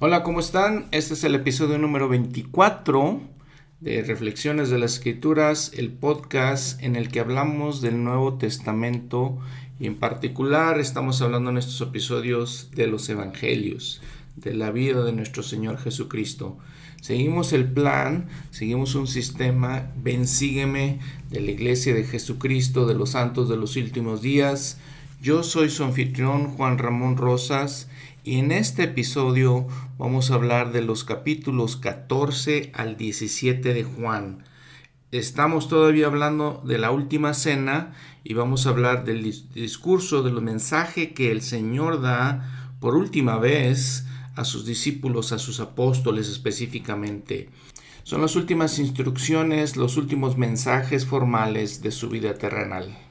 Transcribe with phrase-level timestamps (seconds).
[0.00, 0.88] Hola, ¿cómo están?
[0.90, 3.20] Este es el episodio número 24
[3.78, 9.38] de Reflexiones de las Escrituras, el podcast en el que hablamos del Nuevo Testamento
[9.78, 14.02] y en particular estamos hablando en estos episodios de los Evangelios,
[14.34, 16.58] de la vida de nuestro Señor Jesucristo.
[17.00, 20.98] Seguimos el plan, seguimos un sistema, ven sígueme
[21.30, 24.76] de la Iglesia de Jesucristo, de los santos de los últimos días.
[25.22, 27.88] Yo soy su anfitrión Juan Ramón Rosas
[28.24, 29.66] y en este episodio
[29.98, 34.44] vamos a hablar de los capítulos 14 al 17 de Juan.
[35.12, 37.92] Estamos todavía hablando de la última cena
[38.24, 44.06] y vamos a hablar del discurso, del mensaje que el Señor da por última vez
[44.36, 47.50] a sus discípulos, a sus apóstoles específicamente.
[48.04, 53.03] Son las últimas instrucciones, los últimos mensajes formales de su vida terrenal.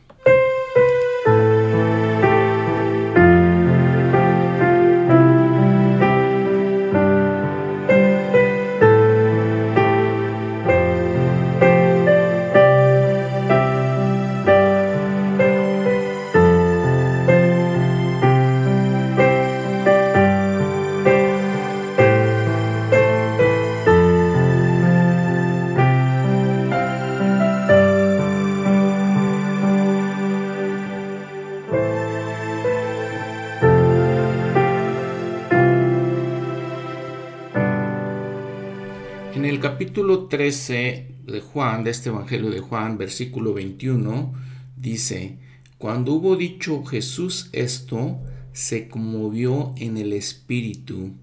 [40.44, 44.34] 13 de Juan, de este Evangelio de Juan, versículo 21,
[44.76, 45.38] dice,
[45.78, 48.20] cuando hubo dicho Jesús esto,
[48.52, 51.14] se conmovió en el espíritu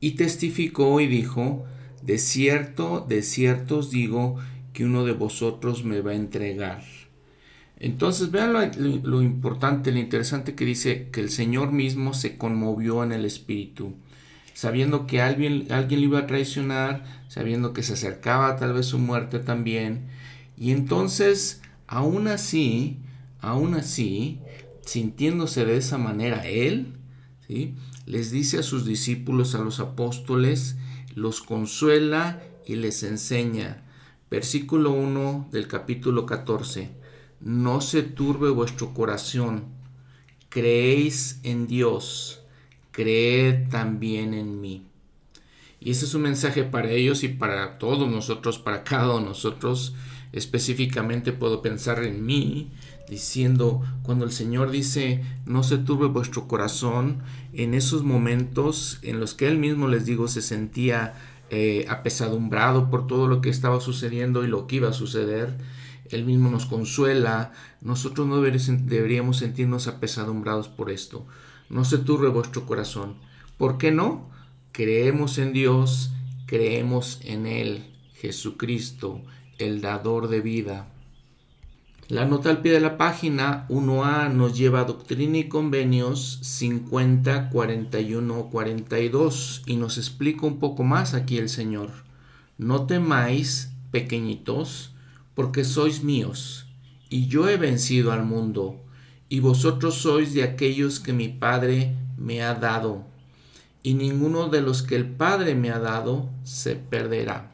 [0.00, 1.64] y testificó y dijo,
[2.02, 4.38] de cierto, de cierto os digo
[4.72, 6.82] que uno de vosotros me va a entregar.
[7.78, 8.60] Entonces vean lo,
[9.04, 13.94] lo, importante, lo interesante que dice que el Señor mismo se conmovió en el espíritu
[14.54, 18.98] sabiendo que alguien, alguien le iba a traicionar, sabiendo que se acercaba tal vez su
[18.98, 20.06] muerte también.
[20.56, 22.98] Y entonces, aún así,
[23.40, 24.38] aún así,
[24.86, 26.94] sintiéndose de esa manera él,
[27.46, 27.74] ¿sí?
[28.06, 30.76] les dice a sus discípulos, a los apóstoles,
[31.14, 33.82] los consuela y les enseña.
[34.30, 36.90] Versículo 1 del capítulo 14.
[37.40, 39.64] No se turbe vuestro corazón,
[40.48, 42.43] creéis en Dios
[42.94, 44.86] creed también en mí.
[45.80, 49.24] Y ese es un mensaje para ellos y para todos nosotros, para cada uno de
[49.26, 49.94] nosotros.
[50.32, 52.70] Específicamente puedo pensar en mí,
[53.08, 57.22] diciendo, cuando el Señor dice, no se turbe vuestro corazón,
[57.52, 61.14] en esos momentos en los que Él mismo, les digo, se sentía
[61.50, 65.54] eh, apesadumbrado por todo lo que estaba sucediendo y lo que iba a suceder,
[66.08, 71.26] Él mismo nos consuela, nosotros no deberíamos sentirnos apesadumbrados por esto
[71.74, 73.16] no se turbe vuestro corazón.
[73.58, 74.30] ¿Por qué no?
[74.70, 76.12] Creemos en Dios,
[76.46, 79.20] creemos en Él, Jesucristo,
[79.58, 80.88] el dador de vida.
[82.06, 87.50] La nota al pie de la página 1A nos lleva a Doctrina y Convenios 50,
[87.50, 91.90] 41, 42 y nos explica un poco más aquí el Señor.
[92.56, 94.94] No temáis, pequeñitos,
[95.34, 96.68] porque sois míos,
[97.10, 98.83] y yo he vencido al mundo
[99.28, 103.04] y vosotros sois de aquellos que mi Padre me ha dado,
[103.82, 107.50] y ninguno de los que el Padre me ha dado se perderá.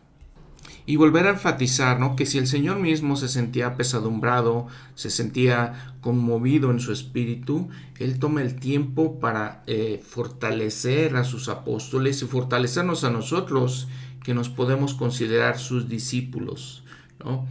[0.87, 2.17] Y volver a enfatizar ¿no?
[2.17, 8.19] que si el Señor mismo se sentía pesadumbrado, se sentía conmovido en su espíritu, Él
[8.19, 13.89] toma el tiempo para eh, fortalecer a sus apóstoles y fortalecernos a nosotros
[14.25, 16.83] que nos podemos considerar sus discípulos.
[17.25, 17.47] ¿no?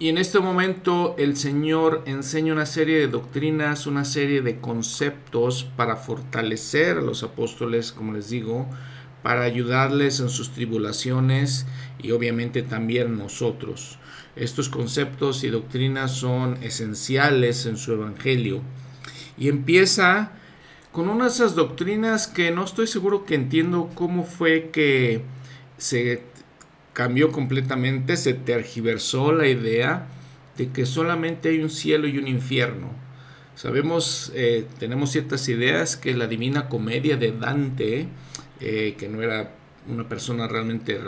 [0.00, 5.64] Y en este momento el Señor enseña una serie de doctrinas, una serie de conceptos
[5.76, 8.66] para fortalecer a los apóstoles, como les digo,
[9.22, 11.66] para ayudarles en sus tribulaciones
[12.02, 13.98] y obviamente también nosotros.
[14.36, 18.62] Estos conceptos y doctrinas son esenciales en su evangelio.
[19.36, 20.32] Y empieza
[20.92, 25.20] con una de esas doctrinas que no estoy seguro que entiendo cómo fue que
[25.76, 26.29] se
[26.92, 30.06] cambió completamente, se tergiversó la idea
[30.56, 32.90] de que solamente hay un cielo y un infierno.
[33.54, 38.08] Sabemos, eh, tenemos ciertas ideas que la Divina Comedia de Dante,
[38.60, 39.54] eh, que no era
[39.88, 41.00] una persona realmente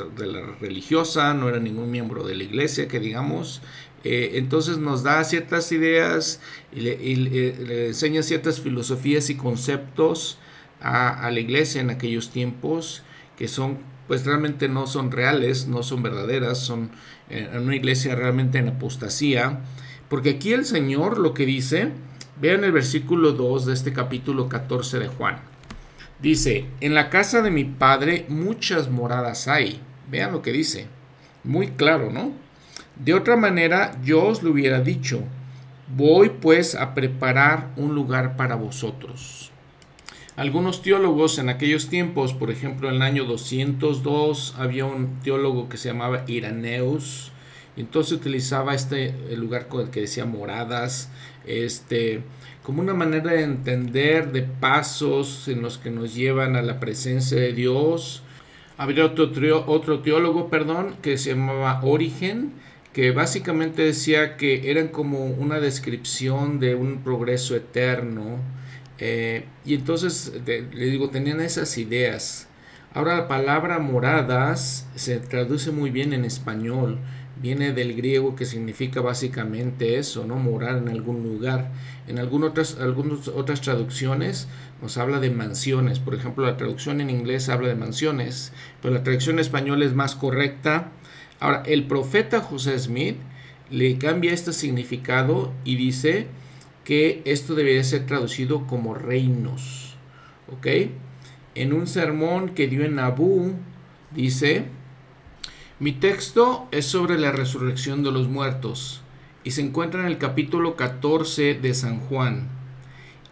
[0.61, 3.63] religiosa, no era ningún miembro de la iglesia, que digamos,
[4.05, 6.41] eh, entonces nos da ciertas ideas
[6.75, 10.39] y, le, enseña ciertas filosofías y conceptos
[10.81, 13.05] a la iglesia en aquellos tiempos
[13.37, 16.91] que son pues realmente no son reales, no son verdaderas, son
[17.29, 19.61] en eh, una iglesia realmente en apostasía,
[20.09, 21.93] porque aquí el Señor lo que dice,
[22.41, 25.37] vean el versículo 2 de este capítulo 14 de Juan.
[26.21, 29.81] Dice, en la casa de mi padre muchas moradas hay.
[30.11, 30.87] Vean lo que dice.
[31.45, 32.33] Muy claro, ¿no?
[32.97, 35.23] De otra manera yo os lo hubiera dicho.
[35.97, 39.52] Voy pues a preparar un lugar para vosotros.
[40.35, 45.77] Algunos teólogos en aquellos tiempos, por ejemplo en el año 202, había un teólogo que
[45.77, 47.33] se llamaba Iraneus,
[47.77, 51.11] entonces utilizaba este lugar con el que decía moradas,
[51.47, 52.23] este,
[52.63, 57.39] como una manera de entender de pasos en los que nos llevan a la presencia
[57.39, 58.23] de Dios.
[58.79, 59.29] Había otro,
[59.67, 62.53] otro teólogo, perdón, que se llamaba Origen,
[62.95, 68.39] que básicamente decía que eran como una descripción de un progreso eterno.
[68.99, 72.49] Eh, y entonces, le digo, tenían esas ideas.
[72.95, 76.99] Ahora la palabra moradas se traduce muy bien en español
[77.43, 80.37] viene del griego que significa básicamente eso, ¿no?
[80.37, 81.73] Morar en algún lugar.
[82.07, 84.49] En algunas otras, algunas otras traducciones
[84.81, 85.99] nos habla de mansiones.
[85.99, 89.93] Por ejemplo, la traducción en inglés habla de mansiones, pero la traducción en español es
[89.93, 90.93] más correcta.
[91.41, 93.17] Ahora, el profeta José Smith
[93.71, 96.29] le cambia este significado y dice
[96.85, 99.97] que esto debería ser traducido como reinos.
[100.53, 100.67] ¿Ok?
[101.55, 103.55] En un sermón que dio en Nabú,
[104.11, 104.67] dice
[105.83, 109.01] mi texto es sobre la resurrección de los muertos
[109.43, 112.49] y se encuentra en el capítulo 14 de San Juan.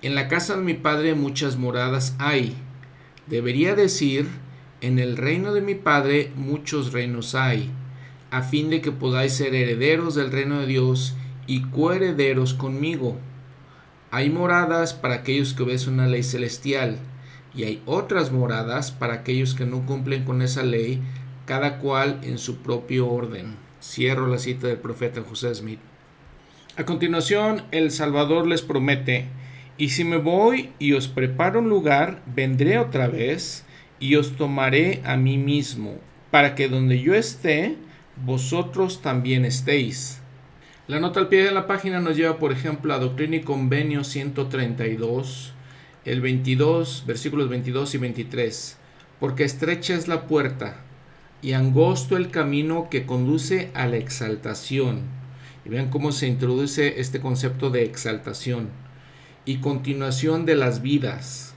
[0.02, 2.56] En la casa de mi Padre muchas moradas hay.
[3.28, 4.26] Debería decir,
[4.80, 7.70] en el reino de mi Padre muchos reinos hay,
[8.32, 11.14] a fin de que podáis ser herederos del reino de Dios
[11.46, 13.16] y coherederos conmigo.
[14.12, 16.98] Hay moradas para aquellos que obedecen una ley celestial,
[17.54, 21.00] y hay otras moradas para aquellos que no cumplen con esa ley,
[21.46, 23.56] cada cual en su propio orden.
[23.80, 25.80] Cierro la cita del profeta José Smith.
[26.76, 29.26] A continuación, el Salvador les promete,
[29.78, 33.64] y si me voy y os preparo un lugar, vendré otra vez
[33.98, 35.98] y os tomaré a mí mismo,
[36.30, 37.76] para que donde yo esté,
[38.24, 40.19] vosotros también estéis.
[40.90, 44.02] La nota al pie de la página nos lleva, por ejemplo, a Doctrina y Convenio
[44.02, 45.52] 132,
[46.04, 48.76] el 22, versículos 22 y 23.
[49.20, 50.78] Porque estrecha es la puerta
[51.42, 55.02] y angosto el camino que conduce a la exaltación.
[55.64, 58.70] Y vean cómo se introduce este concepto de exaltación
[59.44, 61.54] y continuación de las vidas,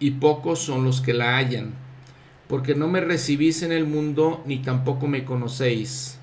[0.00, 1.72] y pocos son los que la hallan,
[2.46, 6.15] porque no me recibís en el mundo ni tampoco me conocéis.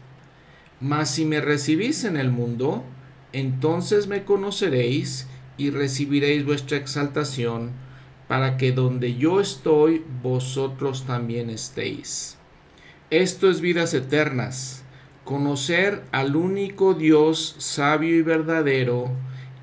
[0.84, 2.84] Mas si me recibís en el mundo,
[3.32, 7.72] entonces me conoceréis y recibiréis vuestra exaltación,
[8.28, 12.38] para que donde yo estoy, vosotros también estéis.
[13.12, 14.84] Esto es vidas eternas,
[15.24, 19.10] conocer al único Dios sabio y verdadero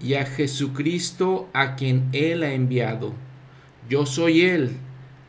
[0.00, 3.12] y a Jesucristo a quien Él ha enviado.
[3.90, 4.70] Yo soy Él,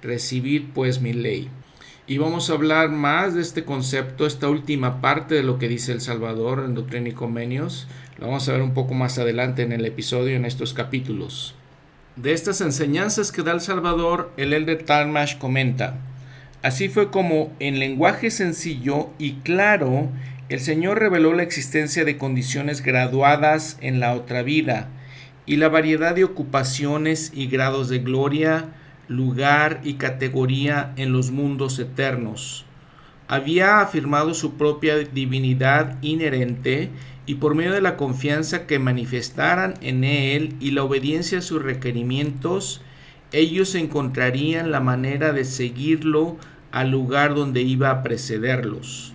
[0.01, 1.49] recibid pues mi ley.
[2.11, 5.93] Y vamos a hablar más de este concepto, esta última parte de lo que dice
[5.93, 7.87] el Salvador en Doctrina y Convenios.
[8.17, 11.55] Lo vamos a ver un poco más adelante en el episodio, en estos capítulos.
[12.17, 16.01] De estas enseñanzas que da el Salvador, el Elder Talmash comenta,
[16.61, 20.09] Así fue como, en lenguaje sencillo y claro,
[20.49, 24.89] el Señor reveló la existencia de condiciones graduadas en la otra vida
[25.45, 28.65] y la variedad de ocupaciones y grados de gloria,
[29.11, 32.65] lugar y categoría en los mundos eternos.
[33.27, 36.89] Había afirmado su propia divinidad inherente
[37.25, 41.61] y por medio de la confianza que manifestaran en Él y la obediencia a sus
[41.61, 42.81] requerimientos,
[43.31, 46.37] ellos encontrarían la manera de seguirlo
[46.71, 49.13] al lugar donde iba a precederlos.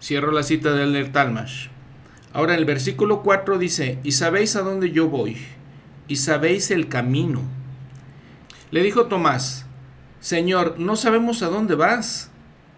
[0.00, 1.68] Cierro la cita del Elder Talmash.
[2.32, 5.36] Ahora el versículo 4 dice, y sabéis a dónde yo voy,
[6.08, 7.42] y sabéis el camino.
[8.74, 9.66] Le dijo Tomás,
[10.18, 12.32] Señor, no sabemos a dónde vas.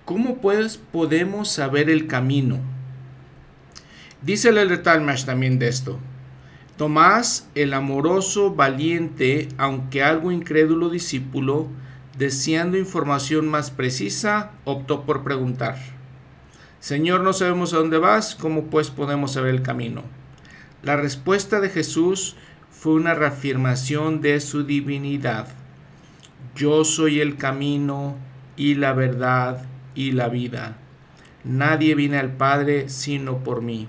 [0.05, 2.59] ¿Cómo pues podemos saber el camino?
[4.21, 5.99] Dice el Talmash también de esto.
[6.77, 11.69] Tomás, el amoroso, valiente, aunque algo incrédulo discípulo,
[12.19, 15.79] deseando información más precisa, optó por preguntar,
[16.79, 20.03] Señor, no sabemos a dónde vas, ¿cómo pues podemos saber el camino?
[20.83, 22.37] La respuesta de Jesús
[22.71, 25.49] fue una reafirmación de su divinidad.
[26.57, 28.17] Yo soy el camino
[28.57, 30.79] y la verdad y la vida.
[31.45, 33.89] Nadie viene al Padre sino por mí.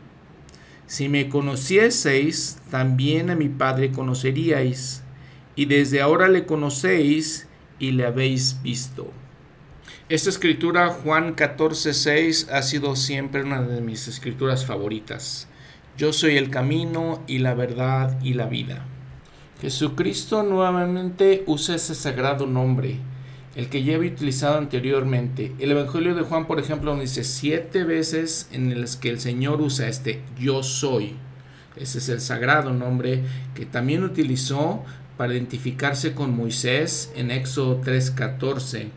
[0.86, 5.02] Si me conocieseis, también a mi Padre conoceríais,
[5.56, 7.48] y desde ahora le conocéis
[7.80, 9.14] y le habéis visto.
[10.10, 15.48] Esta escritura, Juan 14:6, ha sido siempre una de mis escrituras favoritas.
[15.98, 18.86] Yo soy el camino y la verdad y la vida.
[19.62, 23.00] Jesucristo nuevamente usa ese sagrado nombre,
[23.56, 25.52] el que ya había utilizado anteriormente.
[25.58, 29.88] El Evangelio de Juan, por ejemplo, dice siete veces en las que el Señor usa
[29.88, 31.16] este yo soy.
[31.76, 33.24] Ese es el sagrado nombre
[33.56, 34.84] que también utilizó
[35.18, 38.90] para identificarse con Moisés en Éxodo 3:14.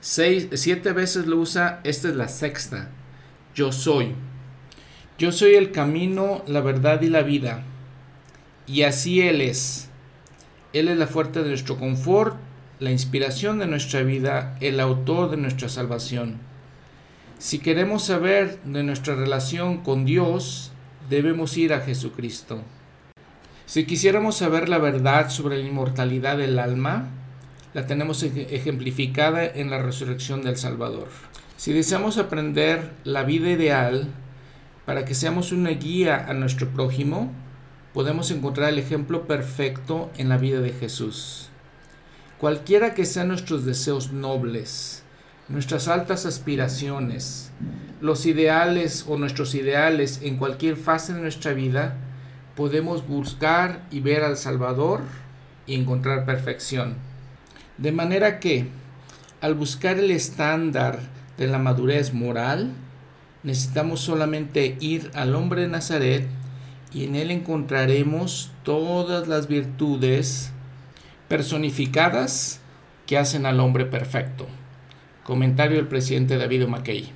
[0.00, 2.90] Siete veces lo usa, esta es la sexta.
[3.54, 4.14] Yo soy.
[5.18, 7.64] Yo soy el camino, la verdad y la vida.
[8.66, 9.88] Y así Él es.
[10.72, 12.36] Él es la fuente de nuestro confort,
[12.80, 16.38] la inspiración de nuestra vida, el autor de nuestra salvación.
[17.38, 20.72] Si queremos saber de nuestra relación con Dios,
[21.08, 22.62] debemos ir a Jesucristo.
[23.66, 27.08] Si quisiéramos saber la verdad sobre la inmortalidad del alma,
[27.74, 31.08] la tenemos ejemplificada en la resurrección del Salvador.
[31.56, 34.08] Si deseamos aprender la vida ideal
[34.84, 37.32] para que seamos una guía a nuestro prójimo,
[37.96, 41.48] podemos encontrar el ejemplo perfecto en la vida de Jesús.
[42.36, 45.02] Cualquiera que sean nuestros deseos nobles,
[45.48, 47.52] nuestras altas aspiraciones,
[48.02, 51.96] los ideales o nuestros ideales en cualquier fase de nuestra vida,
[52.54, 55.00] podemos buscar y ver al Salvador
[55.66, 56.96] y encontrar perfección.
[57.78, 58.68] De manera que,
[59.40, 60.98] al buscar el estándar
[61.38, 62.74] de la madurez moral,
[63.42, 66.28] necesitamos solamente ir al hombre de Nazaret
[66.96, 70.50] y en él encontraremos todas las virtudes
[71.28, 72.62] personificadas
[73.04, 74.46] que hacen al hombre perfecto.
[75.22, 77.12] Comentario del presidente David McKay.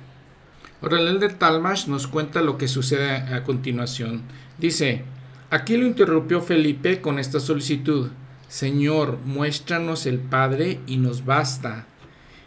[0.83, 4.21] Ahora el de Talmash nos cuenta lo que sucede a continuación.
[4.59, 5.01] Dice,
[5.49, 8.11] aquí lo interrumpió Felipe con esta solicitud.
[8.49, 11.87] Señor, muéstranos el Padre y nos basta.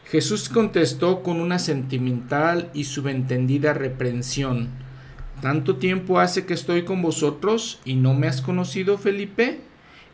[0.04, 4.83] Jesús contestó con una sentimental y subentendida reprensión
[5.44, 9.60] ¿Tanto tiempo hace que estoy con vosotros y no me has conocido, Felipe?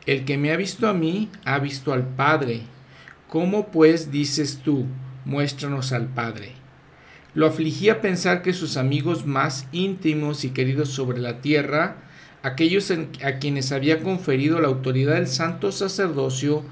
[0.05, 2.63] El que me ha visto a mí, ha visto al Padre.
[3.29, 4.87] ¿Cómo pues dices tú,
[5.25, 6.55] muéstranos al Padre?
[7.33, 11.99] Lo afligía pensar que sus amigos más íntimos y queridos sobre la tierra,
[12.43, 16.65] aquellos a quienes había conferido la autoridad del santo sacerdocio,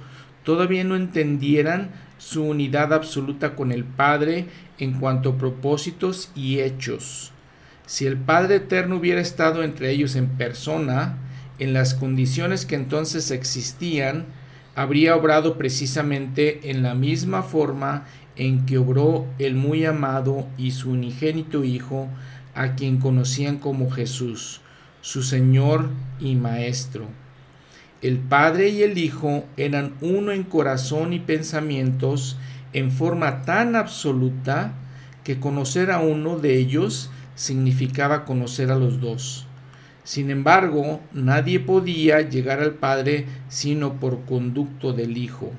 [0.42, 4.46] todavía no entendieran su unidad absoluta con el Padre
[4.80, 7.32] en cuanto a propósitos y hechos.
[7.88, 11.16] Si el Padre Eterno hubiera estado entre ellos en persona,
[11.58, 14.26] en las condiciones que entonces existían,
[14.74, 18.04] habría obrado precisamente en la misma forma
[18.36, 22.08] en que obró el muy amado y su unigénito Hijo,
[22.54, 24.60] a quien conocían como Jesús,
[25.00, 25.88] su Señor
[26.20, 27.06] y Maestro.
[28.02, 32.36] El Padre y el Hijo eran uno en corazón y pensamientos
[32.74, 34.74] en forma tan absoluta
[35.24, 39.46] que conocer a uno de ellos significaba conocer a los dos.
[40.02, 45.52] Sin embargo, nadie podía llegar al Padre sino por conducto del Hijo.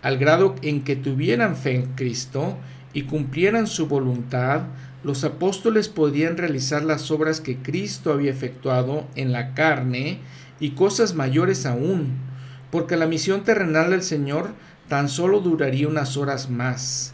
[0.00, 2.56] Al grado en que tuvieran fe en Cristo
[2.94, 4.62] y cumplieran su voluntad,
[5.04, 10.20] los apóstoles podían realizar las obras que Cristo había efectuado en la carne
[10.60, 12.14] y cosas mayores aún,
[12.70, 14.48] porque la misión terrenal del Señor
[14.88, 17.12] tan solo duraría unas horas más,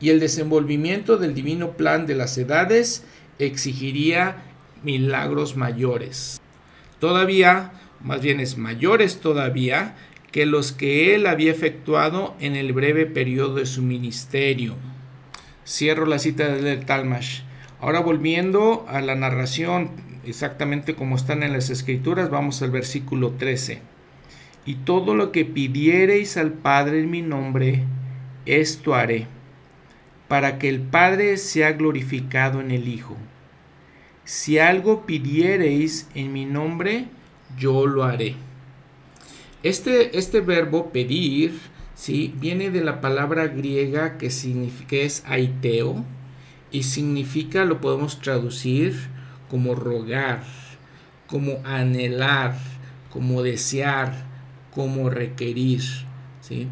[0.00, 3.04] y el desenvolvimiento del divino plan de las edades
[3.46, 4.42] exigiría
[4.82, 6.40] milagros mayores.
[6.98, 9.96] Todavía, más bien es mayores todavía,
[10.30, 14.76] que los que él había efectuado en el breve periodo de su ministerio.
[15.66, 17.40] Cierro la cita del Talmash.
[17.80, 19.90] Ahora volviendo a la narración,
[20.24, 23.80] exactamente como están en las escrituras, vamos al versículo 13.
[24.64, 27.84] Y todo lo que pidiereis al Padre en mi nombre,
[28.46, 29.26] esto haré
[30.32, 33.18] para que el Padre sea glorificado en el Hijo.
[34.24, 37.06] Si algo pidiereis en mi nombre,
[37.58, 38.36] yo lo haré.
[39.62, 41.58] Este, este verbo pedir
[41.94, 42.34] ¿sí?
[42.36, 46.04] viene de la palabra griega que, significa, es aiteo
[46.70, 48.96] y significa, lo podemos traducir
[49.50, 50.42] como rogar,
[51.26, 52.58] como anhelar,
[53.10, 54.24] como desear,
[54.72, 55.82] como requerir.
[56.40, 56.68] ¿sí?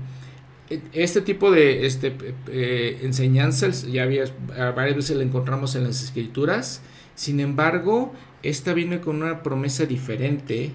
[0.93, 2.17] este tipo de este,
[2.49, 6.81] eh, enseñanzas ya varias veces la encontramos en las escrituras,
[7.21, 10.71] sin embargo, esta viene con una promesa diferente,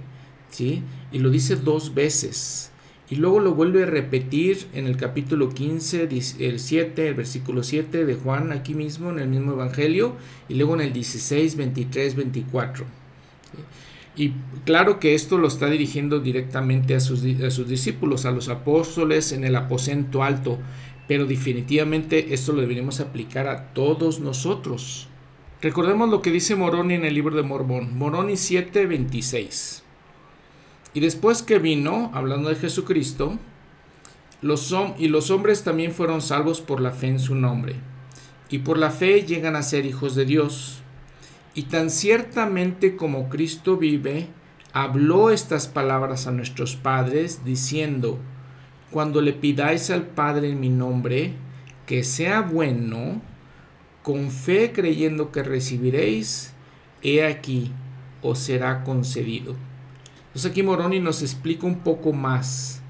[0.52, 0.84] ¿sí?
[1.12, 2.70] Y lo dice dos veces.
[3.10, 8.06] Y luego lo vuelve a repetir en el capítulo 15, el 7, el versículo 7
[8.06, 12.86] de Juan, aquí mismo, en el mismo Evangelio, y luego en el 16, 23, 24.
[14.16, 14.34] Y
[14.66, 19.46] claro que esto lo está dirigiendo directamente a sus, sus, discípulos, a los apóstoles en
[19.46, 20.60] el aposento alto,
[21.08, 25.10] pero definitivamente esto lo deberíamos aplicar a todos nosotros.
[25.66, 29.82] Recordemos lo que dice Moroni en el libro de Mormón, Moroni 7:26.
[30.94, 33.40] Y después que vino, hablando de Jesucristo,
[34.44, 37.78] los y los hombres también fueron salvos por la fe en su nombre.
[38.52, 40.84] Y por la fe llegan a ser hijos de Dios.
[41.56, 44.28] Y tan ciertamente como Cristo vive,
[44.72, 48.20] habló estas palabras a nuestros padres, diciendo,
[48.92, 51.34] Cuando le pidáis al Padre en mi nombre,
[51.88, 53.20] que sea bueno,
[54.06, 56.54] con fe creyendo que recibiréis,
[57.02, 57.72] he aquí,
[58.22, 59.56] os será concedido.
[60.28, 62.84] Entonces aquí Moroni nos explica un poco más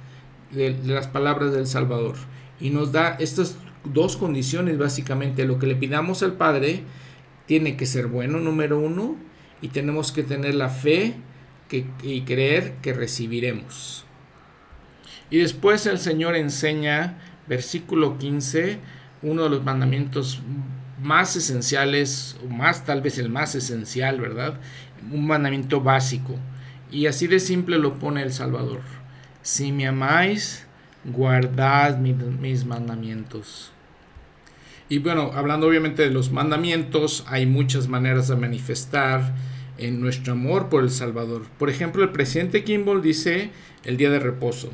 [0.51, 2.17] de, de las palabras del Salvador
[2.59, 3.55] y nos da estas
[3.85, 5.45] dos condiciones básicamente.
[5.45, 6.83] Lo que le pidamos al Padre
[7.45, 9.15] tiene que ser bueno, número uno,
[9.61, 11.13] y tenemos que tener la fe
[11.69, 14.03] que, y creer que recibiremos.
[15.29, 18.79] Y después el Señor enseña, versículo 15,
[19.21, 20.41] uno de los mandamientos
[21.05, 24.59] más esenciales, o más tal vez el más esencial, ¿verdad?
[25.11, 26.35] Un mandamiento básico.
[26.91, 28.81] Y así de simple lo pone el Salvador.
[29.43, 30.65] Si me amáis,
[31.03, 33.71] guardad mis mandamientos.
[34.89, 39.35] Y bueno, hablando obviamente de los mandamientos, hay muchas maneras de manifestar
[39.77, 41.43] en nuestro amor por el Salvador.
[41.57, 43.51] Por ejemplo, el presidente Kimball dice
[43.83, 44.71] el día de reposo.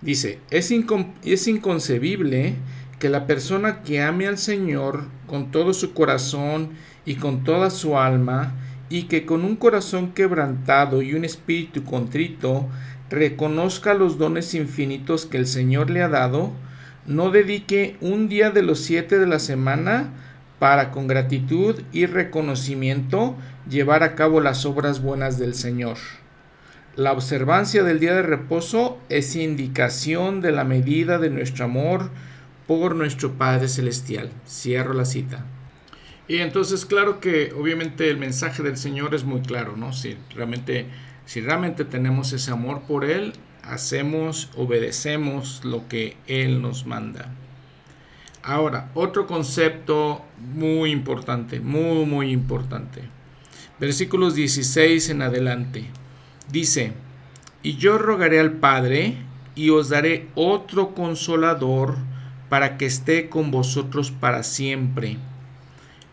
[0.00, 0.72] Dice, es,
[1.24, 2.54] es inconcebible
[2.98, 6.70] que la persona que ame al Señor con todo su corazón
[7.04, 8.54] y con toda su alma,
[8.90, 12.68] y que con un corazón quebrantado y un espíritu contrito
[13.10, 16.52] reconozca los dones infinitos que el Señor le ha dado,
[17.06, 20.10] no dedique un día de los siete de la semana
[20.58, 23.36] para con gratitud y reconocimiento
[23.68, 25.96] llevar a cabo las obras buenas del Señor.
[26.96, 32.10] La observancia del día de reposo es indicación de la medida de nuestro amor
[32.68, 34.30] por nuestro Padre Celestial.
[34.46, 35.44] Cierro la cita.
[36.28, 39.94] Y entonces claro que obviamente el mensaje del Señor es muy claro, ¿no?
[39.94, 40.86] Si realmente,
[41.24, 43.32] si realmente tenemos ese amor por Él,
[43.62, 47.32] hacemos, obedecemos lo que Él nos manda.
[48.42, 53.02] Ahora, otro concepto muy importante, muy, muy importante.
[53.80, 55.86] Versículos 16 en adelante.
[56.52, 56.92] Dice,
[57.62, 59.16] y yo rogaré al Padre
[59.54, 61.96] y os daré otro consolador
[62.48, 65.16] para que esté con vosotros para siempre.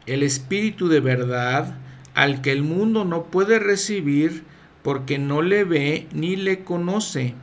[0.05, 1.77] El Espíritu de verdad,
[2.13, 4.43] al que el mundo no puede recibir
[4.83, 7.35] porque no le ve ni le conoce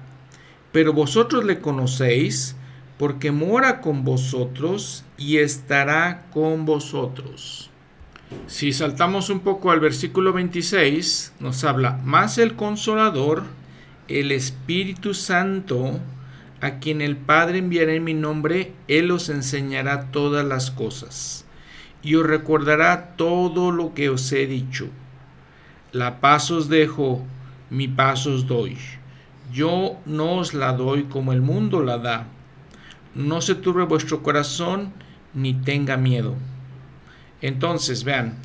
[0.73, 2.57] pero vosotros le conocéis
[2.99, 7.71] porque mora con vosotros y estará con vosotros.
[8.47, 13.45] Si saltamos un poco al versículo 26, nos habla, más el consolador,
[14.09, 16.01] el Espíritu Santo,
[16.63, 21.45] a quien el Padre enviará en mi nombre, Él os enseñará todas las cosas
[22.03, 24.89] y os recordará todo lo que os he dicho.
[25.93, 27.23] La paz os dejo,
[27.69, 28.79] mi paz os doy
[29.53, 32.27] yo no os la doy como el mundo la da.
[33.15, 34.93] No se turbe vuestro corazón
[35.35, 36.35] ni tenga miedo.
[37.43, 38.37] Entonces, vean,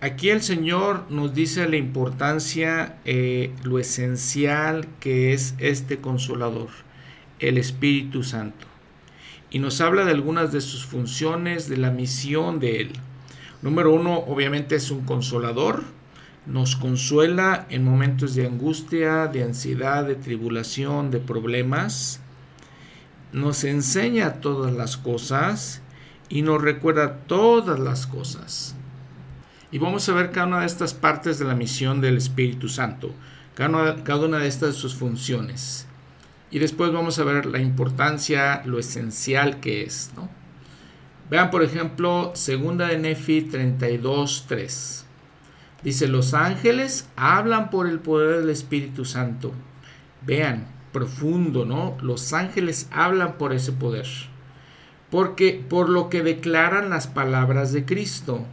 [0.00, 6.70] aquí el Señor nos dice la importancia, eh, lo esencial que es este consolador,
[7.40, 8.66] el Espíritu Santo.
[9.50, 12.92] Y nos habla de algunas de sus funciones, de la misión de Él.
[13.62, 15.84] Número uno, obviamente es un consolador
[16.46, 22.20] nos consuela en momentos de angustia, de ansiedad, de tribulación, de problemas,
[23.32, 25.82] nos enseña todas las cosas
[26.28, 28.74] y nos recuerda todas las cosas.
[29.70, 33.12] Y vamos a ver cada una de estas partes de la misión del Espíritu Santo,
[33.54, 35.86] cada una, de estas sus funciones.
[36.50, 40.10] Y después vamos a ver la importancia, lo esencial que es.
[41.30, 45.04] Vean, por ejemplo, segunda de Nefi 32.3.
[45.84, 49.52] Dice, los ángeles hablan por el poder del Espíritu Santo.
[50.26, 51.96] Vean, profundo, ¿no?
[52.02, 54.06] Los ángeles hablan por ese poder.
[55.08, 58.44] Porque por lo que declaran las palabras de Cristo.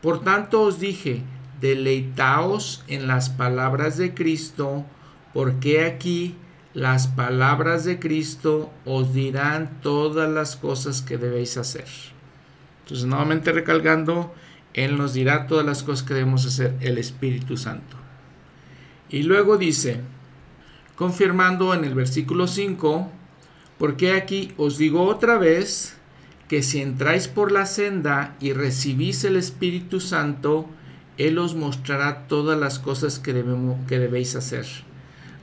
[0.00, 1.22] Por tanto os dije,
[1.60, 4.84] deleitaos en las palabras de Cristo,
[5.32, 6.36] porque aquí
[6.74, 11.86] las palabras de Cristo os dirán todas las cosas que debéis hacer.
[12.82, 14.34] Entonces, nuevamente recalcando,
[14.74, 17.96] él nos dirá todas las cosas que debemos hacer, el Espíritu Santo.
[19.08, 20.00] Y luego dice,
[20.96, 23.08] confirmando en el versículo 5,
[23.78, 25.96] porque aquí os digo otra vez
[26.48, 30.68] que si entráis por la senda y recibís el Espíritu Santo,
[31.18, 34.66] Él os mostrará todas las cosas que, debemos, que debéis hacer.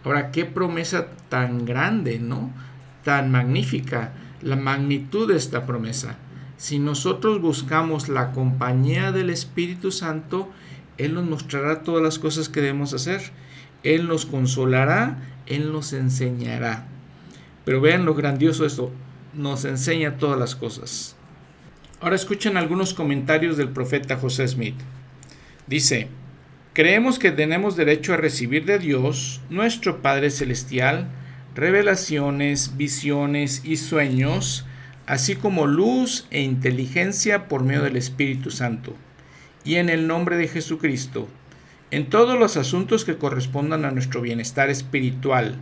[0.03, 2.51] Ahora, qué promesa tan grande, ¿no?
[3.03, 6.17] Tan magnífica, la magnitud de esta promesa.
[6.57, 10.49] Si nosotros buscamos la compañía del Espíritu Santo,
[10.97, 13.21] Él nos mostrará todas las cosas que debemos hacer.
[13.83, 16.85] Él nos consolará, Él nos enseñará.
[17.65, 18.91] Pero vean lo grandioso esto,
[19.33, 21.15] nos enseña todas las cosas.
[21.99, 24.75] Ahora escuchen algunos comentarios del profeta José Smith.
[25.67, 26.09] Dice,
[26.73, 31.09] creemos que tenemos derecho a recibir de Dios, nuestro Padre Celestial,
[31.53, 34.65] revelaciones, visiones y sueños,
[35.05, 38.95] así como luz e inteligencia por medio del Espíritu Santo,
[39.65, 41.27] y en el nombre de Jesucristo,
[41.91, 45.55] en todos los asuntos que correspondan a nuestro bienestar espiritual.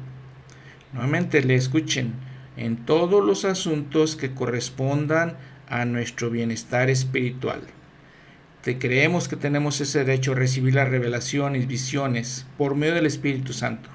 [0.93, 2.13] Nuevamente le escuchen,
[2.55, 5.37] en todos los asuntos que correspondan
[5.69, 7.61] a nuestro bienestar espiritual.
[8.63, 13.53] Te creemos que tenemos ese derecho a recibir las revelaciones, visiones por medio del Espíritu
[13.53, 13.89] Santo.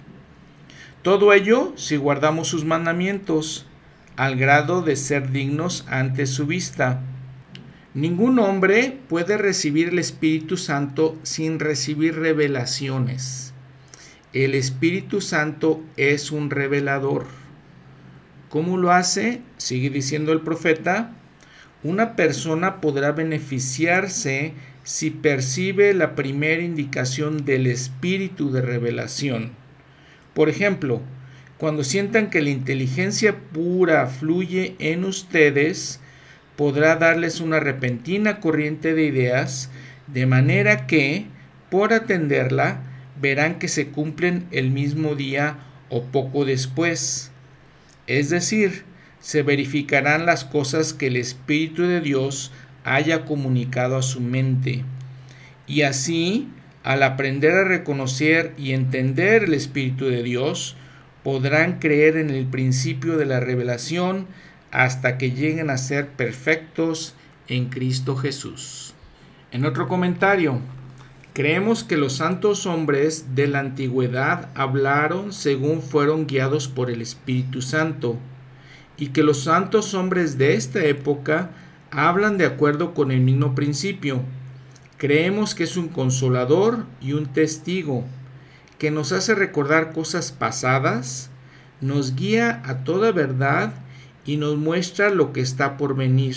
[1.02, 3.66] Todo ello si guardamos sus mandamientos
[4.16, 7.02] al grado de ser dignos ante su vista.
[7.92, 13.52] Ningún hombre puede recibir el Espíritu Santo sin recibir revelaciones.
[14.32, 17.26] El Espíritu Santo es un revelador.
[18.48, 19.42] ¿Cómo lo hace?
[19.58, 21.12] Sigue diciendo el profeta
[21.84, 29.52] una persona podrá beneficiarse si percibe la primera indicación del espíritu de revelación.
[30.32, 31.02] Por ejemplo,
[31.58, 36.00] cuando sientan que la inteligencia pura fluye en ustedes,
[36.56, 39.70] podrá darles una repentina corriente de ideas,
[40.06, 41.26] de manera que,
[41.70, 42.82] por atenderla,
[43.20, 45.58] verán que se cumplen el mismo día
[45.90, 47.30] o poco después.
[48.06, 48.84] Es decir,
[49.24, 52.52] se verificarán las cosas que el Espíritu de Dios
[52.84, 54.84] haya comunicado a su mente.
[55.66, 56.50] Y así,
[56.82, 60.76] al aprender a reconocer y entender el Espíritu de Dios,
[61.22, 64.26] podrán creer en el principio de la revelación
[64.70, 67.14] hasta que lleguen a ser perfectos
[67.48, 68.92] en Cristo Jesús.
[69.52, 70.60] En otro comentario,
[71.32, 77.62] creemos que los santos hombres de la antigüedad hablaron según fueron guiados por el Espíritu
[77.62, 78.18] Santo
[78.96, 81.50] y que los santos hombres de esta época
[81.90, 84.22] hablan de acuerdo con el mismo principio.
[84.98, 88.04] Creemos que es un consolador y un testigo,
[88.78, 91.30] que nos hace recordar cosas pasadas,
[91.80, 93.74] nos guía a toda verdad
[94.24, 96.36] y nos muestra lo que está por venir.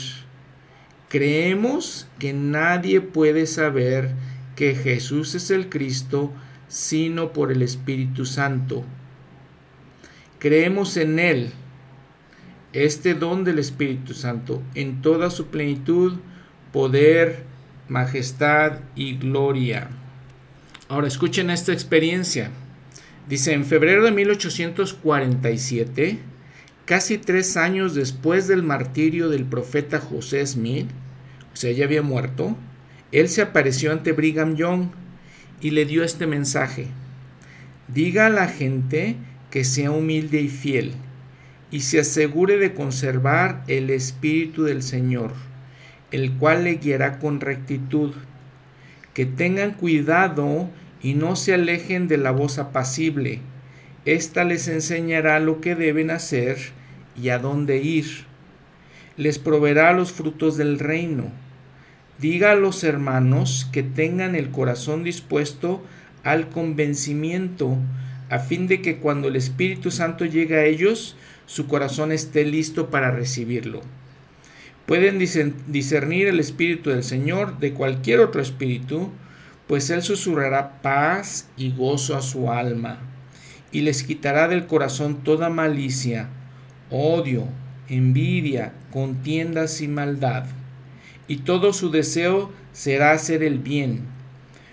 [1.10, 4.12] Creemos que nadie puede saber
[4.56, 6.32] que Jesús es el Cristo
[6.68, 8.84] sino por el Espíritu Santo.
[10.40, 11.52] Creemos en Él,
[12.74, 16.18] este don del Espíritu Santo en toda su plenitud,
[16.72, 17.44] poder,
[17.88, 19.90] majestad y gloria.
[20.90, 22.52] Ahora escuchen esta experiencia.
[23.28, 26.20] Dice, en febrero de 1847,
[26.86, 30.88] casi tres años después del martirio del profeta José Smith,
[31.54, 32.56] o sea, ya había muerto,
[33.12, 34.90] él se apareció ante Brigham Young
[35.60, 36.88] y le dio este mensaje.
[37.88, 39.16] Diga a la gente
[39.50, 40.94] que sea humilde y fiel
[41.72, 45.34] y se asegure de conservar el Espíritu del Señor,
[46.12, 48.14] el cual le guiará con rectitud.
[49.14, 50.70] Que tengan cuidado
[51.02, 53.42] y no se alejen de la voz apacible.
[54.06, 56.58] Esta les enseñará lo que deben hacer
[57.22, 58.06] y a dónde ir.
[59.18, 61.32] Les proveerá los frutos del reino.
[62.20, 65.84] Diga a los hermanos que tengan el corazón dispuesto
[66.24, 67.78] al convencimiento,
[68.30, 71.16] a fin de que cuando el Espíritu Santo llegue a ellos,
[71.48, 73.82] su corazón esté listo para recibirlo.
[74.86, 79.10] Pueden discernir el Espíritu del Señor de cualquier otro espíritu,
[79.68, 83.00] pues Él susurrará paz y gozo a su alma,
[83.72, 86.30] y les quitará del corazón toda malicia,
[86.90, 87.48] odio,
[87.90, 90.46] envidia, contiendas y maldad.
[91.28, 94.04] Y todo su deseo será hacer el bien,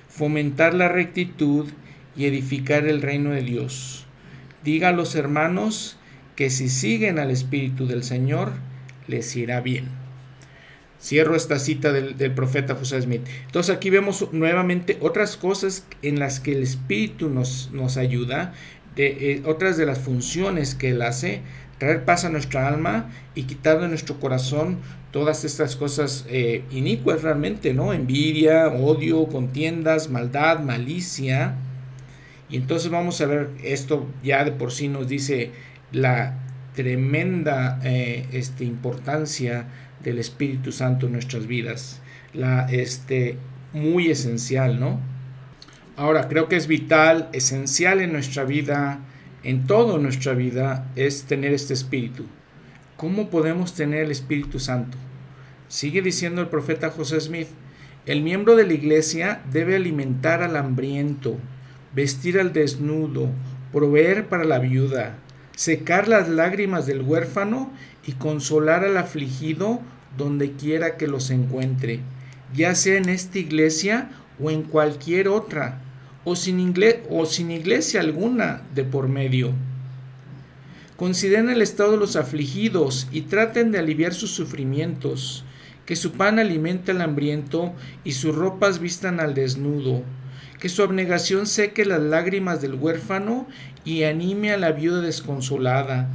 [0.08, 1.68] fomentar la rectitud
[2.16, 4.06] y edificar el reino de Dios.
[4.62, 5.96] Diga a los hermanos
[6.36, 8.52] que si siguen al Espíritu del Señor,
[9.06, 9.88] les irá bien.
[11.00, 13.26] Cierro esta cita del, profeta José Smith.
[13.46, 18.54] Entonces aquí vemos nuevamente otras cosas en las que el Espíritu nos, ayuda,
[18.96, 21.42] de, eh, otras de las funciones que Él hace,
[21.78, 24.78] traer paz a nuestra alma y quitar de nuestro corazón
[25.10, 27.92] todas estas cosas eh, inicuas realmente, ¿no?
[27.92, 31.56] Envidia, odio, contiendas, maldad, malicia.
[32.48, 35.52] Y entonces vamos a ver, esto ya de por sí nos dice
[35.94, 36.38] la
[36.74, 39.66] tremenda eh, este, importancia
[40.02, 42.00] del Espíritu Santo en nuestras vidas,
[42.32, 43.38] la este,
[43.72, 45.00] muy esencial, ¿no?
[45.96, 48.98] Ahora, creo que es vital, esencial en nuestra vida,
[49.44, 52.26] en toda nuestra vida, es tener este Espíritu.
[52.96, 54.98] ¿Cómo podemos tener el Espíritu Santo?
[55.68, 57.48] Sigue diciendo el profeta José Smith,
[58.06, 61.38] el miembro de la iglesia debe alimentar al hambriento,
[61.94, 63.30] vestir al desnudo,
[63.72, 65.18] proveer para la viuda,
[65.56, 67.70] secar las lágrimas del huérfano
[68.06, 69.80] y consolar al afligido
[70.16, 72.00] donde quiera que los encuentre,
[72.54, 75.80] ya sea en esta iglesia o en cualquier otra,
[76.24, 76.74] o sin,
[77.10, 79.52] o sin iglesia alguna de por medio.
[80.96, 85.44] Consideren el estado de los afligidos y traten de aliviar sus sufrimientos,
[85.86, 90.02] que su pan alimente al hambriento y sus ropas vistan al desnudo,
[90.64, 93.46] que su abnegación seque las lágrimas del huérfano
[93.84, 96.08] y anime a la viuda desconsolada,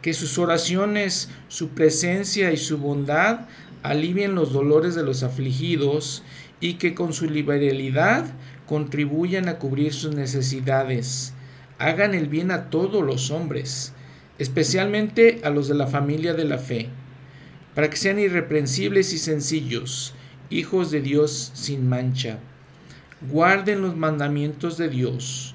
[0.00, 3.48] que sus oraciones, su presencia y su bondad
[3.82, 6.22] alivien los dolores de los afligidos
[6.60, 8.26] y que con su liberalidad
[8.64, 11.34] contribuyan a cubrir sus necesidades.
[11.80, 13.92] Hagan el bien a todos los hombres,
[14.38, 16.90] especialmente a los de la familia de la fe,
[17.74, 20.14] para que sean irreprensibles y sencillos,
[20.48, 22.38] hijos de Dios sin mancha.
[23.22, 25.54] Guarden los mandamientos de Dios,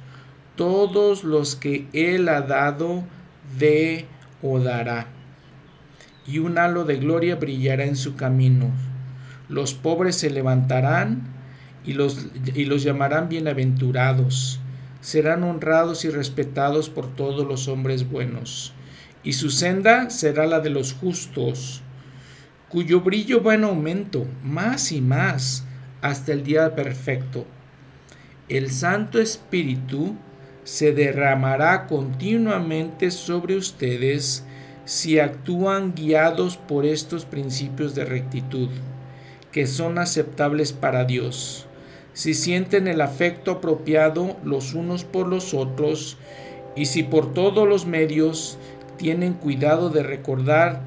[0.56, 3.04] todos los que Él ha dado
[3.60, 4.08] de
[4.42, 5.06] o dará,
[6.26, 8.72] y un halo de gloria brillará en su camino.
[9.48, 11.22] Los pobres se levantarán
[11.86, 14.60] y los, y los llamarán bienaventurados.
[15.02, 18.74] Serán honrados y respetados por todos los hombres buenos,
[19.24, 21.84] y su senda será la de los justos,
[22.70, 25.64] cuyo brillo va en aumento más y más
[26.02, 27.46] hasta el día perfecto.
[28.50, 30.16] El Santo Espíritu
[30.64, 34.46] se derramará continuamente sobre ustedes
[34.86, 38.70] si actúan guiados por estos principios de rectitud,
[39.52, 41.68] que son aceptables para Dios
[42.14, 46.18] si sienten el afecto apropiado los unos por los otros
[46.76, 48.58] y si por todos los medios
[48.98, 50.82] tienen cuidado de recordar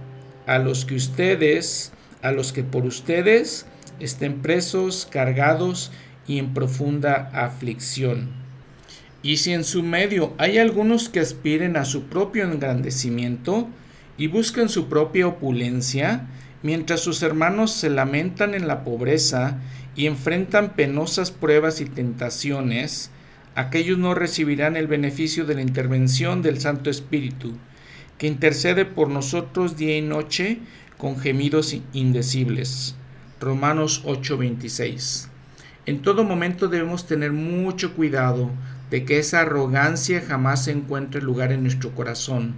[0.47, 3.67] a los que ustedes, a los que por ustedes
[4.01, 5.93] estén presos, cargados
[6.27, 8.31] y en profunda aflicción.
[9.23, 13.69] Y si en su medio hay algunos que aspiren a su propio engrandecimiento
[14.19, 16.27] y busquen su propia opulencia,
[16.63, 19.59] mientras sus hermanos se lamentan en la pobreza
[19.97, 23.11] y enfrentan penosas pruebas y tentaciones,
[23.55, 27.55] aquellos no recibirán el beneficio de la intervención del Santo Espíritu,
[28.19, 30.59] que intercede por nosotros día y noche
[30.99, 32.95] con gemidos indecibles.
[33.45, 35.29] Romanos 8:26.
[35.87, 38.51] En todo momento debemos tener mucho cuidado
[38.91, 42.55] de que esa arrogancia jamás se encuentre lugar en nuestro corazón,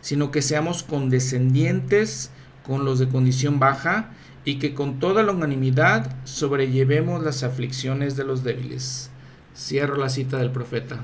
[0.00, 2.30] sino que seamos condescendientes
[2.66, 4.10] con los de condición baja
[4.44, 9.10] y que con toda longanimidad sobrellevemos las aflicciones de los débiles.
[9.54, 11.00] Cierro la cita del profeta.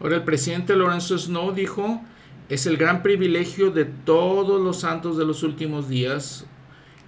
[0.00, 2.00] Ahora el presidente Lorenzo Snow dijo,
[2.48, 6.46] es el gran privilegio de todos los santos de los últimos días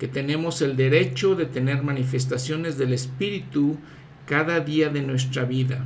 [0.01, 3.79] que tenemos el derecho de tener manifestaciones del Espíritu
[4.27, 5.85] cada día de nuestra vida.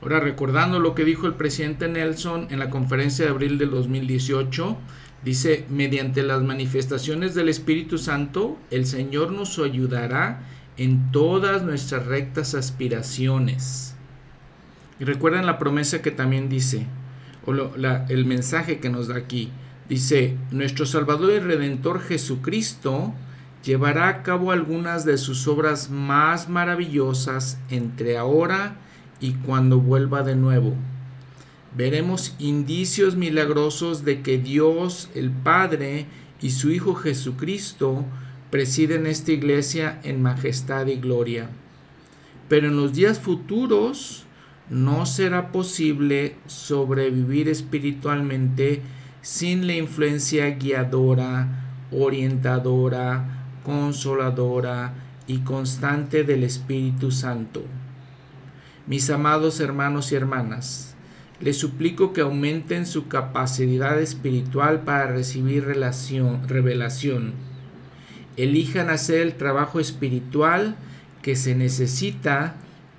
[0.00, 4.78] Ahora recordando lo que dijo el presidente Nelson en la conferencia de abril del 2018,
[5.24, 10.42] Dice, mediante las manifestaciones del Espíritu Santo, el Señor nos ayudará
[10.76, 13.96] en todas nuestras rectas aspiraciones.
[15.00, 16.86] Y recuerden la promesa que también dice,
[17.46, 19.50] o el mensaje que nos da aquí.
[19.88, 23.14] Dice, nuestro Salvador y Redentor Jesucristo
[23.64, 28.76] llevará a cabo algunas de sus obras más maravillosas entre ahora
[29.20, 30.74] y cuando vuelva de nuevo
[31.76, 36.06] veremos indicios milagrosos de que Dios el Padre
[36.40, 38.04] y su Hijo Jesucristo
[38.50, 41.50] presiden esta iglesia en majestad y gloria.
[42.48, 44.24] Pero en los días futuros
[44.70, 48.82] no será posible sobrevivir espiritualmente
[49.28, 51.48] sin la influencia guiadora,
[51.92, 54.94] orientadora, consoladora
[55.26, 57.62] y constante del Espíritu Santo.
[58.86, 60.94] Mis amados hermanos y hermanas,
[61.40, 67.32] les suplico que aumenten su capacidad espiritual para recibir revelación.
[68.38, 70.74] Elijan hacer el trabajo espiritual
[71.20, 72.54] que se necesita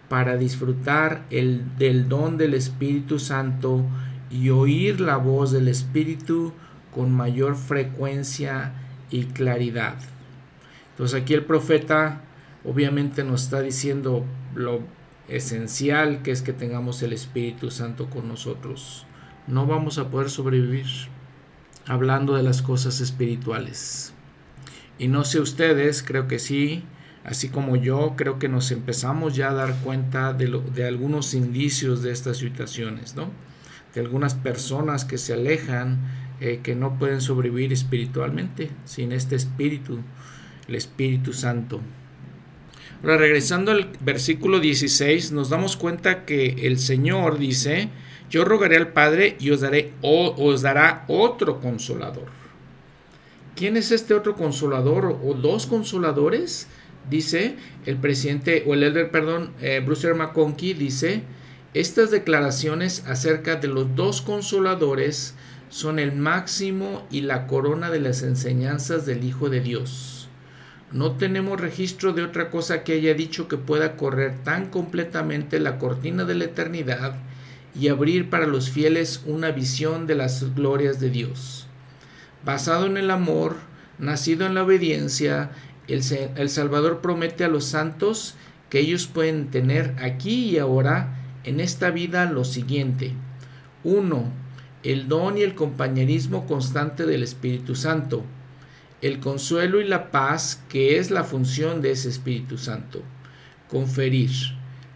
[0.10, 3.84] para disfrutar el, del don del Espíritu Santo
[4.30, 6.54] y oír la voz del Espíritu
[6.94, 8.74] con mayor frecuencia
[9.10, 9.96] y claridad.
[10.92, 12.22] Entonces aquí el profeta
[12.64, 14.82] obviamente nos está diciendo lo
[15.28, 19.06] esencial que es que tengamos el Espíritu Santo con nosotros.
[19.48, 20.86] No vamos a poder sobrevivir
[21.88, 24.14] hablando de las cosas espirituales.
[25.00, 26.84] Y no sé ustedes, creo que sí,
[27.24, 32.12] así como yo, creo que nos empezamos ya a dar cuenta de, algunos indicios de
[32.12, 33.30] estas situaciones, ¿no?
[34.00, 36.00] Algunas personas que se alejan,
[36.42, 40.00] eh, que no pueden sobrevivir espiritualmente sin este Espíritu,
[40.68, 41.82] el Espíritu Santo.
[43.02, 47.90] Ahora, regresando al versículo 16, nos damos cuenta que el Señor dice,
[48.30, 52.26] yo rogaré al Padre y os, daré, o, os dará otro consolador.
[53.56, 56.68] ¿Quién es este otro consolador o dos consoladores?
[57.10, 61.24] Dice el presidente, o el elder, perdón, eh, Bruce McConkie dice,
[61.74, 65.36] estas declaraciones acerca de los dos consoladores
[65.70, 70.30] son el máximo y la corona de las enseñanzas del Hijo de Dios.
[70.92, 75.78] No tenemos registro de otra cosa que haya dicho que pueda correr tan completamente la
[75.78, 77.16] cortina de la eternidad
[77.80, 81.68] y abrir para los fieles una visión de las glorias de Dios.
[82.44, 83.58] Basado en el amor,
[84.00, 85.52] nacido en la obediencia,
[85.88, 88.34] el, Salvador promete a los santos
[88.72, 91.19] que ellos pueden tener aquí y ahora
[91.50, 93.14] en esta vida lo siguiente.
[93.84, 94.32] 1.
[94.84, 98.24] El don y el compañerismo constante del Espíritu Santo.
[99.02, 103.02] El consuelo y la paz que es la función de ese Espíritu Santo.
[103.68, 104.30] Conferir.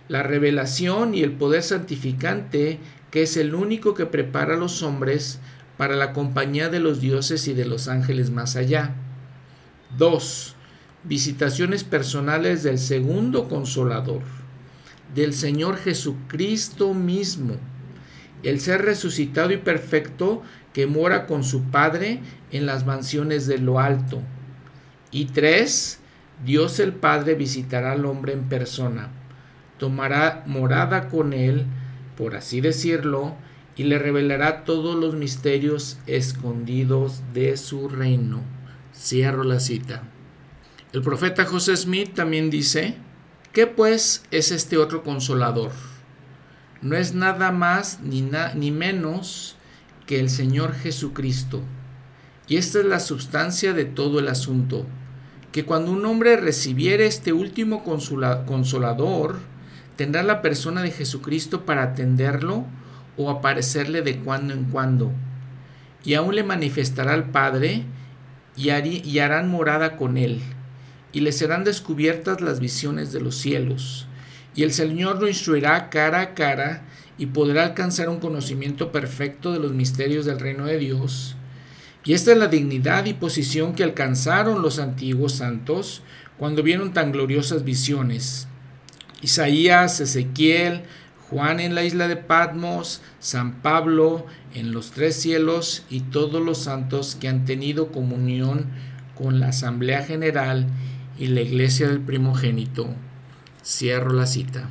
[0.10, 2.78] La revelación y el poder santificante
[3.10, 5.40] que es el único que prepara a los hombres
[5.78, 8.94] para la compañía de los dioses y de los ángeles más allá.
[9.98, 10.56] 2.
[11.04, 14.43] Visitaciones personales del segundo consolador
[15.16, 17.56] del Señor Jesucristo mismo,
[18.44, 20.42] el ser resucitado y perfecto
[20.74, 22.20] que mora con su Padre
[22.52, 24.22] en las mansiones de lo alto.
[25.12, 26.00] Y tres,
[26.44, 29.12] Dios el Padre visitará al hombre en persona,
[29.78, 31.66] tomará morada con él,
[32.18, 33.36] por así decirlo,
[33.76, 38.42] y le revelará todos los misterios escondidos de su reino.
[38.96, 40.04] Cierro la cita.
[40.92, 42.98] El profeta José Smith también dice,
[43.54, 45.70] ¿Qué pues es este otro consolador?
[46.82, 49.58] No es nada más ni, ni menos
[50.08, 51.62] que el Señor Jesucristo.
[52.48, 54.88] Y esta es la sustancia de todo el asunto,
[55.52, 59.38] que cuando un hombre recibiere este último consolador,
[59.98, 62.66] tendrá la persona de Jesucristo para atenderlo
[63.18, 65.12] o aparecerle de cuando en cuando.
[66.04, 67.84] Y aún le manifestará al Padre
[68.58, 70.42] y, y harán morada con él
[71.14, 74.08] y le serán descubiertas las visiones de los cielos.
[74.56, 76.84] Y el Señor lo instruirá cara a cara
[77.18, 81.36] y podrá alcanzar un conocimiento perfecto de los misterios del reino de Dios.
[82.04, 86.02] Y esta es la dignidad y posición que alcanzaron los antiguos santos
[86.38, 88.48] cuando vieron tan gloriosas visiones.
[89.22, 90.84] Isaías, Ezequiel,
[91.30, 96.58] Juan en la isla de Patmos, San Pablo en los tres cielos y todos los
[96.58, 98.68] santos que han tenido comunión
[99.16, 100.68] con la Asamblea General
[101.18, 102.94] y la iglesia del primogénito.
[103.64, 104.70] Cierro la cita.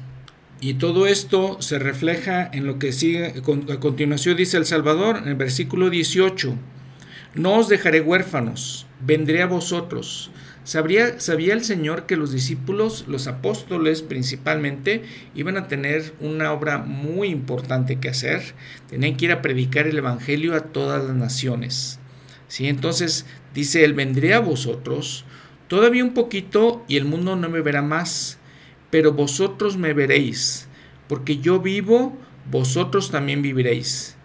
[0.60, 3.34] Y todo esto se refleja en lo que sigue,
[3.70, 6.54] a continuación dice el Salvador en el versículo 18.
[7.34, 10.30] No os dejaré huérfanos, vendré a vosotros.
[10.64, 15.02] Sabría, sabía el Señor que los discípulos, los apóstoles principalmente,
[15.34, 18.54] iban a tener una obra muy importante que hacer.
[18.88, 21.98] Tenían que ir a predicar el Evangelio a todas las naciones.
[22.46, 22.68] ¿Sí?
[22.68, 25.24] Entonces dice, Él vendré a vosotros,
[25.72, 28.38] Todavía un poquito y el mundo no me verá más,
[28.90, 30.68] pero vosotros me veréis,
[31.08, 32.14] porque yo vivo,
[32.50, 34.18] vosotros también viviréis.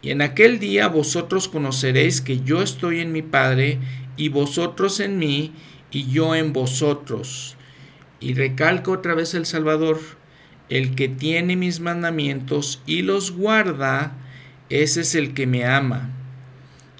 [0.00, 3.78] Y en aquel día vosotros conoceréis que yo estoy en mi Padre,
[4.16, 5.52] y vosotros en mí,
[5.90, 7.58] y yo en vosotros.
[8.18, 10.00] Y recalco otra vez el Salvador,
[10.70, 14.16] el que tiene mis mandamientos y los guarda,
[14.70, 16.08] ese es el que me ama.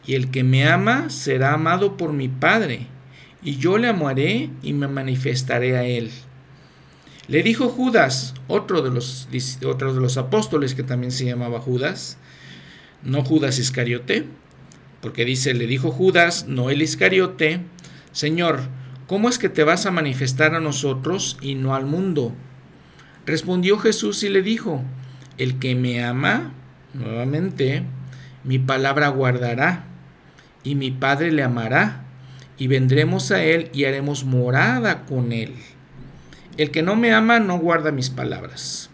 [0.07, 2.89] Y el que me ama será amado por mi Padre
[3.47, 6.11] y yo le amaré y me manifestaré a él.
[7.29, 9.29] Le dijo Judas, otro de los,
[9.65, 12.19] otro de los apóstoles que también se llamaba Judas,
[13.05, 14.25] no Judas Iscariote,
[15.01, 17.61] porque dice, le dijo Judas, no el Iscariote,
[18.11, 18.63] Señor,
[19.07, 22.35] ¿cómo es que te vas a manifestar a nosotros y no al mundo?
[23.27, 24.83] Respondió Jesús y le dijo,
[25.39, 26.53] el que me ama,
[26.95, 27.85] nuevamente,
[28.43, 29.85] mi palabra guardará,
[30.65, 32.06] y mi Padre le amará
[32.59, 35.55] y vendremos a Él y haremos morada con Él.
[36.57, 38.91] El que no me ama no guarda mis palabras.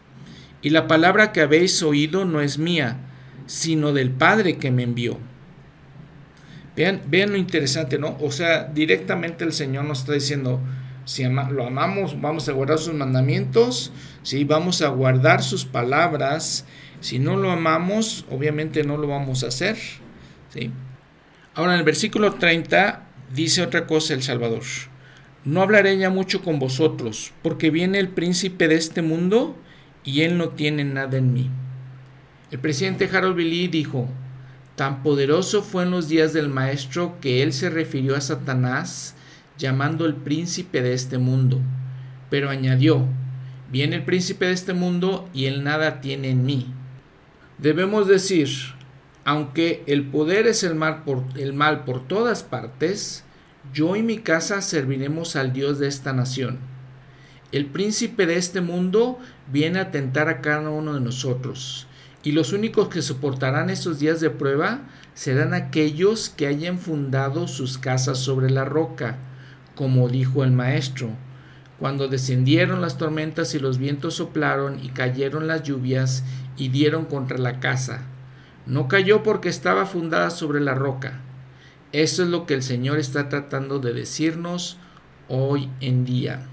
[0.63, 2.99] Y la palabra que habéis oído no es mía,
[3.47, 5.19] sino del Padre que me envió.
[6.77, 8.17] Vean, vean lo interesante, ¿no?
[8.21, 10.61] O sea, directamente el Señor nos está diciendo,
[11.05, 16.65] si lo amamos, vamos a guardar sus mandamientos, si vamos a guardar sus palabras,
[17.01, 19.77] si no lo amamos, obviamente no lo vamos a hacer.
[20.51, 20.71] ¿sí?
[21.55, 23.03] Ahora en el versículo 30
[23.35, 24.63] Dice otra cosa el Salvador.
[25.45, 29.57] No hablaré ya mucho con vosotros, porque viene el príncipe de este mundo
[30.05, 31.51] y él no tiene nada en mí.
[32.51, 34.09] El presidente Harold Billy dijo,
[34.77, 39.15] tan poderoso fue en los días del maestro que él se refirió a Satanás
[39.57, 41.61] llamando el príncipe de este mundo.
[42.29, 43.07] Pero añadió,
[43.71, 46.67] viene el príncipe de este mundo y él nada tiene en mí.
[47.57, 48.49] Debemos decir,
[49.25, 53.25] aunque el poder es el mal por, el mal por todas partes,
[53.73, 56.59] yo y mi casa serviremos al Dios de esta nación.
[57.53, 59.19] El príncipe de este mundo
[59.53, 61.87] viene a tentar a cada uno de nosotros,
[62.25, 64.81] y los únicos que soportarán esos días de prueba
[65.15, 69.19] serán aquellos que hayan fundado sus casas sobre la roca,
[69.75, 71.11] como dijo el maestro.
[71.79, 76.25] Cuando descendieron las tormentas y los vientos soplaron y cayeron las lluvias
[76.57, 78.03] y dieron contra la casa.
[78.67, 81.21] No cayó porque estaba fundada sobre la roca.
[81.93, 84.79] Eso es lo que el Señor está tratando de decirnos
[85.29, 86.47] hoy en día.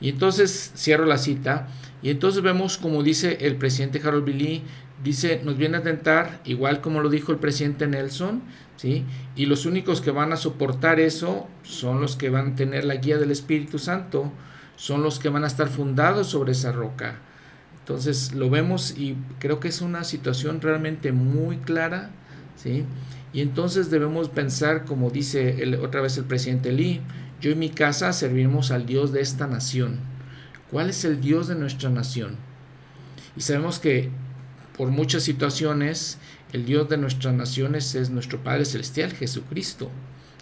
[0.00, 1.68] Y entonces cierro la cita.
[2.02, 4.62] Y entonces vemos como dice el presidente Harold Billy,
[5.02, 8.42] dice, nos viene a tentar, igual como lo dijo el presidente Nelson,
[8.76, 9.04] ¿sí?
[9.34, 12.96] Y los únicos que van a soportar eso son los que van a tener la
[12.96, 14.32] guía del Espíritu Santo,
[14.76, 17.20] son los que van a estar fundados sobre esa roca.
[17.86, 22.10] Entonces lo vemos y creo que es una situación realmente muy clara,
[22.56, 22.84] ¿sí?
[23.32, 27.00] Y entonces debemos pensar, como dice otra vez el presidente Lee,
[27.40, 30.00] yo y mi casa serviremos al Dios de esta nación.
[30.68, 32.34] ¿Cuál es el Dios de nuestra nación?
[33.36, 34.10] Y sabemos que
[34.76, 36.18] por muchas situaciones
[36.52, 39.92] el Dios de nuestras naciones es nuestro Padre Celestial, Jesucristo.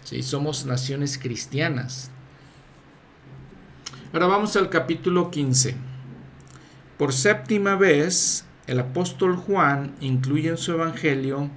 [0.03, 0.23] ¿sí?
[0.23, 2.09] Somos naciones cristianas.
[4.13, 5.94] Ahora vamos al capítulo 15.
[6.97, 11.49] Por séptima vez, el apóstol Juan incluye en su evangelio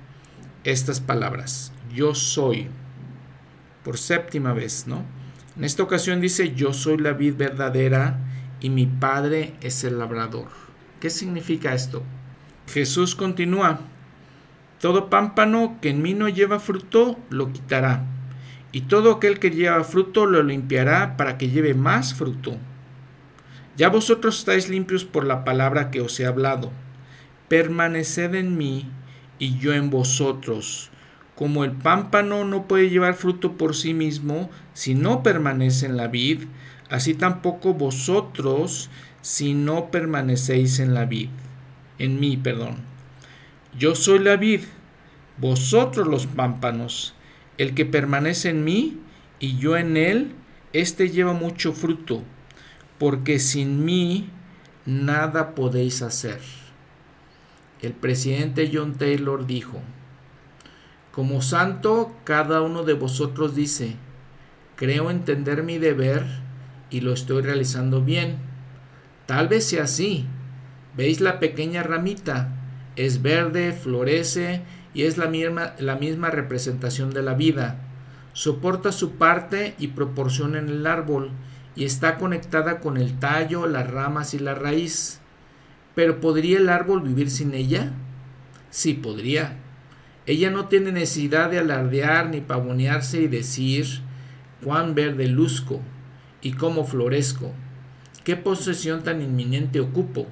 [0.65, 2.67] estas palabras, yo soy.
[3.85, 5.05] Por séptima vez, ¿no?
[5.57, 8.19] En esta ocasión dice, yo soy la vid verdadera
[8.61, 10.49] y mi padre es el labrador.
[10.99, 12.03] ¿Qué significa esto?
[12.67, 13.79] Jesús continúa,
[14.81, 18.05] todo pámpano que en mí no lleva fruto, lo quitará,
[18.73, 22.57] y todo aquel que lleva fruto lo limpiará para que lleve más fruto.
[23.79, 26.73] Ya vosotros estáis limpios por la palabra que os he hablado.
[27.47, 28.91] Permaneced en mí
[29.39, 30.91] y yo en vosotros.
[31.37, 36.09] Como el pámpano no puede llevar fruto por sí mismo si no permanece en la
[36.09, 36.47] vid,
[36.91, 41.29] así tampoco vosotros si no permanecéis en la vid.
[42.01, 42.79] En mí, perdón.
[43.79, 44.63] Yo soy la vid,
[45.37, 47.15] vosotros los pámpanos.
[47.59, 48.99] El que permanece en mí
[49.39, 50.33] y yo en él,
[50.73, 52.25] éste lleva mucho fruto,
[52.99, 54.31] porque sin mí
[54.87, 56.41] nada podéis hacer.
[57.81, 59.81] El presidente John Taylor dijo,
[61.13, 63.97] como santo, cada uno de vosotros dice,
[64.77, 66.25] creo entender mi deber
[66.91, 68.39] y lo estoy realizando bien.
[69.27, 70.27] Tal vez sea así.
[70.97, 72.55] ¿Veis la pequeña ramita?
[72.97, 74.63] Es verde, florece
[74.95, 77.81] y es la misma, la misma representación de la vida.
[78.33, 81.31] Soporta su parte y proporciona en el árbol
[81.79, 85.21] y está conectada con el tallo, las ramas y la raíz.
[85.95, 87.93] Pero ¿podría el árbol vivir sin ella?
[88.69, 89.59] Sí, podría.
[90.27, 93.87] Ella no tiene necesidad de alardear ni pavonearse y decir
[94.61, 95.81] cuán verde luzco
[96.43, 97.53] y cómo florezco,
[98.25, 100.27] qué posesión tan inminente ocupo,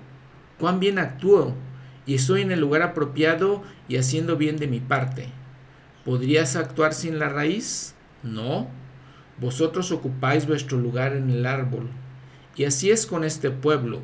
[0.58, 1.54] cuán bien actúo
[2.06, 5.28] y estoy en el lugar apropiado y haciendo bien de mi parte.
[6.04, 7.94] ¿Podrías actuar sin la raíz?
[8.24, 8.66] No.
[9.40, 11.88] Vosotros ocupáis vuestro lugar en el árbol.
[12.56, 14.00] Y así es con este pueblo.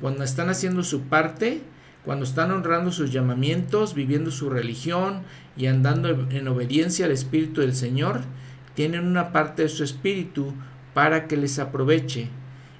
[0.00, 1.62] Cuando están haciendo su parte,
[2.04, 5.22] cuando están honrando sus llamamientos, viviendo su religión
[5.56, 8.20] y andando en obediencia al Espíritu del Señor,
[8.74, 10.54] tienen una parte de su Espíritu
[10.94, 12.28] para que les aproveche.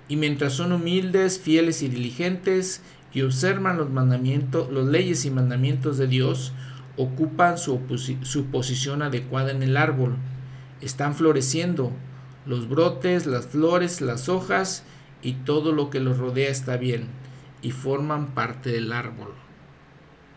[0.08, 2.82] Y mientras son humildes, fieles y diligentes
[3.12, 6.52] y observan los mandamientos, las leyes y mandamientos de Dios,
[6.96, 7.80] ocupan su,
[8.22, 10.16] su posición adecuada en el árbol.
[10.80, 11.92] Están floreciendo.
[12.46, 14.84] Los brotes, las flores, las hojas
[15.22, 17.08] y todo lo que los rodea está bien
[17.62, 19.32] y forman parte del árbol.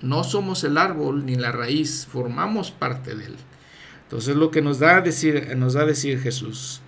[0.02, 3.36] No somos el árbol ni la raíz, formamos parte de él.
[4.04, 6.82] Entonces lo que nos da a decir, nos da a decir Jesús.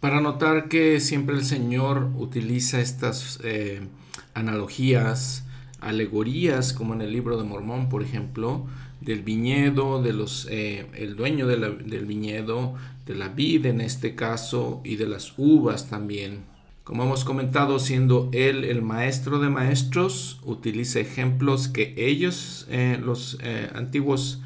[0.00, 3.88] Para notar que siempre el Señor utiliza estas eh,
[4.34, 5.43] analogías,
[5.84, 8.66] alegorías, como en el libro de Mormón, por ejemplo,
[9.00, 12.74] del viñedo, de los, eh, el dueño del viñedo,
[13.06, 16.44] de la vid en este caso, y de las uvas también.
[16.84, 23.38] Como hemos comentado, siendo él el maestro de maestros, utiliza ejemplos que ellos, eh, los
[23.42, 24.40] eh, antiguos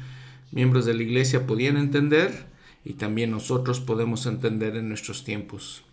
[0.51, 2.47] miembros de la iglesia, podían entender
[2.83, 5.83] y también nosotros podemos entender en nuestros tiempos.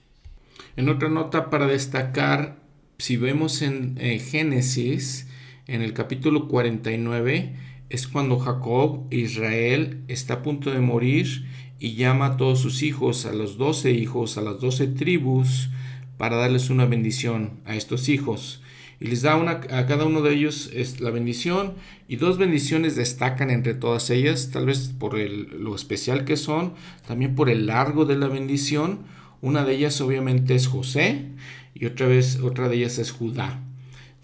[0.77, 2.57] En otra nota para destacar,
[2.99, 5.27] si vemos en Génesis,
[5.67, 7.55] en el capítulo 49,
[7.89, 11.47] es cuando Jacob, Israel, está a punto de morir
[11.79, 15.71] y llama a todos sus hijos, a los doce hijos, a las doce tribus,
[16.19, 18.63] para darles una bendición a estos hijos.
[19.01, 21.75] Y les da una, a cada uno de ellos la bendición
[22.09, 26.75] y dos bendiciones destacan entre todas ellas, tal vez por lo especial que son,
[27.07, 29.01] también por el largo de la bendición.
[29.43, 31.27] Una de ellas obviamente es José
[31.75, 33.66] y otra vez otra de ellas es Judá.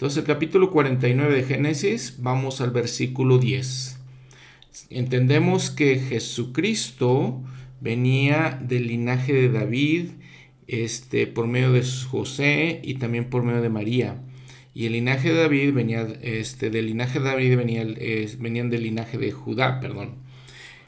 [0.03, 4.01] Entonces el capítulo 49 de Génesis, vamos al versículo 10.
[4.91, 7.41] Entendemos que Jesucristo
[7.81, 10.09] venía del linaje de David,
[10.67, 14.21] este, por medio de José y también por medio de María.
[14.75, 17.87] Y el linaje de David venía, este, del linaje de David venía,
[18.41, 20.17] venían del linaje de Judá, perdón.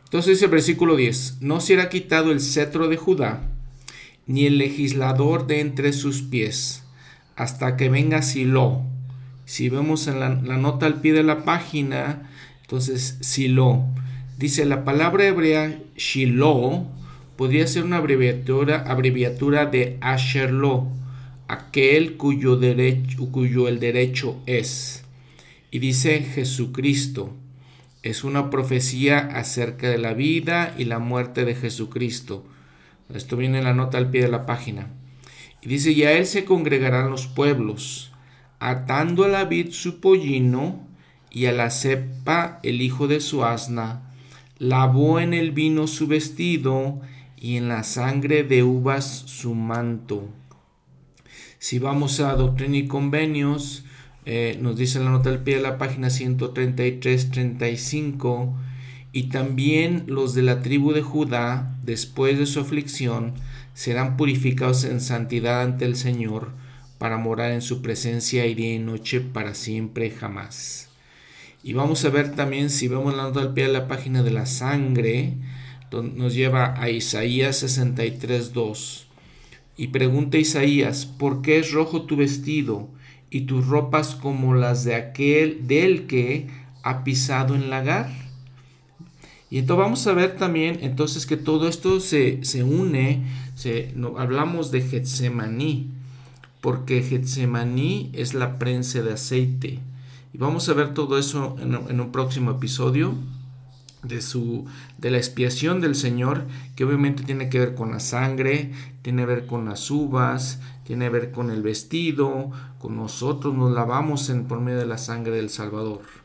[0.02, 3.48] Entonces dice el versículo 10, no será quitado el cetro de Judá,
[4.26, 6.82] ni el legislador de entre sus pies,
[7.36, 8.82] hasta que venga Silo.
[9.44, 12.30] Si vemos en la, nota al pie de la página,
[12.62, 13.84] entonces Silo,
[14.38, 16.86] dice la palabra hebrea Shiloh,
[17.36, 20.88] podría ser una abreviatura, abreviatura de Asherlo,
[21.48, 25.04] aquel cuyo, derecho, cuyo el derecho es.
[25.70, 27.34] Y dice Jesucristo.
[28.02, 32.44] Es una profecía acerca de la vida y la muerte de Jesucristo.
[33.12, 34.88] Esto viene en la nota al pie de la página.
[35.62, 38.12] Y dice, y a él se congregarán los pueblos,
[38.58, 40.80] atando a la vid su pollino
[41.30, 44.02] y a la cepa el hijo de su asna,
[44.58, 47.00] lavó en el vino su vestido
[47.36, 50.28] y en la sangre de uvas su manto.
[51.58, 53.84] Si vamos a Doctrina y Convenios,
[54.26, 58.54] eh, nos dice la nota al pie de la página 133-35,
[59.12, 63.34] y también los de la tribu de Judá, después de su aflicción,
[63.74, 66.52] serán purificados en santidad ante el Señor,
[67.04, 70.88] para morar en su presencia y día y noche para siempre jamás.
[71.62, 74.30] Y vamos a ver también, si vemos la nota al pie de la página de
[74.30, 75.34] la sangre,
[75.92, 79.04] nos lleva a Isaías 63.2.
[79.76, 82.88] Y pregunta Isaías, ¿por qué es rojo tu vestido
[83.28, 86.46] y tus ropas como las de aquel del que
[86.82, 88.08] ha pisado en lagar?
[89.50, 93.24] Y entonces vamos a ver también entonces que todo esto se, une,
[93.56, 95.93] se, no, hablamos de Getsemaní,
[96.64, 99.80] porque Getsemaní es la prensa de aceite.
[100.32, 103.12] Y vamos a ver todo eso en un próximo episodio
[104.02, 104.64] de su
[104.96, 109.26] de la expiación del Señor, que obviamente tiene que ver con la sangre, tiene que
[109.26, 114.46] ver con las uvas, tiene que ver con el vestido, con nosotros nos lavamos en
[114.46, 116.23] por medio de la sangre del Salvador.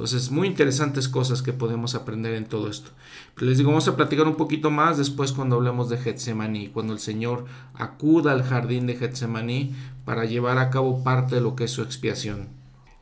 [0.00, 2.90] Entonces, muy interesantes cosas que podemos aprender en todo esto.
[3.38, 7.00] Les digo, vamos a platicar un poquito más después cuando hablemos de Getsemaní, cuando el
[7.00, 7.44] Señor
[7.74, 9.74] acuda al jardín de Getsemaní
[10.06, 12.48] para llevar a cabo parte de lo que es su expiación.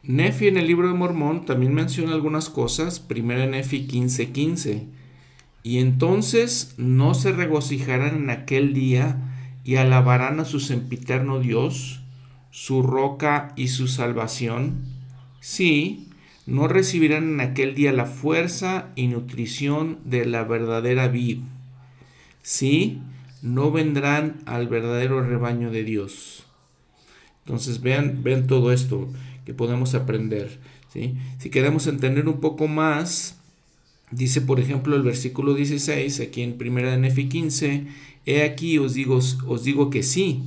[0.02, 4.88] Nefi en el libro de Mormón también menciona algunas cosas, primero en Nefi 15:15.
[5.62, 9.18] Y entonces no se regocijarán en aquel día
[9.62, 12.00] y alabarán a su sempiterno Dios,
[12.50, 14.82] su roca y su salvación.
[15.38, 16.07] Sí,
[16.48, 21.40] no recibirán en aquel día la fuerza y nutrición de la verdadera vid.
[22.42, 23.02] Sí,
[23.42, 26.46] no vendrán al verdadero rebaño de Dios.
[27.44, 29.10] Entonces vean, vean todo esto
[29.44, 30.58] que podemos aprender.
[30.90, 31.16] ¿sí?
[31.38, 33.38] Si queremos entender un poco más,
[34.10, 37.86] dice por ejemplo el versículo 16, aquí en primera de Nefi 15,
[38.24, 40.44] he aquí os digo, os digo que sí,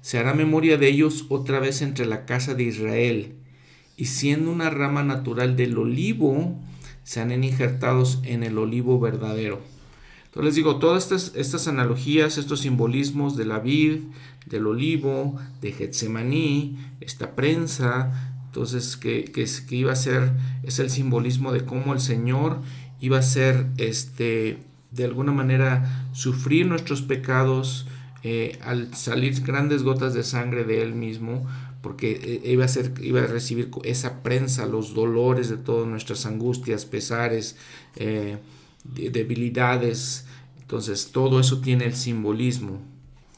[0.00, 3.32] se hará memoria de ellos otra vez entre la casa de Israel,
[3.96, 6.58] y siendo una rama natural del olivo,
[7.04, 9.60] se han injertados en el olivo verdadero.
[10.24, 14.00] Entonces les digo, todas estas, estas analogías, estos simbolismos de la vid,
[14.46, 19.30] del olivo, de Getsemaní, esta prensa, entonces, que,
[19.70, 20.32] iba a ser,
[20.62, 22.62] es el simbolismo de cómo el Señor
[23.00, 24.58] iba a ser, este,
[24.92, 27.86] de alguna manera, sufrir nuestros pecados
[28.22, 31.46] eh, al salir grandes gotas de sangre de Él mismo,
[31.86, 36.26] porque eh, iba a, ser, iba a recibir esa prensa, los dolores de todas nuestras
[36.26, 37.54] angustias, pesares,
[37.94, 38.38] eh,
[38.82, 40.26] debilidades.
[40.60, 42.80] Entonces, todo eso tiene el simbolismo.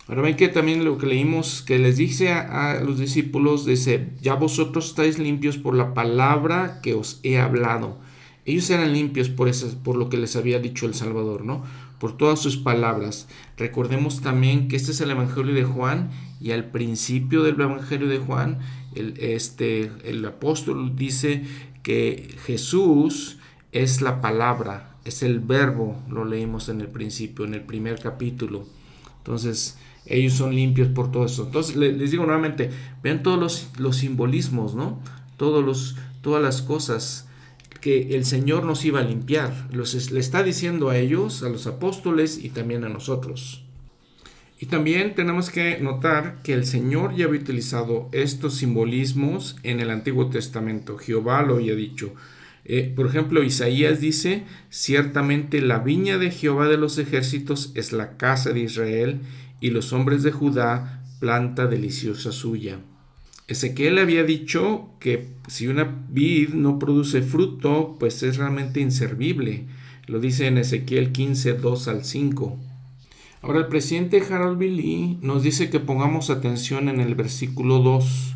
[0.06, 4.32] Ahora ven que también lo que leímos, que les dice a, los discípulos, dice, ya
[4.32, 7.98] vosotros estáis limpios por la palabra que os he hablado.
[8.46, 11.64] Ellos eran limpios por, eso, por lo que les había dicho el Salvador, ¿no?
[12.00, 13.28] Por todas sus palabras.
[13.58, 16.08] Recordemos también que este es el Evangelio de Juan
[16.40, 18.58] y al principio del Evangelio de Juan,
[18.94, 21.44] el, este, el apóstol dice
[21.82, 23.38] que Jesús
[23.72, 28.66] es la palabra, es el verbo, lo leímos en el principio, en el primer capítulo.
[29.18, 31.44] Entonces, ellos son limpios por todo eso.
[31.44, 32.70] Entonces les digo nuevamente,
[33.02, 35.00] vean todos los, simbolismos, ¿no?
[35.36, 37.28] Todos los, todas las cosas
[37.80, 39.68] que el Señor nos iba a limpiar.
[39.70, 43.64] Los, le está diciendo a ellos, a los apóstoles y también a nosotros.
[44.60, 49.90] Y también tenemos que notar que el Señor ya había utilizado estos simbolismos en el
[49.90, 50.98] Antiguo Testamento.
[50.98, 52.12] Jehová lo había dicho.
[52.64, 58.16] Eh, por ejemplo, Isaías dice, ciertamente la viña de Jehová de los ejércitos es la
[58.16, 59.20] casa de Israel
[59.60, 62.80] y los hombres de Judá planta deliciosa suya.
[63.46, 69.64] Ezequiel había dicho que si una vid no produce fruto, pues es realmente inservible.
[70.06, 72.67] Lo dice en Ezequiel 15, 2 al 5.
[73.40, 78.34] Ahora el presidente Harold Billy nos dice que pongamos atención en el versículo 2,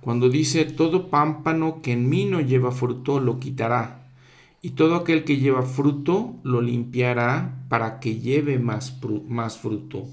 [0.00, 4.06] cuando dice, todo pámpano que en mí no lleva fruto lo quitará,
[4.62, 10.06] y todo aquel que lleva fruto lo limpiará para que lleve más, más fruto.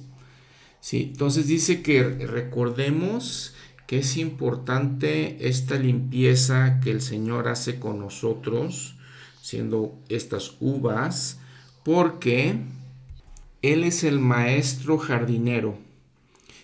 [0.79, 1.09] ¿Sí?
[1.11, 3.53] Entonces dice que recordemos
[3.85, 8.95] que es importante esta limpieza que el Señor hace con nosotros,
[9.39, 11.39] siendo estas uvas,
[11.83, 12.55] porque
[13.61, 15.77] Él es el maestro jardinero.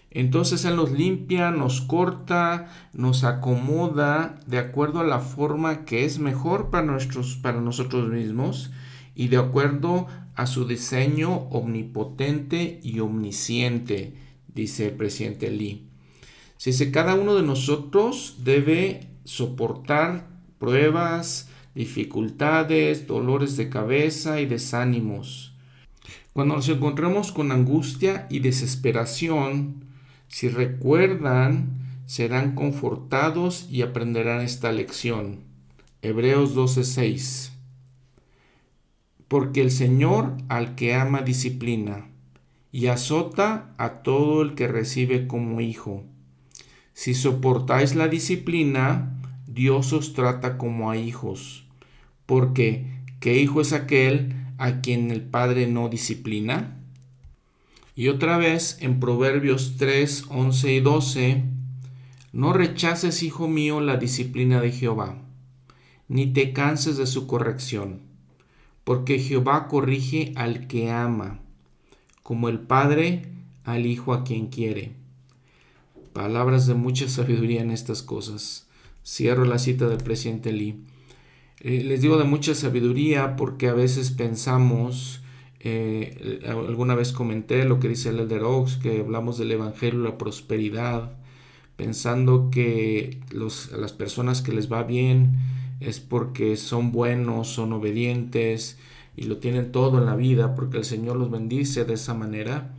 [0.09, 6.17] Entonces Él nos limpia, nos corta, nos acomoda de acuerdo a la forma que es
[6.17, 8.71] mejor para, nosotros mismos
[9.13, 14.13] y de acuerdo a su diseño omnipotente y omnisciente,
[14.47, 15.87] dice el presidente Lee.
[16.57, 20.27] Si dice, cada uno de nosotros debe soportar
[20.57, 25.46] pruebas, dificultades, dolores de cabeza y desánimos.
[26.37, 29.85] Cuando nos encontramos con angustia y desesperación,
[30.27, 35.39] si recuerdan, serán confortados y aprenderán esta lección.
[36.03, 37.53] Hebreos 12:6
[39.27, 42.05] porque el Señor al que ama disciplina
[42.71, 46.03] y azota a todo el que recibe como hijo.
[46.93, 51.65] Si soportáis la disciplina, Dios os trata como a hijos,
[52.27, 52.85] porque
[53.19, 56.77] ¿qué hijo es aquel a quien el Padre no disciplina?
[57.95, 61.43] Y otra vez en Proverbios 3, 11 y 12,
[62.33, 65.17] no rechaces, hijo mío, la disciplina de Jehová,
[66.07, 68.07] ni te canses de su corrección
[68.87, 71.41] porque Jehová corrige al que ama,
[72.23, 73.23] como el Padre
[73.65, 74.93] al Hijo a quien quiere.
[76.13, 78.65] Palabras de mucha sabiduría en estas cosas.
[79.05, 80.85] Cierro la cita del presidente Lee.
[81.59, 85.21] Eh, les digo de mucha sabiduría porque a veces pensamos,
[85.59, 90.17] eh, alguna vez comenté lo que dice el Elder Oaks, que hablamos del Evangelio, la
[90.17, 91.17] prosperidad,
[91.75, 95.37] pensando que los, a las personas que les va bien,
[95.79, 98.77] es porque son buenos, son obedientes
[99.15, 102.73] y lo tienen todo en la vida porque el Señor los bendice de esa manera.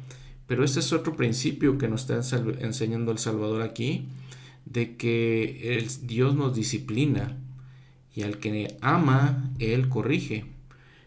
[0.47, 4.07] Pero este es otro principio que nos está enseñando el Salvador aquí,
[4.65, 7.37] de que el, Dios nos disciplina
[8.19, 10.45] y al que ama, Él corrige.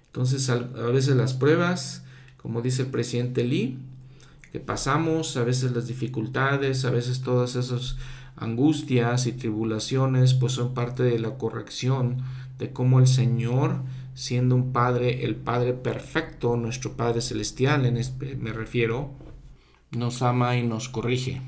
[0.05, 2.05] Entonces a, veces las pruebas,
[2.37, 3.77] como dice el presidente Lee,
[4.53, 7.97] que pasamos, a veces las dificultades, a veces todas esas
[8.37, 12.23] angustias y tribulaciones, pues son parte de la corrección
[12.57, 13.81] de cómo el Señor,
[14.13, 19.11] siendo un Padre, el Padre perfecto, nuestro Padre celestial, en este me refiero,
[19.91, 21.41] nos ama y nos corrige.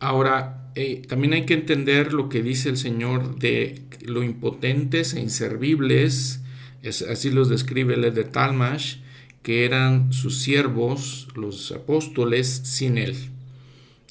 [0.00, 5.20] Ahora, eh, también hay que entender lo que dice el Señor de lo impotentes e
[5.20, 6.40] inservibles,
[6.82, 8.98] es, así los describe el de Talmash,
[9.42, 13.16] que eran sus siervos, los apóstoles, sin él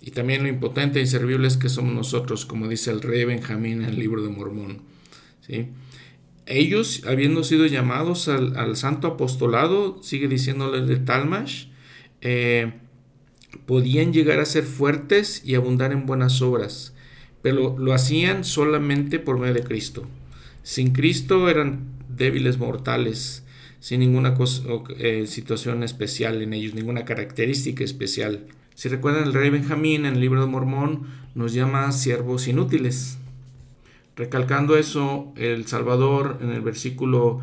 [0.05, 3.89] y también lo impotente e inservibles que somos nosotros, como dice el rey Benjamín en
[3.89, 4.81] el libro de Mormón.
[5.41, 5.69] ¿sí?
[6.45, 11.65] Ellos, habiendo sido llamados al, santo apostolado, sigue diciéndole de Talmash,
[12.21, 12.73] eh,
[13.65, 16.93] podían llegar a ser fuertes y abundar en buenas obras,
[17.41, 20.07] pero lo hacían solamente por medio de Cristo.
[20.63, 23.43] Sin Cristo eran débiles mortales,
[23.79, 24.35] sin ninguna
[24.97, 28.47] eh, situación especial en ellos, ninguna característica especial.
[28.73, 31.03] Si recuerdan, el rey Benjamín en el libro de Mormón
[31.35, 33.17] nos llama siervos inútiles.
[34.15, 37.41] Recalcando eso, el Salvador en el versículo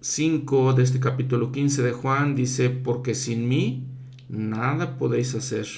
[0.00, 3.84] 5 de este capítulo 15 de Juan dice, porque sin mí
[4.32, 5.68] nada podéis hacer.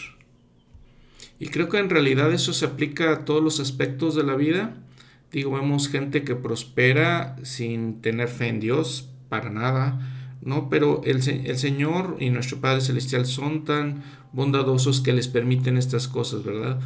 [1.38, 4.76] Y creo que en realidad eso se aplica a todos los aspectos de la vida.
[5.30, 10.00] Digo, vemos gente que prospera sin tener fe en Dios, para nada
[10.44, 10.68] ¿no?
[10.68, 14.02] Pero el, el, Señor y nuestro Padre Celestial son tan
[14.32, 16.78] bondadosos que les permiten estas cosas, ¿verdad?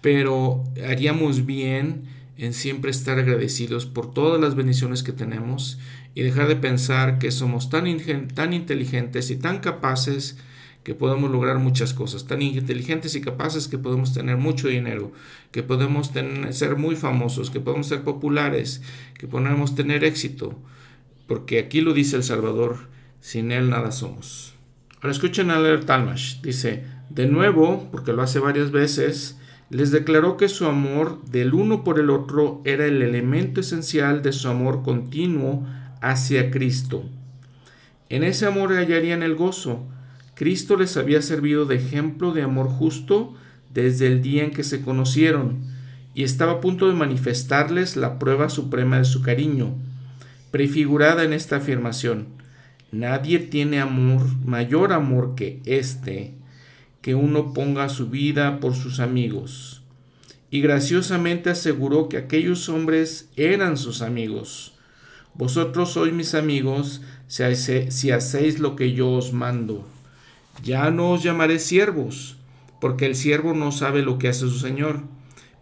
[0.00, 2.04] Pero haríamos bien
[2.36, 5.78] en siempre estar agradecidos por todas las bendiciones que tenemos
[6.14, 7.86] y dejar de pensar que somos tan,
[8.34, 10.38] tan inteligentes y tan capaces
[10.88, 15.12] que podemos lograr muchas cosas, tan inteligentes y capaces que podemos tener mucho dinero,
[15.52, 16.12] que podemos
[16.52, 18.80] ser muy famosos, que podemos ser populares,
[19.18, 20.56] que podemos tener éxito
[21.28, 22.78] porque aquí lo dice el Salvador,
[23.20, 24.54] sin Él nada somos.
[24.96, 30.38] Ahora escuchen a leer Talmash, dice, De nuevo, porque lo hace varias veces, les declaró
[30.38, 34.82] que su amor del uno por el otro era el elemento esencial de su amor
[34.82, 35.66] continuo
[36.00, 37.04] hacia Cristo.
[38.08, 39.86] En ese amor hallarían el gozo.
[40.38, 43.34] Cristo les había servido de ejemplo de amor justo
[43.74, 45.56] desde el día en que se conocieron,
[46.14, 49.74] y estaba a punto de manifestarles la prueba suprema de su cariño,
[50.52, 52.28] prefigurada en esta afirmación.
[52.92, 56.34] Nadie tiene amor, mayor amor que este,
[57.02, 59.82] que uno ponga su vida por sus amigos.
[60.52, 64.72] Y graciosamente aseguró que aquellos hombres eran sus amigos.
[65.34, 69.97] Vosotros sois mis amigos si hacéis lo que yo os mando.
[70.62, 72.36] Ya no os llamaré siervos,
[72.80, 75.02] porque el siervo no sabe lo que hace su Señor,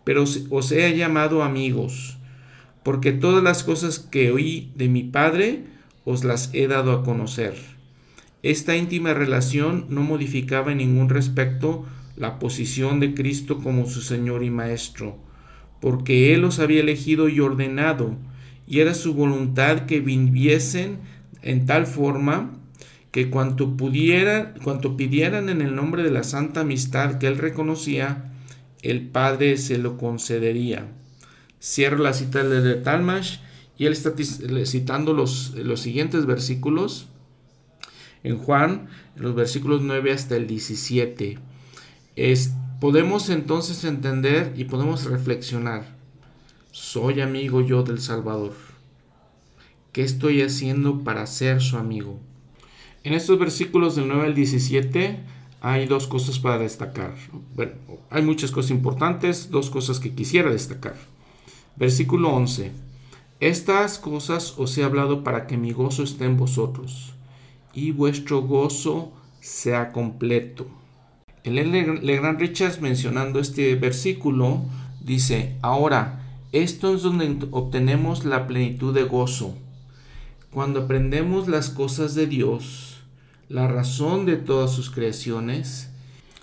[0.05, 2.19] pero os he llamado amigos,
[2.83, 5.65] porque todas las cosas que oí de mi Padre
[6.05, 7.55] os las he dado a conocer.
[8.43, 11.85] Esta íntima relación no modificaba en ningún respecto
[12.17, 15.19] la posición de Cristo como su Señor y Maestro,
[15.81, 18.17] porque Él los había elegido y ordenado,
[18.69, 20.99] y era su voluntad que viviesen
[21.43, 22.56] en tal forma
[23.17, 28.31] que cuanto pudiera, cuanto pidieran en el nombre de la santa amistad que él reconocía,
[28.83, 30.93] el Padre se lo concedería.
[31.59, 33.39] Cierro la cita de Talmash
[33.79, 34.13] y él está
[34.67, 37.07] citando los, los siguientes versículos
[38.23, 41.39] en Juan, los versículos 9 hasta el 17.
[42.17, 42.53] Es,
[42.83, 45.97] podemos entonces entender y podemos reflexionar.
[46.71, 48.53] Soy amigo yo del Salvador.
[49.93, 52.21] ¿Qué estoy haciendo para ser su amigo?
[53.07, 55.21] En estos versículos del 9 al 17
[55.61, 57.15] hay dos cosas para destacar.
[57.55, 57.75] Bueno,
[58.11, 60.97] hay muchas cosas importantes, dos cosas que quisiera destacar.
[61.77, 62.73] Versículo 11.
[63.39, 67.13] Estas cosas os he hablado para que mi gozo esté en vosotros
[67.73, 70.67] y vuestro gozo sea completo.
[71.45, 74.63] El Legrand Richards mencionando este versículo
[75.01, 79.55] dice, ahora, esto es donde obtenemos la plenitud de gozo.
[80.51, 82.96] Cuando aprendemos las cosas de Dios,
[83.49, 85.91] la razón de todas sus creaciones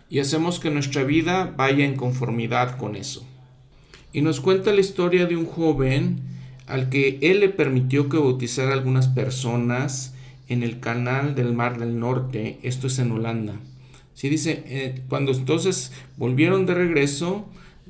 [0.09, 3.25] y hacemos que nuestra vida vaya en conformidad con eso.
[4.11, 6.21] Y nos cuenta la historia de un joven
[6.67, 10.13] al que él le permitió que bautizara algunas personas
[10.47, 13.55] en el canal del Mar del Norte, esto es en Holanda.
[14.21, 17.49] Dice, eh, cuando entonces volvieron de regreso,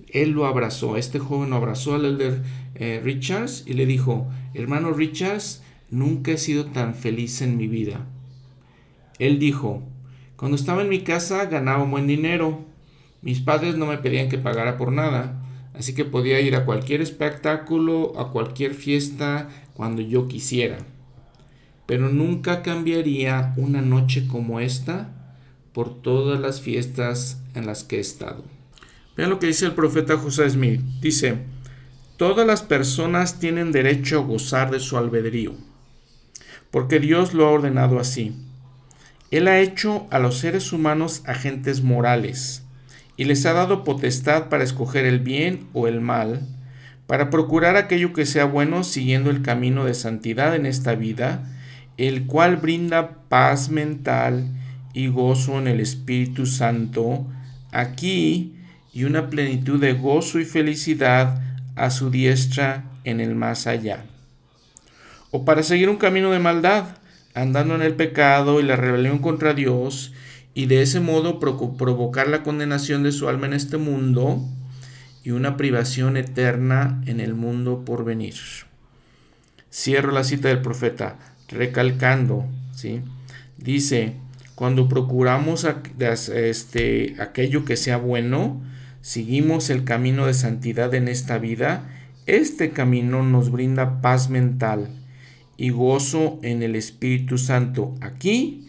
[0.09, 2.41] él lo abrazó, este joven lo abrazó al elder
[2.75, 5.61] eh, Richards y le dijo, hermano Richards,
[5.91, 8.07] nunca he sido tan feliz en mi vida.
[9.19, 9.83] Él dijo,
[10.35, 12.65] cuando estaba en mi casa ganaba un buen dinero.
[13.21, 15.41] Mis padres no me pedían que pagara por nada,
[15.73, 20.79] así que podía ir a cualquier espectáculo, a cualquier fiesta, cuando yo quisiera.
[21.85, 25.37] Pero nunca cambiaría una noche como esta
[25.73, 28.43] por todas las fiestas en las que he estado.
[29.15, 30.81] Vean lo que dice el profeta José Smith.
[31.01, 31.37] Dice,
[32.17, 35.53] todas las personas tienen derecho a gozar de su albedrío,
[36.71, 38.35] porque Dios lo ha ordenado así.
[39.33, 42.61] Él ha hecho a los seres humanos agentes morales
[43.17, 46.41] y les ha dado potestad para escoger el bien o el mal,
[47.07, 51.51] para procurar aquello que sea bueno siguiendo el camino de santidad en esta vida,
[51.97, 54.49] el cual brinda paz mental
[54.93, 57.25] y gozo en el Espíritu Santo
[57.71, 58.53] aquí
[58.93, 61.41] y una plenitud de gozo y felicidad
[61.75, 64.05] a su diestra en el más allá.
[65.31, 66.97] O para seguir un camino de maldad,
[67.33, 70.13] andando en el pecado y la rebelión contra Dios,
[70.53, 74.43] y de ese modo provocar la condenación de su alma en este mundo
[75.23, 78.35] y una privación eterna en el mundo por venir.
[79.71, 81.17] Cierro la cita del profeta,
[81.47, 83.01] recalcando, ¿sí?
[83.57, 84.15] Dice,
[84.53, 85.65] cuando procuramos
[86.05, 88.61] este, aquello que sea bueno,
[89.01, 91.89] seguimos el camino de santidad en esta vida,
[92.27, 94.89] este camino nos brinda paz mental,
[95.57, 98.67] y gozo en el Espíritu Santo aquí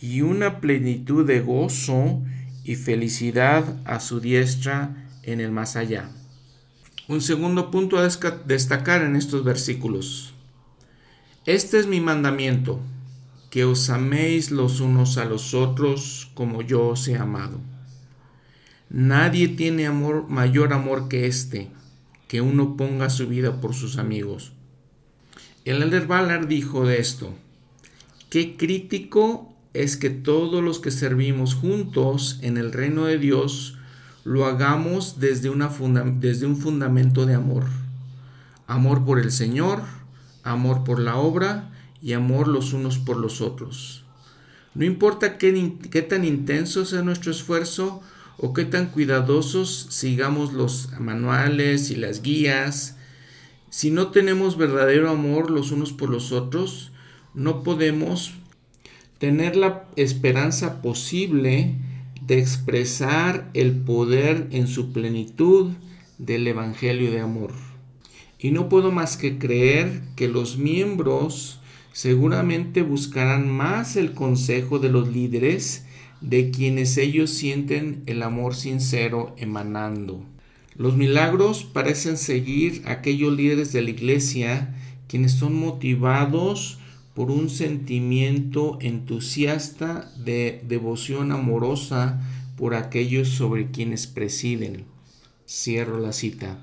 [0.00, 2.22] y una plenitud de gozo
[2.64, 6.10] y felicidad a su diestra en el más allá.
[7.08, 8.08] Un segundo punto a
[8.46, 10.34] destacar en estos versículos.
[11.44, 12.80] Este es mi mandamiento,
[13.50, 17.60] que os améis los unos a los otros como yo os he amado.
[18.90, 21.70] Nadie tiene amor mayor amor que este,
[22.26, 24.52] que uno ponga su vida por sus amigos.
[25.66, 27.34] El elder Ballard dijo de esto,
[28.30, 33.76] qué crítico es que todos los que servimos juntos en el reino de Dios
[34.22, 37.64] lo hagamos desde, un fundamento de amor.
[38.68, 39.82] Amor por el Señor,
[40.44, 44.04] amor por la obra y amor los unos por los otros.
[44.76, 48.02] No importa qué, qué tan intenso sea nuestro esfuerzo
[48.38, 52.95] o qué tan cuidadosos sigamos los manuales y las guías,
[53.70, 56.92] si no tenemos verdadero amor los unos por los otros,
[57.34, 58.32] no podemos
[59.18, 61.74] tener la esperanza posible
[62.26, 65.72] de expresar el poder en su plenitud
[66.18, 67.52] del Evangelio de amor.
[68.38, 71.60] Y no puedo más que creer que los miembros
[71.92, 75.86] seguramente buscarán más el consejo de los líderes
[76.20, 80.24] de quienes ellos sienten el amor sincero emanando.
[80.78, 84.74] Los milagros parecen seguir a aquellos líderes de la iglesia
[85.08, 86.78] quienes son motivados
[87.14, 92.20] por un sentimiento entusiasta de devoción amorosa
[92.56, 94.84] por aquellos sobre quienes presiden.
[95.48, 96.58] Cierro la cita.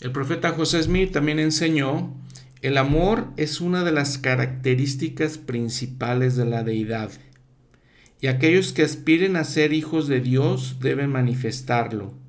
[0.00, 2.12] El profeta José Smith también enseñó,
[2.60, 7.12] el amor es una de las características principales de la deidad,
[8.20, 12.21] y aquellos que aspiren a ser hijos de Dios deben manifestarlo.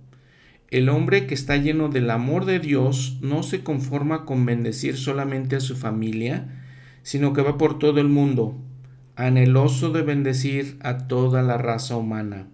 [0.73, 5.55] El hombre que está lleno del amor de Dios no se conforma con bendecir solamente
[5.55, 6.63] a su familia,
[7.03, 8.57] sino que va por todo el mundo,
[9.15, 12.47] anheloso de bendecir a toda la raza humana.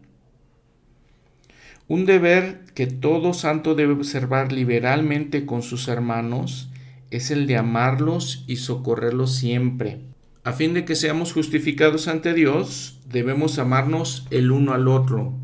[1.88, 6.74] Un deber que todo santo debe observar liberalmente con sus hermanos
[7.12, 10.02] es el de amarlos y socorrerlos siempre.
[10.44, 15.36] A fin de que seamos justificados ante Dios, debemos amarnos el uno al otro.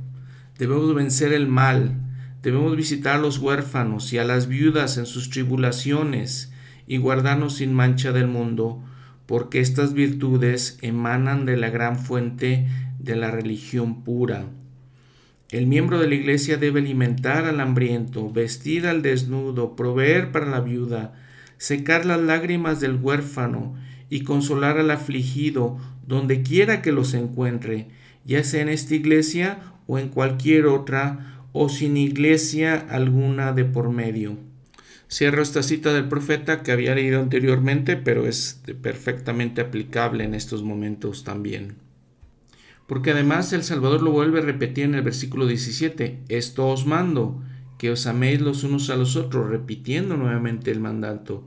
[0.57, 2.01] Debemos vencer el mal.
[2.45, 6.53] Debemos visitar a los huérfanos y a las viudas en sus tribulaciones
[6.85, 8.83] y guardarnos sin mancha del mundo,
[9.25, 12.67] porque estas virtudes emanan de la gran fuente
[12.99, 14.45] de la religión pura.
[15.49, 20.59] El miembro de la iglesia debe alimentar al hambriento, vestir al desnudo, proveer para la
[20.59, 21.15] viuda,
[21.57, 23.73] secar las lágrimas del huérfano
[24.07, 27.87] y consolar al afligido donde quiera que los encuentre,
[28.23, 33.89] ya sea en esta iglesia o en cualquier otra, o sin iglesia alguna de por
[33.89, 34.35] medio.
[35.09, 40.63] Cierro esta cita del profeta que había leído anteriormente, pero es perfectamente aplicable en estos
[40.63, 41.77] momentos también.
[42.87, 47.41] Porque además el Salvador lo vuelve a repetir en el versículo 17, esto os mando,
[47.77, 51.45] que os améis los unos a los otros, repitiendo nuevamente el mandato.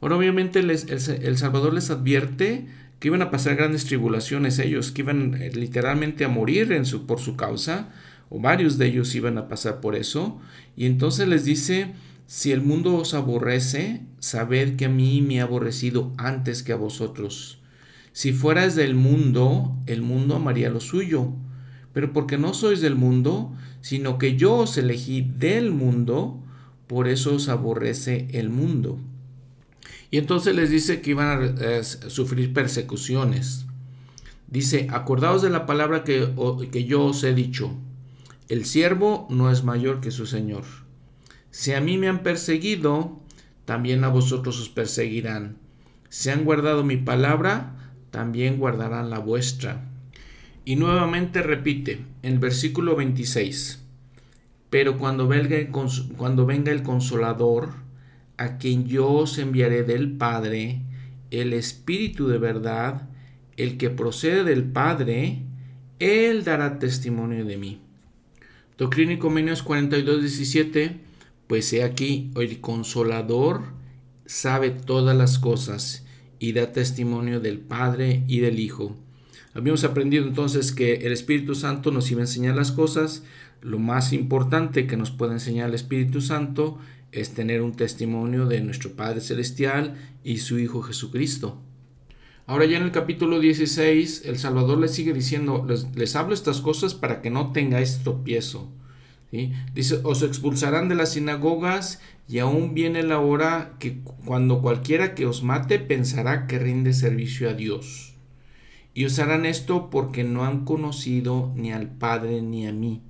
[0.00, 2.68] Ahora obviamente el, Salvador les advierte
[3.00, 7.06] que iban a pasar grandes tribulaciones ellos, que iban eh, literalmente a morir en su,
[7.06, 7.88] por su causa,
[8.28, 10.40] o varios de ellos iban a pasar por eso,
[10.76, 11.94] y entonces les dice
[12.26, 16.76] si el mundo os aborrece, sabed que a mí me ha aborrecido antes que a
[16.76, 17.60] vosotros.
[18.12, 21.32] Si fueras del mundo, el mundo amaría lo suyo.
[21.92, 26.42] Pero porque no sois del mundo, sino que yo os elegí del mundo,
[26.88, 28.98] por eso os aborrece el mundo.
[30.10, 33.66] Y entonces les dice que iban a eh, sufrir persecuciones.
[34.48, 36.32] Dice, acordaos de la palabra que,
[36.72, 37.72] que yo os he dicho.
[38.48, 40.62] El siervo no es mayor que su Señor.
[41.50, 43.18] Si a mí me han perseguido,
[43.64, 45.56] también a vosotros os perseguirán.
[46.10, 47.74] Si han guardado mi palabra,
[48.12, 49.88] también guardarán la vuestra.
[50.64, 53.82] Y nuevamente repite el versículo 26,
[54.70, 57.70] pero cuando venga el, cuando venga el consolador,
[58.36, 60.82] a quien yo os enviaré del Padre,
[61.32, 63.08] el Espíritu de verdad,
[63.56, 65.42] el que procede del Padre,
[65.98, 67.85] él dará testimonio de mí.
[68.78, 71.06] Doctrina y Convenios 42, 17
[71.46, 73.62] pues he aquí, el consolador
[74.24, 76.04] sabe todas las cosas
[76.38, 78.96] y da testimonio del Padre y del Hijo.
[79.54, 83.22] Habíamos aprendido entonces que el Espíritu Santo nos iba a enseñar las cosas.
[83.62, 86.78] Lo más importante que nos puede enseñar el Espíritu Santo
[87.12, 91.62] es tener un testimonio de nuestro Padre Celestial y su Hijo Jesucristo.
[92.46, 96.60] Ahora ya en el capítulo 16, el Salvador les sigue diciendo, les, les hablo estas
[96.60, 98.70] cosas para que no tengáis tropiezo.
[99.74, 105.26] Dice, os expulsarán de las sinagogas y aún viene la hora que cuando cualquiera que
[105.26, 108.14] os mate pensará que rinde servicio a Dios.
[108.94, 113.02] Y os harán esto porque no han conocido ni al Padre ni a mí.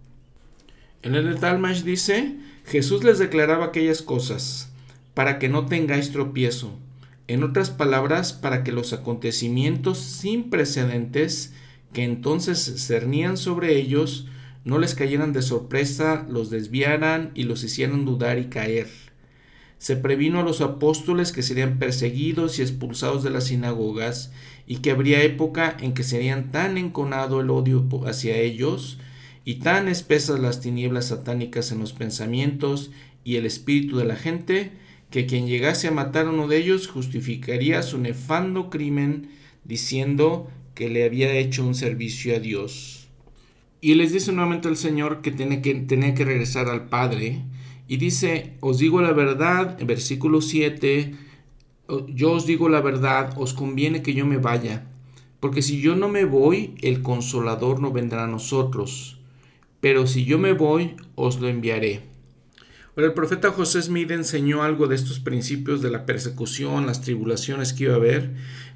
[1.03, 4.73] En el Talmash dice, Jesús les declaraba aquellas cosas
[5.15, 6.77] para que no tengáis tropiezo.
[7.29, 11.53] En otras palabras, para que los acontecimientos sin precedentes
[11.93, 14.29] que entonces cernían sobre ellos
[14.65, 18.89] no les cayeran de sorpresa, los desviaran y los hicieran dudar y caer.
[19.79, 24.33] Se previno a los apóstoles que serían perseguidos y expulsados de las sinagogas,
[24.67, 28.99] y que habría época en que serían tan enconado el odio hacia ellos,
[29.45, 32.91] y tan espesas las tinieblas satánicas en los pensamientos
[33.23, 34.73] y el espíritu de la gente,
[35.11, 39.31] que quien llegase a matar a uno de ellos justificaría su nefando crimen,
[39.65, 43.09] diciendo que le había hecho un servicio a Dios.
[43.81, 47.43] Y les dice nuevamente el Señor que, tiene que tenía que regresar al Padre.
[47.89, 51.15] Y dice, os digo la verdad, en versículo 7,
[52.09, 54.87] yo os digo la verdad, os conviene que yo me vaya,
[55.41, 59.21] porque si yo no me voy, el consolador no vendrá a nosotros,
[59.81, 62.16] pero si yo me voy, os lo enviaré.
[62.97, 67.75] Pero el profeta José Smith enseñó algo de estos principios de la persecución, las tribulaciones
[67.75, 68.31] que iba a haber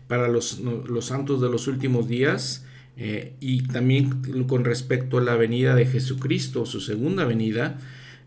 [0.09, 0.61] para los,
[1.01, 2.67] santos de los últimos días,
[2.99, 7.79] eh, y también con respecto a la venida de Jesucristo, su segunda venida,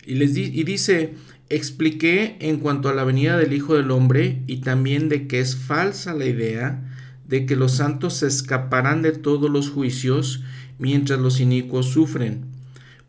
[0.03, 1.13] y, les y dice,
[1.49, 5.55] expliqué en cuanto a la venida del Hijo del Hombre y también de que es
[5.55, 6.91] falsa la idea
[7.27, 10.41] de que los santos se escaparán de todos los juicios
[10.79, 12.45] mientras los inicuos sufren,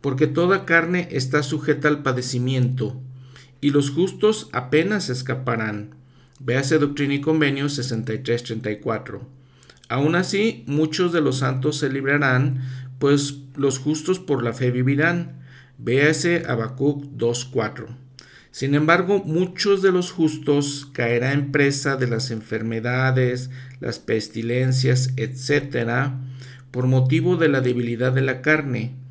[0.04, 3.00] porque toda carne está sujeta al padecimiento,
[3.62, 5.94] y los justos apenas escaparán.
[6.40, 9.20] Véase Doctrina y Convenio 63-34.
[9.88, 12.60] Aún así, muchos de los santos se librarán,
[12.98, 15.40] pues los justos por la fe vivirán.
[15.78, 17.86] Véase Habacuc 2.4.
[18.50, 23.48] Sin embargo, muchos de los justos caerán presa de las enfermedades,
[23.80, 26.10] las pestilencias, etc.,
[26.70, 29.02] por motivo de la debilidad de la carne,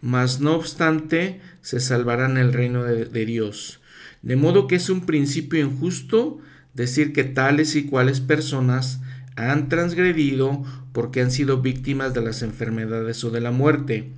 [0.00, 3.80] mas no obstante se salvarán el reino de, Dios.
[4.22, 6.38] De modo que es un principio injusto
[6.74, 9.00] decir que tales y cuales personas
[9.36, 14.12] han transgredido porque han sido víctimas de las enfermedades o de la muerte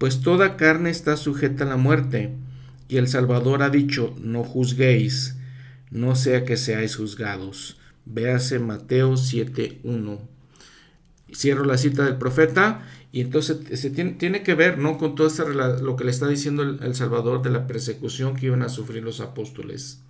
[0.00, 2.30] pues toda carne está sujeta a la muerte,
[2.88, 5.36] y el Salvador ha dicho, no juzguéis,
[5.90, 7.78] no sea que seáis juzgados.
[8.06, 10.20] Véase Mateo 7.1.
[11.34, 12.80] Cierro la cita del profeta
[13.12, 14.96] y entonces se tiene, que ver ¿no?
[14.96, 18.62] con todo este, lo que le está diciendo el, Salvador de la persecución que iban
[18.62, 20.00] a sufrir los apóstoles.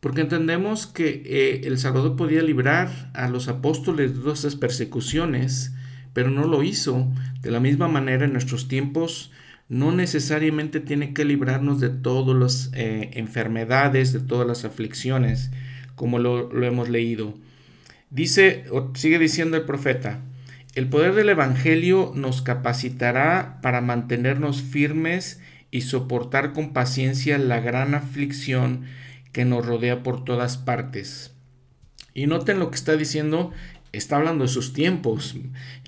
[0.00, 5.72] Porque entendemos que eh, el Salvador podía librar a los apóstoles de todas esas persecuciones,
[6.14, 7.06] pero no lo hizo.
[7.42, 9.30] De la misma manera, en nuestros tiempos,
[9.68, 15.50] no necesariamente tiene que librarnos de todas las eh, enfermedades, de todas las aflicciones,
[15.96, 17.34] como lo, lo hemos leído.
[18.10, 20.20] Dice, o sigue diciendo el profeta,
[20.74, 27.94] el poder del Evangelio nos capacitará para mantenernos firmes y soportar con paciencia la gran
[27.94, 28.84] aflicción
[29.32, 31.32] que nos rodea por todas partes.
[32.14, 33.52] Y noten lo que está diciendo,
[33.92, 35.36] está hablando de sus tiempos.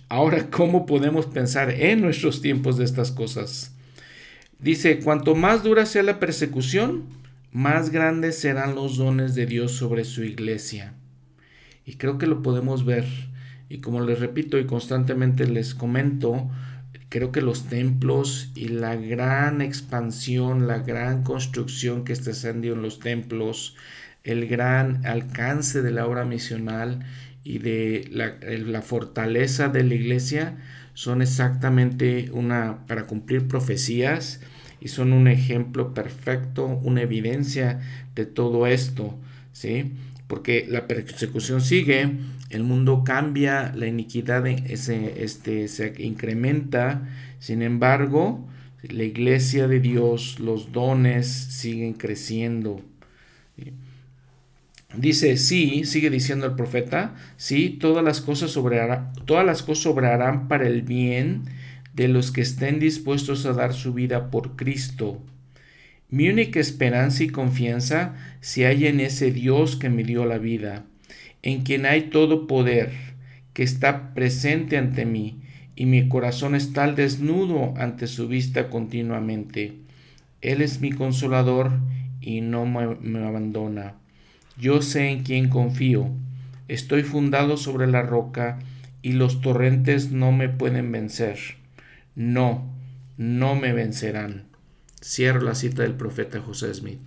[0.09, 3.75] Ahora, ¿cómo podemos pensar en nuestros tiempos de estas cosas?
[4.59, 7.05] Dice, cuanto más dura sea la persecución,
[7.53, 10.95] más grandes serán los dones de Dios sobre su iglesia.
[11.87, 13.05] Y creo que lo podemos ver.
[13.69, 16.51] Y como les repito y constantemente les comento,
[17.09, 22.83] creo que los templos y la gran expansión, la gran construcción que está haciendo en
[22.83, 23.77] los templos,
[24.25, 27.05] el gran alcance de la obra misional
[27.45, 30.57] y de la, fortaleza de la iglesia
[30.95, 34.41] son exactamente una para cumplir profecías
[34.81, 37.81] y son un ejemplo perfecto, una evidencia
[38.15, 39.19] de todo esto,
[39.53, 39.93] ¿sí?
[40.27, 42.11] Porque la persecución sigue,
[42.51, 48.47] el mundo cambia, la iniquidad ese, este, se incrementa, sin embargo,
[48.83, 52.83] la iglesia de Dios, los dones siguen creciendo.
[54.97, 60.47] Dice, sí, sigue diciendo el profeta, sí, todas las cosas sobrarán, todas las cosas sobrarán
[60.47, 61.45] para el bien
[61.95, 65.21] de los que estén dispuestos a dar su vida por Cristo.
[66.11, 70.85] Mi única esperanza y confianza se halla en ese Dios que me dio la vida,
[71.45, 72.91] en quien hay todo poder,
[73.53, 75.43] que está presente ante mí,
[75.77, 79.75] y mi corazón está al desnudo ante su vista continuamente.
[80.41, 81.73] Él es mi consolador
[82.23, 83.95] y no me abandona.
[84.59, 86.09] Yo sé en quién confío.
[86.69, 88.59] Estoy fundado sobre la roca
[89.03, 91.39] y los torrentes no me pueden vencer.
[92.15, 92.73] No,
[93.19, 94.45] no me vencerán.
[95.03, 97.01] Cierro la cita del profeta José Smith.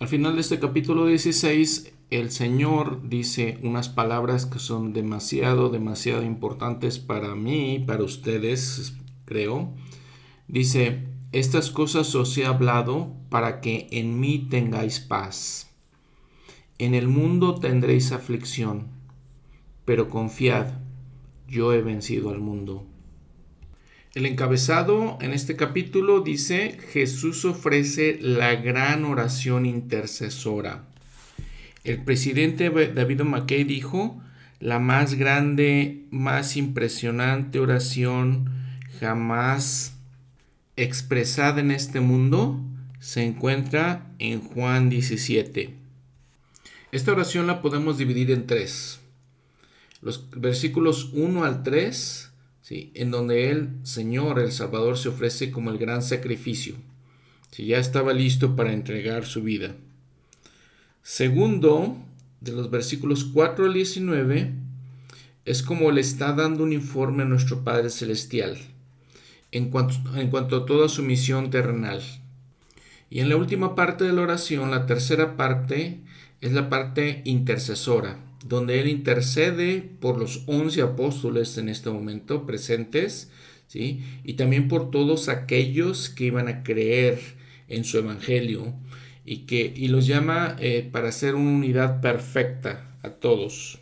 [0.00, 6.22] Al final de este capítulo 16, el Señor dice unas palabras que son demasiado, demasiado
[6.22, 8.94] importantes para mí, para ustedes,
[9.24, 9.72] creo.
[10.46, 15.70] Dice, estas cosas os he hablado para que en mí tengáis paz.
[16.78, 18.88] En el mundo tendréis aflicción,
[19.86, 20.66] pero confiad,
[21.48, 22.86] yo he vencido al mundo.
[24.14, 30.91] El encabezado en este capítulo dice, Jesús ofrece la gran oración intercesora.
[31.84, 34.22] El presidente David McKay dijo,
[34.60, 38.50] la más grande, más impresionante oración
[39.00, 39.96] jamás
[40.76, 42.60] expresada en este mundo
[43.00, 45.74] se encuentra en Juan 17.
[46.92, 49.00] Esta oración la podemos dividir en tres.
[50.00, 52.30] los versículos 1 al 3,
[52.60, 52.92] ¿sí?
[52.94, 56.76] en donde el Señor, el Salvador, se ofrece como el gran sacrificio.
[57.50, 59.74] Si ya estaba listo para entregar su vida.
[61.02, 61.96] Segundo,
[62.40, 64.52] de los versículos 4 al 19,
[65.44, 68.56] es como le está dando un informe a nuestro Padre Celestial
[69.50, 72.00] en cuanto, en cuanto a toda su misión terrenal.
[73.10, 75.98] Y en la última parte de la oración, la tercera parte,
[76.40, 83.30] es la parte intercesora, donde Él intercede por los once apóstoles en este momento presentes,
[83.66, 84.04] ¿sí?
[84.22, 87.20] y también por todos aquellos que iban a creer
[87.68, 88.72] en su evangelio,
[89.24, 93.78] y, que, y los llama eh, para ser una unidad perfecta a todos.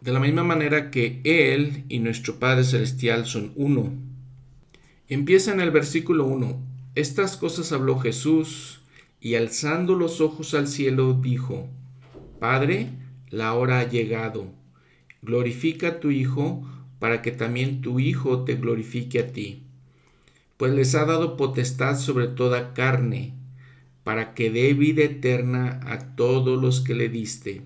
[0.00, 3.92] De la misma manera que Él y nuestro Padre Celestial son uno.
[5.08, 6.58] Empieza en el versículo 1.
[6.94, 8.80] Estas cosas habló Jesús
[9.20, 11.68] y alzando los ojos al cielo dijo,
[12.38, 12.88] Padre,
[13.28, 14.46] la hora ha llegado.
[15.20, 16.66] Glorifica a tu Hijo
[16.98, 19.64] para que también tu Hijo te glorifique a ti.
[20.56, 23.34] Pues les ha dado potestad sobre toda carne,
[24.04, 27.62] para que dé vida eterna a todos los que le diste.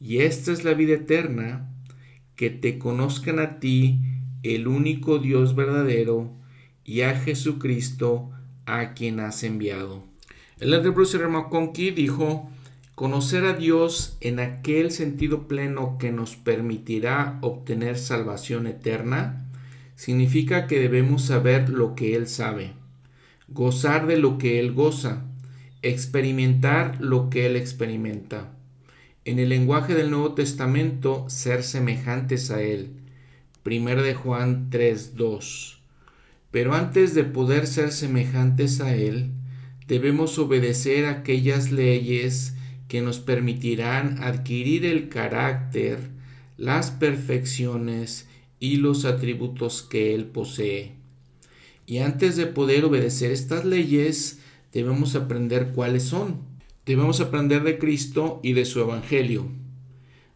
[0.00, 1.70] Y esta es la vida eterna,
[2.36, 4.00] que te conozcan a ti,
[4.42, 6.32] el único Dios verdadero,
[6.84, 8.30] y a Jesucristo
[8.66, 10.04] a quien has enviado.
[10.60, 12.50] El André Bruce McConkie dijo,
[12.94, 19.48] conocer a Dios en aquel sentido pleno que nos permitirá obtener salvación eterna,
[19.94, 22.72] significa que debemos saber lo que Él sabe,
[23.48, 25.24] gozar de lo que Él goza,
[25.82, 28.52] experimentar lo que Él experimenta.
[29.24, 32.90] En el lenguaje del Nuevo Testamento, ser semejantes a Él.
[33.64, 35.78] 1 de Juan 3.2
[36.50, 39.32] pero antes de poder ser semejantes a Él,
[39.86, 42.54] debemos obedecer aquellas leyes
[42.88, 45.98] que nos permitirán adquirir el carácter,
[46.56, 48.28] las perfecciones
[48.58, 50.97] y los atributos que Él posee.
[51.88, 54.40] Y antes de poder obedecer estas leyes,
[54.74, 56.36] debemos aprender cuáles son.
[56.84, 59.46] Debemos aprender de Cristo y de su Evangelio.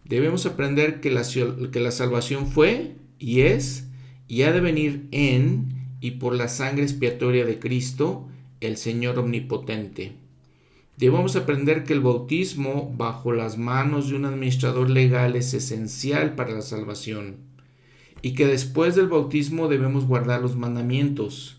[0.03, 1.25] Debemos aprender que la,
[1.71, 3.87] que la salvación fue y es
[4.29, 8.27] y ha de venir en y por la sangre expiatoria de Cristo,
[8.63, 10.13] el Señor Omnipotente.
[10.97, 16.55] Debemos aprender que el bautismo bajo las manos de un administrador legal es esencial para
[16.55, 17.52] la salvación
[18.23, 21.59] y que después del bautismo debemos guardar los mandamientos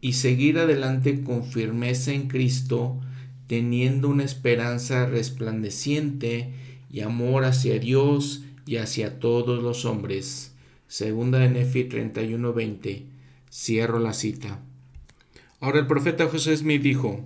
[0.00, 3.00] y seguir adelante con firmeza en Cristo,
[3.46, 6.52] teniendo una esperanza resplandeciente
[6.90, 10.54] y amor hacia Dios y hacia todos los hombres.
[10.86, 13.04] Segunda de Nefi 31:20
[13.50, 14.60] Cierro la cita.
[15.60, 17.24] Ahora el profeta José Smith dijo,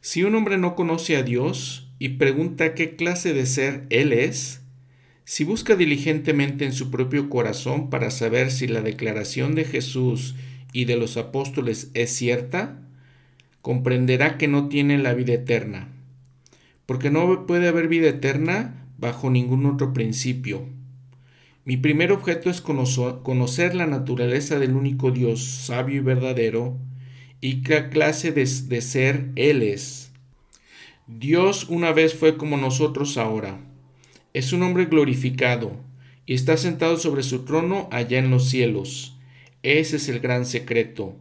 [0.00, 4.59] si un hombre no conoce a Dios y pregunta qué clase de ser Él es,
[5.24, 10.34] si busca diligentemente en su propio corazón para saber si la declaración de Jesús
[10.72, 12.82] y de los apóstoles es cierta,
[13.62, 15.88] comprenderá que no tiene la vida eterna,
[16.86, 20.66] porque no puede haber vida eterna bajo ningún otro principio
[21.70, 26.78] mi primer objeto es conocer la naturaleza del único Dios sabio y verdadero
[27.40, 30.10] y qué clase de, ser Él es.
[31.06, 33.60] Dios una vez fue como nosotros ahora.
[34.32, 35.72] Es un hombre glorificado
[36.24, 39.16] y está sentado sobre su trono allá en los cielos.
[39.64, 41.16] Ese es el gran secreto.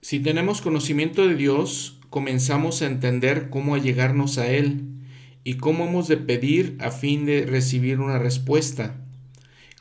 [0.00, 4.82] Si tenemos conocimiento de Dios, comenzamos a entender cómo allegarnos a Él
[5.44, 8.96] y cómo hemos de pedir a fin de recibir una respuesta.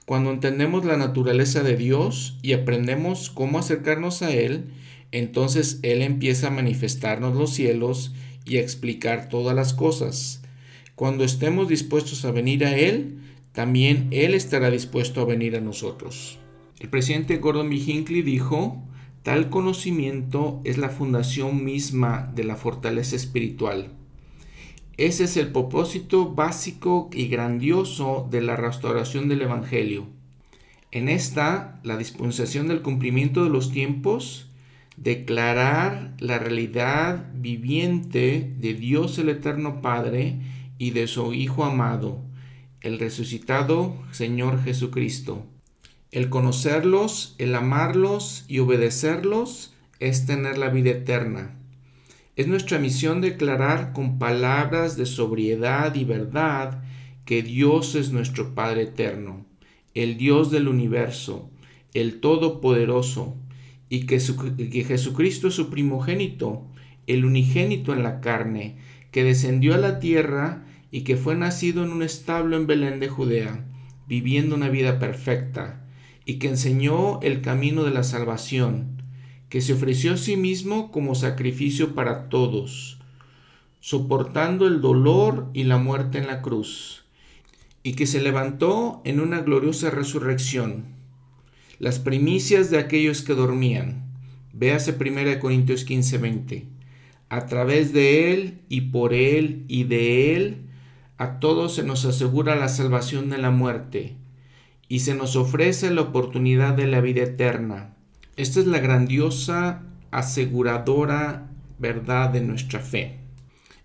[0.06, 4.66] Cuando entendemos la naturaleza de Dios y aprendemos cómo acercarnos a Él,
[5.12, 8.14] entonces Él empieza a manifestarnos los cielos
[8.46, 10.45] y a explicar todas las cosas.
[10.96, 13.20] Cuando estemos dispuestos a venir a Él,
[13.52, 16.40] también Él estará dispuesto a venir a nosotros.
[16.80, 17.76] El presidente Gordon B.
[17.76, 18.82] Hinckley dijo,
[19.22, 23.92] tal conocimiento es la fundación misma de la fortaleza espiritual.
[24.96, 30.08] Ese es el propósito básico y grandioso de la restauración del Evangelio.
[30.92, 34.48] En esta, la dispensación del cumplimiento de los tiempos,
[34.96, 40.40] declarar la realidad viviente de Dios el Eterno Padre
[40.78, 42.22] y de su Hijo amado,
[42.82, 45.46] el resucitado Señor Jesucristo.
[46.12, 51.56] El conocerlos, el amarlos y obedecerlos es tener la vida eterna.
[52.36, 56.84] Es nuestra misión declarar con palabras de sobriedad y verdad
[57.26, 59.46] que Dios es nuestro Padre eterno,
[59.94, 61.50] el Dios del universo,
[61.94, 63.36] el Todopoderoso,
[63.90, 66.68] y que, Jesucristo es su primogénito,
[67.08, 68.78] el unigénito en la carne,
[69.16, 73.08] que descendió a la tierra y que fue nacido en un establo en Belén de
[73.08, 73.64] Judea,
[74.10, 75.86] viviendo una vida perfecta,
[76.26, 79.02] y que enseñó el camino de la salvación,
[79.48, 83.00] que se ofreció a sí mismo como sacrificio para todos,
[83.80, 87.06] soportando el dolor y la muerte en la cruz,
[87.84, 90.88] y que se levantó en una gloriosa resurrección,
[91.80, 94.12] las primicias de aquellos que dormían.
[94.52, 96.75] Véase 1 Corintios 15:20.
[97.36, 100.70] A través de Él y por Él y de Él,
[101.18, 104.16] a todos se nos asegura la salvación de la muerte
[104.88, 107.94] y se nos ofrece la oportunidad de la vida eterna.
[108.38, 113.20] Esta es la grandiosa, aseguradora verdad de nuestra fe.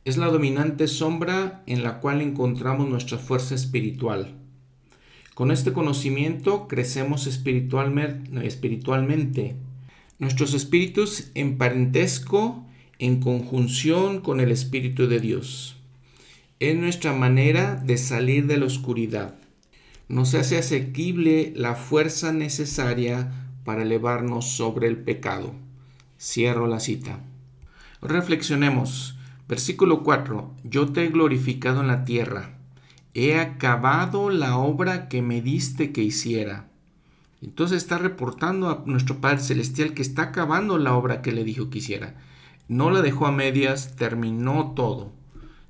[0.04, 4.36] Es la dominante sombra en la cual encontramos nuestra fuerza espiritual.
[5.34, 9.56] Con este conocimiento crecemos espiritualmente.
[10.20, 12.64] Nuestros espíritus en parentesco,
[13.00, 15.76] en conjunción con el Espíritu de Dios.
[16.60, 19.36] Es nuestra manera de salir de la oscuridad.
[20.08, 23.32] Nos hace asequible la fuerza necesaria
[23.64, 25.54] para elevarnos sobre el pecado.
[26.20, 27.20] Cierro la cita.
[28.02, 29.16] Reflexionemos.
[29.48, 30.54] Versículo 4.
[30.64, 32.58] Yo te he glorificado en la tierra.
[33.14, 36.68] He acabado la obra que me diste que hiciera.
[37.40, 41.70] Entonces está reportando a nuestro Padre Celestial que está acabando la obra que le dijo
[41.70, 42.14] que hiciera.
[42.70, 45.10] No la dejó a medias, terminó todo.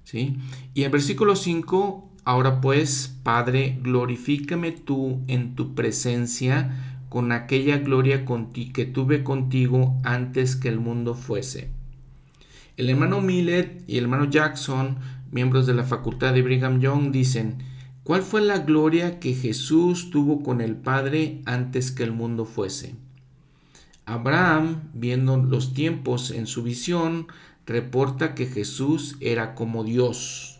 [0.04, 0.36] ¿sí?
[0.74, 8.26] Y en versículo 5, ahora pues, Padre, glorifícame tú en tu presencia con aquella gloria
[8.26, 11.70] que tuve contigo antes que el mundo fuese.
[12.76, 14.98] El hermano Millet y el hermano Jackson,
[15.30, 17.62] miembros de la facultad de Brigham Young, dicen,
[18.04, 22.94] ¿cuál fue la gloria que Jesús tuvo con el Padre antes que el mundo fuese?
[24.12, 27.28] Abraham, viendo los tiempos en su visión,
[27.66, 30.58] reporta que Jesús era como Dios.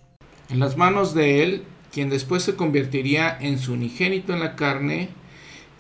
[0.49, 1.63] En las manos de él,
[1.93, 5.09] quien después se convertiría en su unigénito en la carne,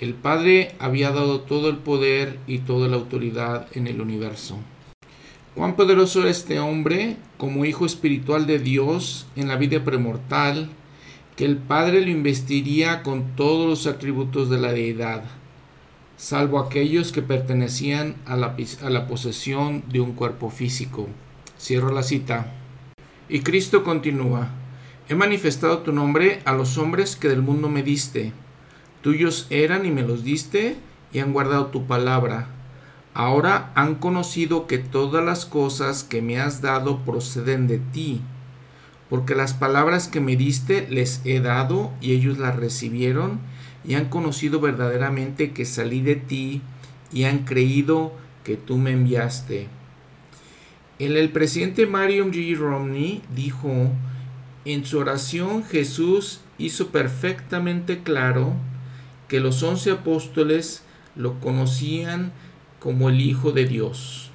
[0.00, 4.58] el Padre había dado todo el poder y toda la autoridad en el universo.
[5.54, 10.70] Cuán poderoso era este hombre como hijo espiritual de Dios en la vida premortal,
[11.36, 15.24] que el Padre lo investiría con todos los atributos de la deidad,
[16.20, 21.08] salvo aquellos que pertenecían a la, a la posesión de un cuerpo físico.
[21.58, 22.52] Cierro la cita.
[23.28, 24.50] Y Cristo continúa,
[25.08, 28.32] he manifestado tu nombre a los hombres que del mundo me diste.
[29.00, 30.76] Tuyos eran y me los diste,
[31.12, 32.48] y han guardado tu palabra
[33.12, 38.20] Ahora han conocido que todas las cosas que me has dado proceden de ti,
[39.08, 43.40] porque las palabras que me diste les he dado y ellos las recibieron
[43.84, 46.62] y han conocido verdaderamente que salí de ti
[47.12, 48.12] y han creído
[48.44, 49.68] que tú me enviaste.
[50.98, 52.56] El, el presidente Mario G.
[52.56, 53.90] Romney dijo,
[54.64, 58.54] en su oración Jesús hizo perfectamente claro
[59.28, 60.82] que los once apóstoles
[61.16, 62.32] lo conocían
[62.78, 64.30] como el Hijo de Dios.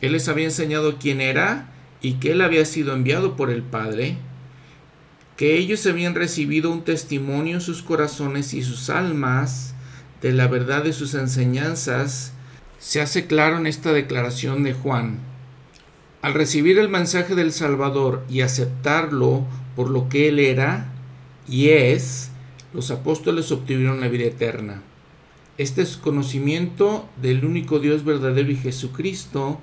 [0.00, 4.16] Él les había enseñado quién era y que él había sido enviado por el Padre,
[5.36, 9.74] que ellos habían recibido un testimonio en sus corazones y sus almas
[10.20, 12.32] de la verdad de sus enseñanzas,
[12.78, 15.18] se hace claro en esta declaración de Juan.
[16.20, 19.44] Al recibir el mensaje del Salvador y aceptarlo
[19.74, 20.92] por lo que Él era
[21.48, 22.30] y es,
[22.72, 24.82] los apóstoles obtuvieron la vida eterna.
[25.58, 29.60] Este conocimiento del único Dios verdadero y Jesucristo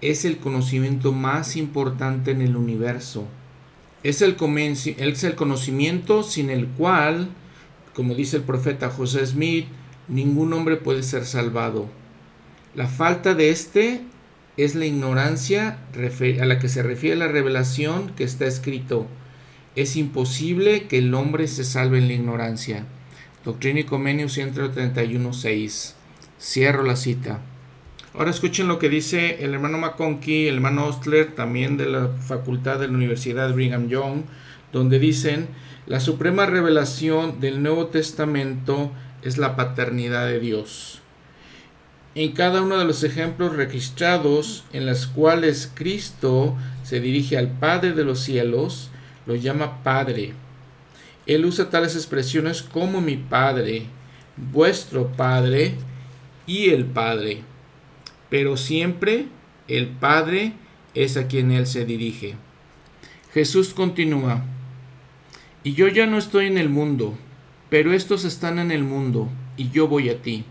[0.00, 3.26] es el conocimiento más importante en el universo.
[4.02, 7.28] Es el, conocimiento sin el cual,
[7.94, 9.66] como dice el profeta José Smith,
[10.08, 11.88] ningún hombre puede ser salvado.
[12.74, 14.00] La falta de este
[14.56, 19.06] es la ignorancia a la que se refiere la revelación que está escrito.
[19.76, 22.84] Es imposible que el hombre se salve en la ignorancia.
[23.44, 25.94] Doctrina y Comenio 131.6.
[26.40, 27.40] Cierro la cita.
[28.14, 32.78] Ahora escuchen lo que dice el hermano McConkie, el hermano Ostler, también de la Facultad
[32.78, 34.22] de la Universidad de Brigham Young,
[34.72, 35.48] donde dicen,
[35.86, 38.90] la suprema revelación del Nuevo Testamento
[39.22, 41.00] es la paternidad de Dios.
[42.14, 47.92] En cada uno de los ejemplos registrados en los cuales Cristo se dirige al Padre
[47.92, 48.90] de los cielos,
[49.26, 50.34] lo llama Padre
[51.26, 53.84] él usa tales expresiones como mi Padre,
[54.36, 55.74] vuestro Padre
[56.46, 57.42] y el Padre.
[58.32, 59.26] Pero siempre
[59.68, 60.54] el Padre
[60.94, 62.34] es a quien Él se dirige.
[63.34, 64.42] Jesús continúa,
[65.62, 67.12] y yo ya no estoy en el mundo,
[67.68, 69.28] pero estos están en el mundo,
[69.58, 70.46] y yo voy a ti.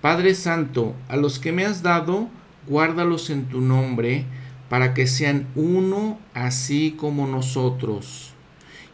[0.00, 2.28] Padre Santo, a los que me has dado,
[2.68, 4.24] guárdalos en tu nombre,
[4.68, 8.34] para que sean uno así como nosotros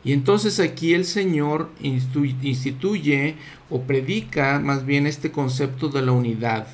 [0.05, 3.35] Y entonces aquí el Señor instituye
[3.69, 6.67] o predica más bien este concepto de la unidad.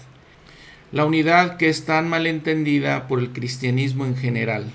[0.93, 4.71] La unidad que es tan mal entendida por el cristianismo en general.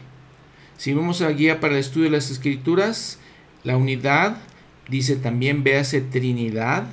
[0.76, 3.20] Si vemos la guía para el estudio de las escrituras,
[3.64, 4.38] la unidad
[4.90, 6.88] dice también véase Trinidad.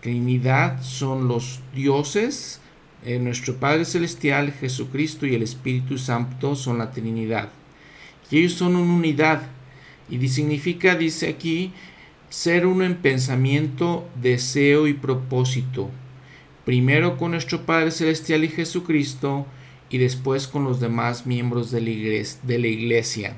[0.00, 2.60] Trinidad son los dioses,
[3.04, 7.50] eh, nuestro Padre Celestial, Jesucristo y el Espíritu Santo son la Trinidad.
[8.30, 9.42] Y ellos son una unidad
[10.08, 11.72] y significa, dice aquí,
[12.30, 15.90] ser uno en pensamiento, deseo y propósito.
[16.64, 19.46] Primero con nuestro Padre Celestial y Jesucristo
[19.90, 23.36] y después con los demás miembros de la iglesia.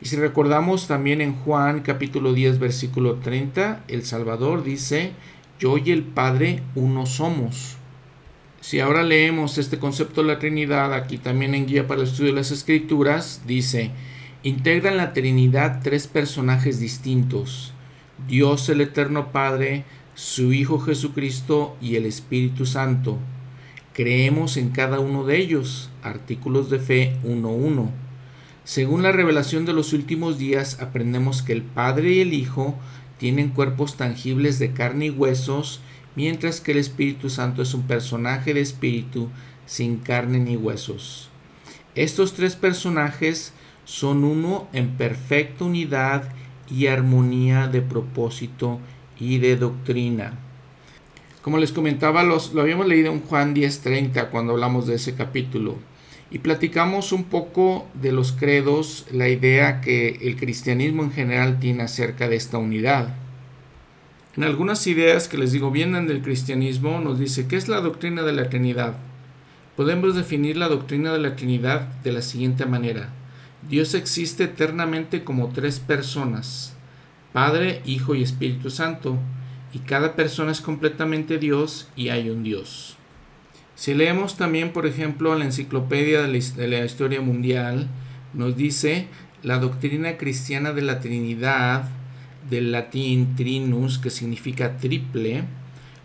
[0.00, 5.12] Y si recordamos también en Juan capítulo 10 versículo 30, el Salvador dice,
[5.58, 7.76] yo y el Padre uno somos.
[8.60, 12.32] Si ahora leemos este concepto de la Trinidad, aquí también en Guía para el Estudio
[12.32, 13.92] de las Escrituras, dice,
[14.42, 17.72] Integran la Trinidad tres personajes distintos,
[18.26, 19.84] Dios el Eterno Padre,
[20.14, 23.18] su Hijo Jesucristo y el Espíritu Santo.
[23.92, 25.90] Creemos en cada uno de ellos.
[26.02, 27.90] Artículos de fe 1.1.
[28.64, 32.76] Según la revelación de los últimos días, aprendemos que el Padre y el Hijo
[33.18, 35.80] tienen cuerpos tangibles de carne y huesos,
[36.16, 39.28] mientras que el Espíritu Santo es un personaje de espíritu
[39.66, 41.28] sin carne ni huesos.
[41.94, 43.52] Estos tres personajes
[43.84, 46.32] son uno en perfecta unidad
[46.70, 48.80] y armonía de propósito
[49.18, 50.38] y de doctrina.
[51.42, 55.76] Como les comentaba, los, lo habíamos leído en Juan 10:30 cuando hablamos de ese capítulo
[56.30, 61.84] y platicamos un poco de los credos, la idea que el cristianismo en general tiene
[61.84, 63.14] acerca de esta unidad.
[64.36, 68.22] En algunas ideas que les digo vienen del cristianismo nos dice, ¿qué es la doctrina
[68.22, 68.96] de la Trinidad?
[69.76, 73.10] Podemos definir la doctrina de la Trinidad de la siguiente manera.
[73.68, 76.73] Dios existe eternamente como tres personas,
[77.34, 79.18] Padre, Hijo y Espíritu Santo,
[79.72, 82.96] y cada persona es completamente Dios y hay un Dios.
[83.74, 87.88] Si leemos también, por ejemplo, la enciclopedia de la historia mundial,
[88.34, 89.08] nos dice
[89.42, 91.88] la doctrina cristiana de la Trinidad,
[92.48, 95.42] del latín trinus, que significa triple,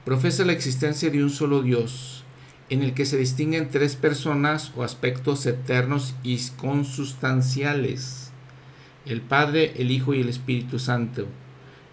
[0.05, 2.23] profesa la existencia de un solo Dios,
[2.71, 8.28] en el que se distinguen tres personas o aspectos eternos y consustanciales,
[9.05, 11.27] el Padre, el Hijo y el Espíritu Santo.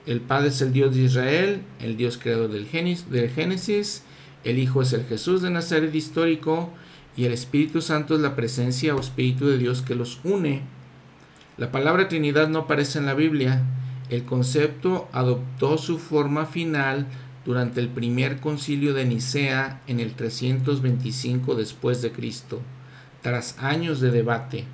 [0.07, 4.05] El Padre es el Dios de Israel, el Dios creador del Génesis,
[4.45, 6.71] el Hijo es el Jesús de Nazaret histórico
[7.17, 10.63] y el Espíritu Santo es la presencia o Espíritu de Dios que los une.
[11.57, 13.63] La palabra Trinidad no aparece en la Biblia.
[14.11, 17.07] El concepto adoptó su forma final
[17.45, 22.61] durante el primer concilio de Nicea en el 325 después de Cristo,
[23.23, 24.65] tras años de debate.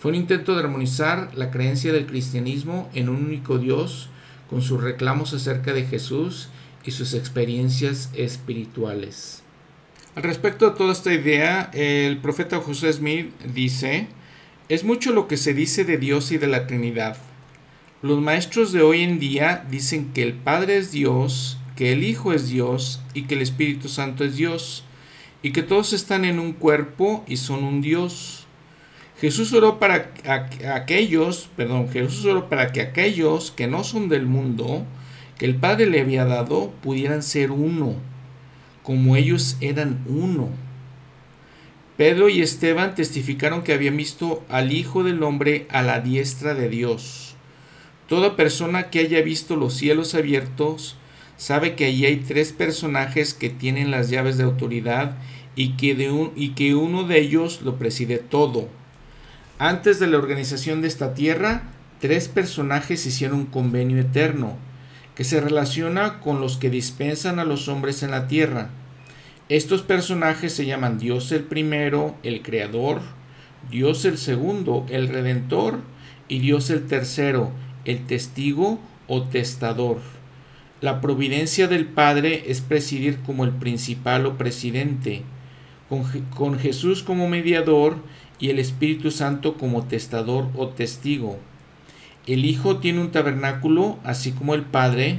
[0.00, 4.08] Fue un intento de armonizar la creencia del cristianismo en un único Dios
[4.48, 6.48] con sus reclamos acerca de Jesús
[6.84, 9.44] y sus experiencias espirituales.
[10.16, 14.08] Al respecto de toda esta idea, el profeta José Smith dice,
[14.68, 17.16] es mucho lo que se dice de Dios y de la Trinidad.
[18.02, 22.34] Los maestros de hoy en día dicen que el Padre es Dios que el Hijo
[22.34, 24.84] es Dios y que el Espíritu Santo es Dios
[25.42, 28.39] y que todos están en un cuerpo y son un Dios.
[29.20, 30.12] Jesús oró para
[30.74, 34.86] aquellos, perdón, Jesús oró para que aquellos que no son del mundo,
[35.36, 37.96] que el Padre le había dado, pudieran ser uno,
[38.82, 40.48] como ellos eran uno.
[41.98, 46.70] Pedro y Esteban testificaron que habían visto al Hijo del Hombre a la diestra de
[46.70, 47.34] Dios.
[48.08, 50.96] Toda persona que haya visto los cielos abiertos
[51.36, 55.18] sabe que allí hay tres personajes que tienen las llaves de autoridad
[55.56, 58.79] y que, de un, y que uno de ellos lo preside todo.
[59.60, 61.64] Antes de la organización de esta tierra,
[61.98, 64.56] tres personajes hicieron un convenio eterno,
[65.14, 68.70] que se relaciona con los que dispensan a los hombres en la tierra.
[69.50, 73.02] Estos personajes se llaman Dios el primero, el creador,
[73.70, 75.80] Dios el segundo, el redentor,
[76.26, 77.52] y Dios el tercero,
[77.84, 79.98] el testigo o testador.
[80.80, 85.20] La providencia del Padre es presidir como el principal o presidente,
[86.34, 87.96] con, Jesús como mediador
[88.40, 91.38] y el Espíritu Santo como testador o testigo.
[92.26, 95.18] El Hijo tiene un tabernáculo, así como el Padre,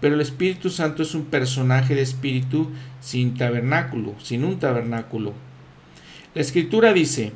[0.00, 2.70] pero el Espíritu Santo es un personaje de espíritu
[3.00, 5.32] sin tabernáculo, sin un tabernáculo.
[6.34, 7.32] La Escritura dice,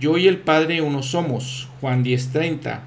[0.00, 2.80] yo y el Padre uno somos, Juan 10:30,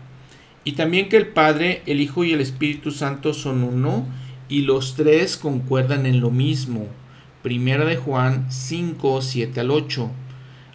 [0.63, 4.05] y también que el Padre, el Hijo y el Espíritu Santo son uno,
[4.49, 6.87] y los tres concuerdan en lo mismo.
[7.43, 10.09] Primera de Juan 5, 7 al 8.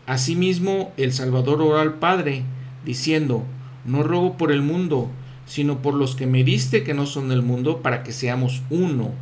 [0.07, 2.43] Asimismo, el Salvador oró al Padre,
[2.85, 3.45] diciendo,
[3.85, 5.11] No rogo por el mundo,
[5.47, 9.13] sino por los que me diste que no son del mundo, para que seamos uno.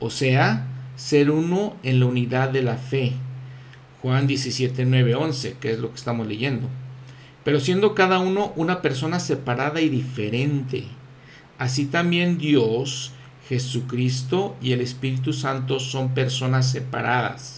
[0.00, 0.66] O sea,
[0.96, 3.12] ser uno en la unidad de la fe.
[4.02, 6.68] Juan 17, 9, 11, que es lo que estamos leyendo.
[7.44, 10.84] Pero siendo cada uno una persona separada y diferente.
[11.58, 13.12] Así también Dios,
[13.48, 17.57] Jesucristo y el Espíritu Santo son personas separadas,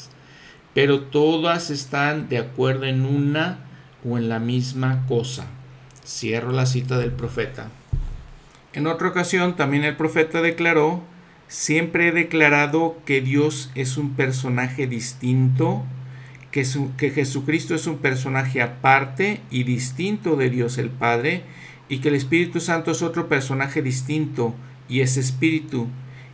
[0.75, 3.59] pero todas están de acuerdo en una
[4.05, 5.47] o en la misma cosa.
[6.07, 7.69] Cierro la cita del profeta.
[8.73, 11.03] En otra ocasión también el profeta declaró,
[11.49, 15.83] siempre he declarado que Dios es un personaje distinto,
[16.53, 16.65] que,
[16.97, 21.43] que, Jesucristo es un personaje aparte y distinto de Dios el Padre,
[21.89, 24.55] y que el Espíritu Santo es otro personaje distinto
[24.89, 25.89] y es Espíritu.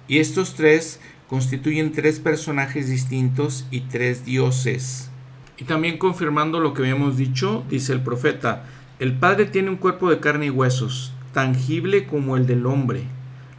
[0.06, 5.10] Y estos tres constituyen tres personajes distintos y tres dioses.
[5.58, 8.64] Y también confirmando lo que habíamos dicho, dice el profeta,
[8.98, 13.04] el Padre tiene un cuerpo de carne y huesos, tangible como el del hombre,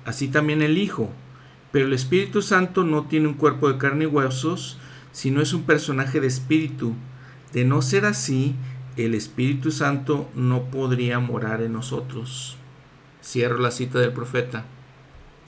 [0.06, 1.10] así también el Hijo.
[1.72, 4.78] Pero el Espíritu Santo no tiene un cuerpo de carne y huesos,
[5.12, 6.94] sino es un personaje de espíritu.
[7.52, 8.56] De no ser así,
[8.96, 12.58] el Espíritu Santo no podría morar en nosotros.
[13.24, 14.66] Cierro la cita del profeta.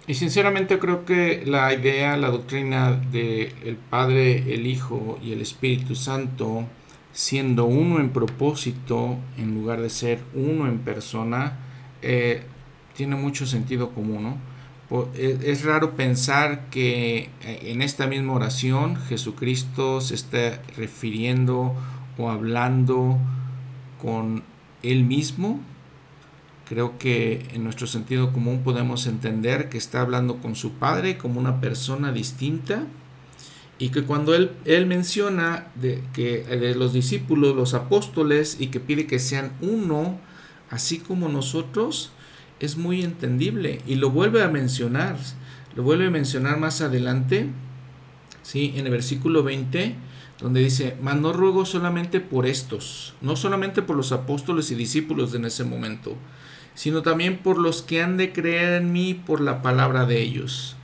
[0.09, 5.41] Y sinceramente creo que la idea, la doctrina de el Padre, el Hijo y el
[5.41, 6.65] Espíritu Santo
[7.13, 11.59] siendo uno en propósito en lugar de ser uno en persona,
[12.01, 12.41] eh,
[12.95, 14.37] tiene mucho sentido común,
[15.15, 21.75] Es, raro pensar que eh, en esta misma oración Jesucristo se está refiriendo
[22.17, 23.19] o hablando
[24.01, 24.41] con
[24.81, 25.59] Él mismo.
[26.69, 31.39] Creo que en nuestro sentido común podemos entender que está hablando con su Padre como
[31.39, 32.83] una persona distinta
[33.79, 38.79] y que cuando él, él menciona de, que de los discípulos, los apóstoles, y que
[38.79, 40.19] pide que sean uno,
[40.69, 42.11] así como nosotros,
[42.59, 43.81] es muy entendible.
[43.87, 45.17] Y lo vuelve a mencionar,
[45.75, 47.47] lo vuelve a mencionar más adelante,
[48.43, 48.73] ¿sí?
[48.75, 49.95] en el versículo 20,
[50.39, 55.33] donde dice, mas no ruego solamente por estos, no solamente por los apóstoles y discípulos
[55.33, 56.15] en ese momento,
[56.79, 60.77] sino también por los que han de creer en mí por la palabra de ellos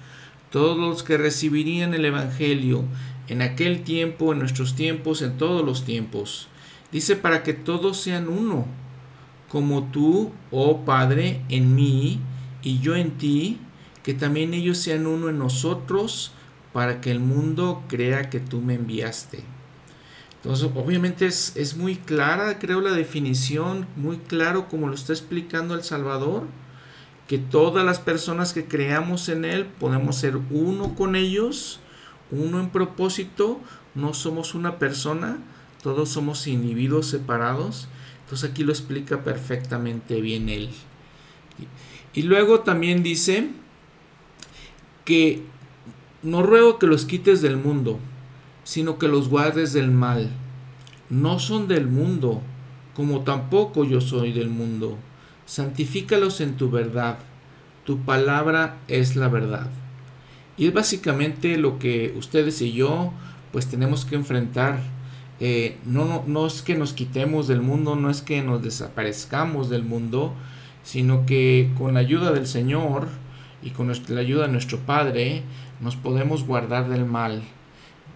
[0.56, 2.86] todos los que recibirían el Evangelio
[3.28, 6.48] en aquel tiempo, en nuestros tiempos, en todos los tiempos.
[6.94, 8.66] Dice para que todos sean uno,
[9.50, 12.22] como tú, oh Padre, en mí
[12.62, 13.60] y yo en ti,
[14.02, 16.32] que también ellos sean uno en nosotros,
[16.72, 19.44] para que el mundo crea que tú me enviaste.
[20.46, 25.74] Entonces, obviamente es, es muy clara, creo, la definición, muy claro como lo está explicando
[25.74, 26.44] el Salvador
[27.28, 31.80] que todas las personas que creamos en Él podemos ser uno con ellos,
[32.30, 33.60] uno en propósito,
[33.96, 35.40] no somos una persona,
[35.82, 37.88] todos somos individuos separados.
[38.24, 40.70] Entonces aquí lo explica perfectamente bien Él.
[42.14, 43.50] Y luego también dice
[45.06, 45.42] que
[46.22, 48.00] no ruego que los quites del mundo,
[48.66, 50.30] sino que los guardes del mal.
[51.10, 52.42] No son del mundo,
[52.94, 54.98] como tampoco yo soy del mundo
[55.46, 57.18] santifícalos en tu verdad,
[57.86, 59.68] tu palabra es la verdad.
[60.58, 63.12] Y es básicamente lo que ustedes y yo
[63.52, 64.80] pues tenemos que enfrentar.
[65.40, 69.70] Eh, no, no, no es que nos quitemos del mundo, no es que nos desaparezcamos
[69.70, 70.34] del mundo,
[70.84, 73.08] sino que con la ayuda del Señor
[73.62, 75.44] y con la ayuda de nuestro Padre
[75.82, 77.44] nos podemos guardar del mal.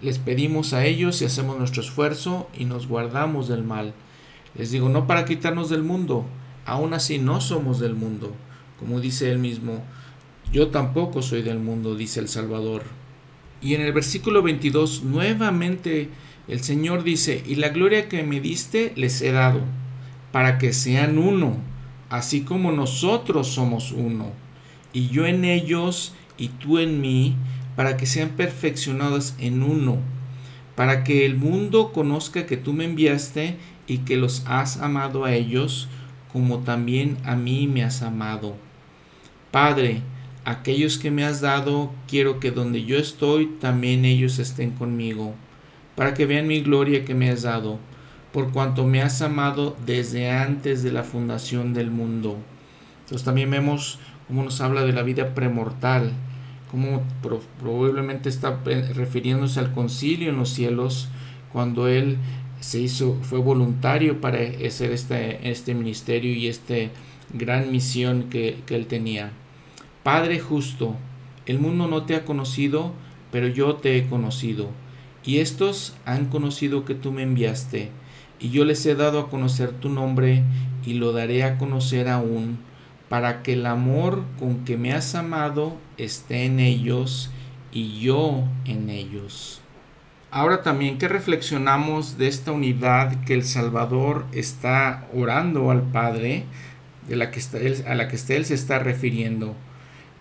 [0.02, 3.94] Les pedimos a ellos y hacemos nuestro esfuerzo y nos guardamos del mal.
[4.56, 6.26] Les digo, no para quitarnos del mundo,
[6.66, 8.34] aún así no somos del mundo.
[8.80, 9.84] Como dice él mismo,
[10.52, 12.84] yo tampoco soy del mundo, dice el Salvador.
[13.62, 16.10] Y en el versículo 22 nuevamente
[16.48, 19.62] el Señor dice, y la gloria que me diste les he dado,
[20.32, 21.58] para que sean uno,
[22.10, 24.32] así como nosotros somos uno,
[24.92, 27.36] y yo en ellos y tú en mí,
[27.80, 30.00] para que sean perfeccionados en uno,
[30.76, 33.56] para que el mundo conozca que tú me enviaste
[33.88, 35.88] y que los has amado a ellos,
[36.34, 38.58] como también a mí me has amado.
[39.52, 40.02] Padre,
[40.44, 45.34] aquellos que me has dado, quiero que donde yo estoy, también ellos estén conmigo,
[45.96, 47.80] para que vean mi gloria que me has dado,
[48.34, 52.40] por cuanto me has amado desde antes de la fundación del mundo.
[53.06, 56.12] Entonces también vemos cómo nos habla de la vida premortal,
[56.70, 57.02] como
[57.60, 61.10] probablemente está refiriéndose al concilio en los cielos,
[61.52, 62.18] cuando Él
[62.60, 66.76] se hizo, fue voluntario para hacer este, este ministerio y esta
[67.34, 69.32] gran misión que, que él tenía.
[70.04, 70.96] Padre justo,
[71.46, 72.94] el mundo no te ha conocido,
[73.32, 74.70] pero yo te he conocido,
[75.26, 77.90] y estos han conocido que tú me enviaste,
[78.40, 80.44] y yo les he dado a conocer tu nombre,
[80.86, 82.58] y lo daré a conocer aún,
[83.10, 87.32] para que el amor con que me has amado esté en ellos
[87.72, 89.62] y yo en ellos.
[90.32, 96.44] Ahora también que reflexionamos de esta unidad que el Salvador está orando al Padre,
[97.08, 97.58] de la que está,
[97.88, 99.56] a la que él se está refiriendo.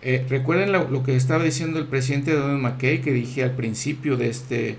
[0.01, 4.29] Eh, recuerden lo, que estaba diciendo el presidente Donald McKay que dije al principio de
[4.29, 4.77] este,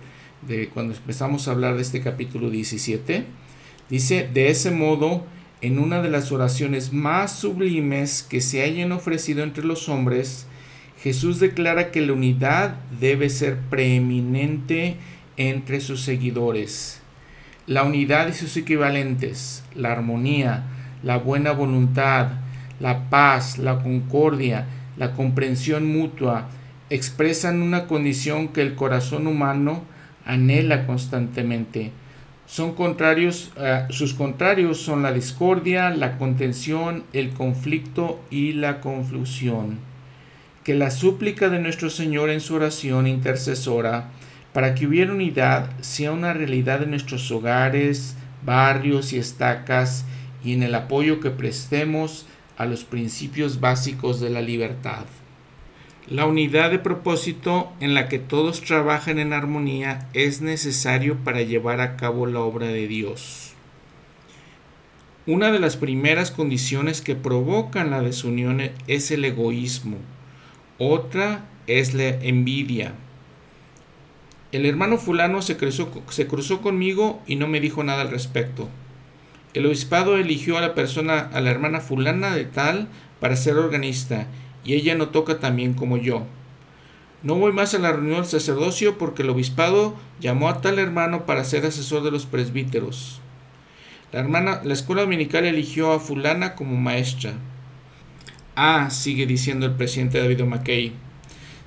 [0.49, 3.25] de cuando empezamos a hablar de este capítulo 17.
[3.89, 5.25] Dice, de ese modo,
[5.63, 10.47] en una de las oraciones más sublimes que se hayan ofrecido entre los hombres,
[11.03, 14.97] Jesús declara que la unidad debe ser preeminente
[15.37, 17.01] entre sus seguidores.
[17.67, 20.65] La unidad y sus equivalentes, la armonía,
[21.03, 22.29] la buena voluntad,
[22.81, 24.67] la paz, la concordia,
[24.97, 26.49] la comprensión mutua,
[26.89, 29.85] expresan una condición que el corazón humano
[30.25, 31.93] anhela constantemente
[32.51, 39.79] son contrarios, eh, sus contrarios son la discordia, la contención, el conflicto y la confusión.
[40.65, 44.09] Que la súplica de nuestro Señor en su oración intercesora
[44.53, 50.05] para que hubiera unidad sea una realidad en nuestros hogares, barrios y estacas
[50.45, 55.05] y en el apoyo que prestemos a los principios básicos de la libertad.
[56.11, 61.81] La unidad de propósito en la que todos trabajan en armonía es necesario para llevar
[61.81, 63.53] a cabo la obra de Dios.
[65.29, 69.99] Una de las primeras condiciones que provocan la desunión es el egoísmo.
[70.79, 72.95] Otra es la envidia.
[74.51, 78.69] El hermano fulano se cruzó, conmigo y no me dijo nada al respecto.
[79.55, 82.89] El obispado eligió a la persona, a la hermana fulana de tal,
[83.21, 84.27] para ser organista
[84.65, 86.27] y ella no toca tan bien como yo.
[87.23, 91.27] No voy más a la reunión del sacerdocio porque el obispado llamó a tal hermano
[91.27, 93.21] para ser asesor de los presbíteros.
[94.13, 97.35] La hermana, la escuela dominical eligió a fulana como maestra.
[98.57, 100.93] Ah, sigue diciendo el presidente David McKay.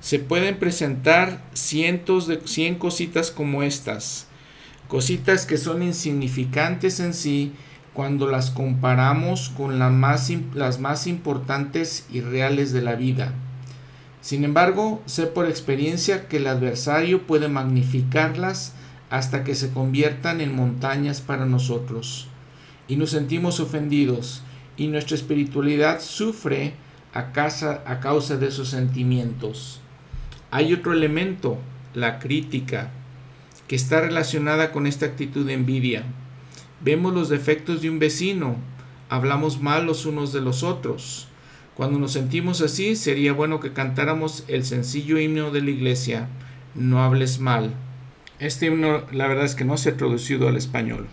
[0.00, 4.26] Se pueden presentar cientos de cien cositas como estas,
[4.88, 7.52] cositas que son insignificantes en sí,
[7.94, 13.32] cuando las comparamos con las más, las más importantes y reales de la vida.
[14.20, 18.74] Sin embargo, sé por experiencia que el adversario puede magnificarlas
[19.10, 22.28] hasta que se conviertan en montañas para nosotros,
[22.88, 24.42] y nos sentimos ofendidos,
[24.76, 26.74] y nuestra espiritualidad sufre
[27.12, 29.80] a a causa de esos sentimientos.
[30.50, 31.58] Hay otro elemento,
[31.94, 32.90] la crítica,
[33.68, 36.04] que está relacionada con esta actitud de envidia.
[36.84, 38.56] Vemos los defectos de un vecino,
[39.08, 41.28] hablamos mal los unos de los otros.
[41.74, 46.28] Cuando nos sentimos así, sería bueno que cantáramos el sencillo himno de la iglesia,
[46.74, 47.72] No hables mal.
[48.38, 51.06] Este himno, la verdad es que no se ha traducido al español.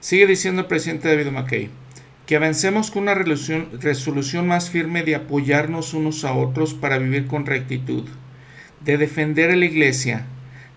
[0.00, 1.68] Sigue diciendo el presidente David McKay,
[2.24, 7.44] que avancemos con una resolución, más firme de apoyarnos unos a otros para vivir con
[7.44, 8.04] rectitud,
[8.82, 10.24] de defender a la iglesia,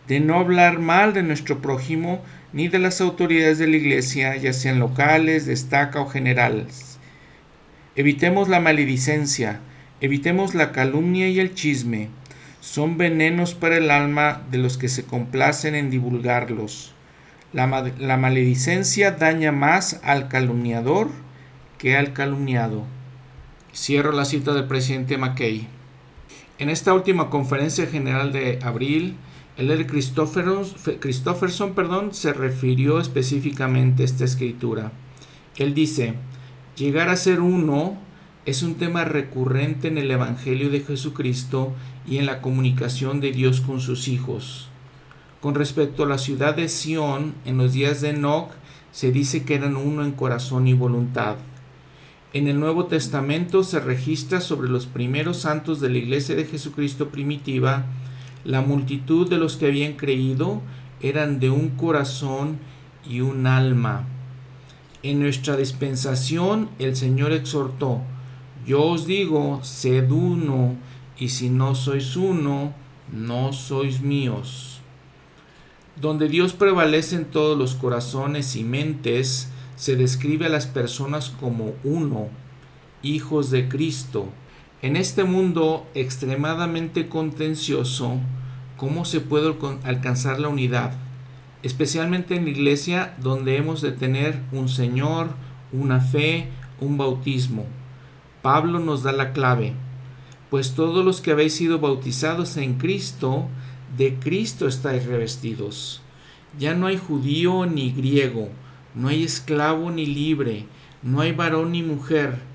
[0.10, 2.22] de no hablar mal de nuestro prójimo
[2.54, 7.00] ni de las autoridades de la Iglesia, ya sean locales, destaca o generales.
[7.96, 9.60] Evitemos la maledicencia,
[10.02, 12.10] evitemos la calumnia y el chisme.
[12.62, 16.94] Son venenos para el alma de los que se complacen en divulgarlos.
[17.52, 21.10] La, la maledicencia daña más al calumniador
[21.78, 22.86] que al calumniado.
[23.76, 25.68] Cierro la cita del presidente McKay.
[26.60, 29.18] En esta última conferencia general de abril,
[29.58, 34.92] el de Christopherson perdón, se refirió específicamente a esta escritura.
[35.58, 36.16] Él dice,
[36.76, 37.98] llegar a ser uno
[38.46, 41.72] es un tema recurrente en el Evangelio de Jesucristo
[42.08, 44.70] y en la comunicación de Dios con sus hijos.
[45.40, 48.50] Con respecto a la ciudad de Sión, en los días de Enoch,
[48.92, 51.36] se dice que eran uno en corazón y voluntad.
[52.34, 57.10] En el Nuevo Testamento se registra sobre los primeros santos de la Iglesia de Jesucristo
[57.10, 57.86] primitiva
[58.44, 60.61] la multitud de los que habían creído
[61.02, 62.60] eran de un corazón
[63.07, 64.07] y un alma.
[65.02, 68.02] En nuestra dispensación el Señor exhortó,
[68.65, 70.76] yo os digo, sed uno,
[71.18, 72.74] y si no sois uno,
[73.11, 74.80] no sois míos.
[75.99, 81.74] Donde Dios prevalece en todos los corazones y mentes, se describe a las personas como
[81.84, 82.30] uno,
[83.02, 84.30] hijos de Cristo,
[84.84, 88.18] en este mundo extremadamente contencioso,
[88.76, 89.55] ¿cómo se puede
[89.85, 90.91] alcanzar la unidad?
[91.64, 95.30] Especialmente en la iglesia donde hemos de tener un Señor,
[95.72, 96.49] una fe,
[96.81, 97.65] un bautismo.
[98.41, 99.72] Pablo nos da la clave,
[100.49, 103.47] pues todos los que habéis sido bautizados en Cristo,
[103.95, 106.01] de Cristo estáis revestidos.
[106.60, 108.49] Ya no hay judío ni griego,
[108.95, 110.65] no hay esclavo ni libre,
[111.01, 112.53] no hay varón ni mujer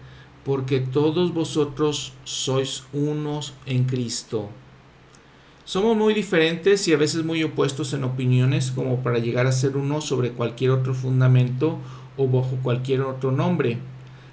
[0.48, 4.48] porque todos vosotros sois unos en Cristo.
[5.66, 9.76] Somos muy diferentes y a veces muy opuestos en opiniones como para llegar a ser
[9.76, 11.76] uno sobre cualquier otro fundamento
[12.16, 13.76] o bajo cualquier otro nombre.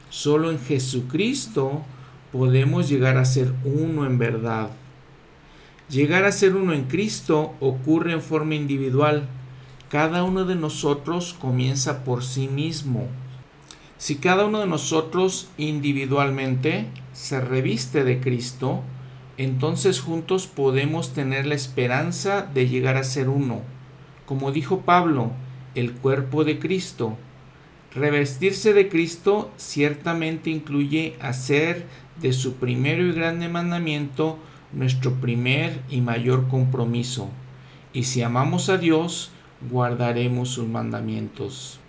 [0.10, 1.82] Solo en Jesucristo
[2.32, 4.70] podemos llegar a ser uno en verdad.
[5.90, 9.28] Llegar a ser uno en Cristo ocurre en forma individual.
[9.90, 13.10] Cada uno de nosotros comienza por sí mismo.
[13.98, 18.82] Si cada uno de nosotros individualmente se reviste de Cristo,
[19.38, 23.62] entonces juntos podemos tener la esperanza de llegar a ser uno.
[24.26, 25.32] Como dijo Pablo,
[25.76, 27.18] el cuerpo de Cristo.
[27.94, 31.86] Revestirse de Cristo ciertamente incluye hacer
[32.22, 34.38] de su primero y grande mandamiento
[34.74, 37.30] nuestro primer y mayor compromiso.
[37.94, 39.32] Y si amamos a Dios,
[39.70, 41.80] guardaremos sus mandamientos.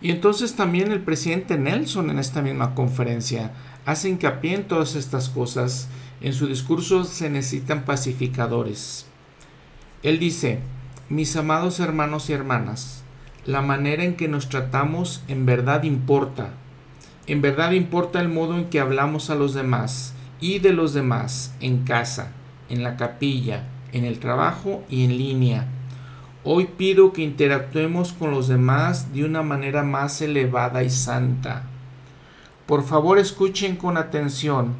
[0.00, 3.52] Y entonces también el presidente Nelson en esta misma conferencia
[3.84, 5.88] hace hincapié en todas estas cosas
[6.20, 9.06] en su discurso se necesitan pacificadores.
[10.02, 10.60] Él dice,
[11.08, 13.02] mis amados hermanos y hermanas,
[13.46, 16.50] la manera en que nos tratamos en verdad importa.
[17.26, 21.54] En verdad importa el modo en que hablamos a los demás y de los demás
[21.60, 22.32] en casa,
[22.68, 25.68] en la capilla, en el trabajo y en línea.
[26.42, 31.64] Hoy pido que interactuemos con los demás de una manera más elevada y santa.
[32.66, 34.72] Por favor escuchen con atención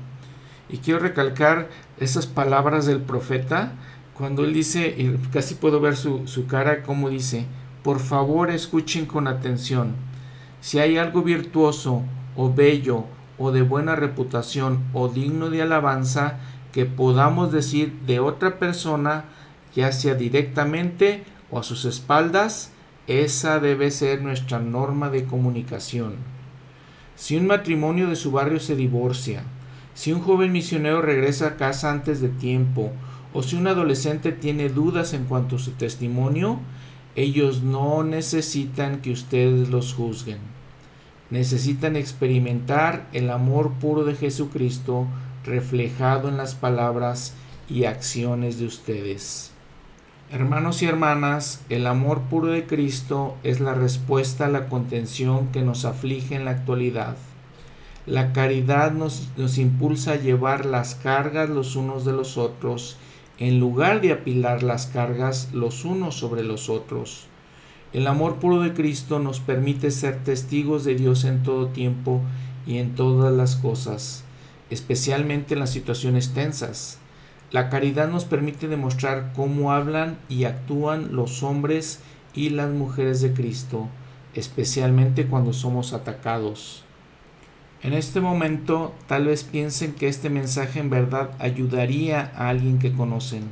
[0.71, 1.69] y quiero recalcar
[1.99, 3.73] esas palabras del profeta
[4.15, 7.45] cuando él dice, y casi puedo ver su, su cara, como dice,
[7.83, 9.97] por favor escuchen con atención.
[10.63, 12.05] Si hay algo virtuoso
[12.37, 13.05] o bello
[13.39, 16.39] o de buena reputación o digno de alabanza
[16.73, 19.25] que podamos decir de otra persona,
[19.75, 22.73] ya sea directamente o a sus espaldas,
[23.07, 26.15] esa debe ser nuestra norma de comunicación.
[27.17, 29.43] Si un matrimonio de su barrio se divorcia,
[29.95, 32.93] si un joven misionero regresa a casa antes de tiempo
[33.35, 36.59] o si un adolescente tiene dudas en cuanto a su testimonio,
[37.17, 40.39] ellos no necesitan que ustedes los juzguen.
[41.31, 45.07] Necesitan experimentar el amor puro de Jesucristo
[45.45, 47.35] reflejado en las palabras
[47.69, 49.50] y acciones de ustedes.
[50.33, 55.63] Hermanos y hermanas, el amor puro de Cristo es la respuesta a la contención que
[55.63, 57.17] nos aflige en la actualidad.
[58.07, 59.29] La caridad nos,
[59.59, 62.97] impulsa a llevar las cargas los unos de los otros,
[63.39, 67.27] en lugar de apilar las cargas los unos sobre los otros.
[67.93, 72.21] El amor puro de Cristo nos permite ser testigos de Dios en todo tiempo
[72.69, 74.23] y en todas las cosas,
[74.71, 77.00] especialmente en las situaciones tensas.
[77.51, 82.01] La caridad nos permite demostrar cómo hablan y actúan los hombres
[82.33, 83.89] y las mujeres de Cristo,
[84.35, 86.85] especialmente cuando somos atacados.
[87.83, 92.93] En este momento tal vez piensen que este mensaje en verdad ayudaría a alguien que
[92.93, 93.45] conocen.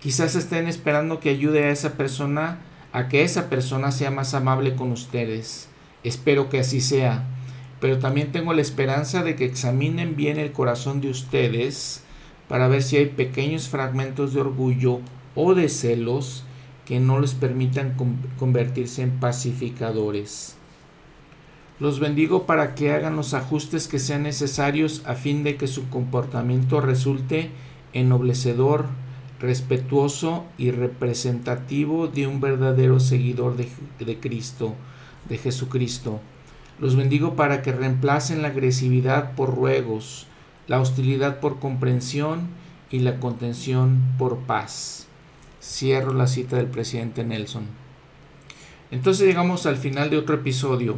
[0.00, 2.58] Quizás estén esperando que ayude a esa persona
[2.92, 5.68] a que esa persona sea más amable con ustedes.
[6.04, 7.24] Espero que así sea.
[7.80, 12.03] Pero también tengo la esperanza de que examinen bien el corazón de ustedes
[12.48, 15.00] para ver si hay pequeños fragmentos de orgullo
[15.34, 16.44] o de celos
[16.84, 17.96] que no les permitan
[18.38, 20.56] convertirse en pacificadores.
[21.80, 25.88] Los bendigo para que hagan los ajustes que sean necesarios a fin de que su
[25.88, 27.50] comportamiento resulte
[27.92, 28.86] ennoblecedor,
[29.40, 33.68] respetuoso y representativo de un verdadero seguidor de,
[33.98, 34.74] de, Cristo,
[35.28, 36.20] de Jesucristo.
[36.78, 40.28] Los bendigo para que reemplacen la agresividad por ruegos,
[40.66, 42.48] la hostilidad por comprensión
[42.90, 45.06] y la contención por paz.
[45.62, 47.64] Cierro la cita del presidente Nelson.
[48.90, 50.96] Entonces llegamos al final de otro episodio.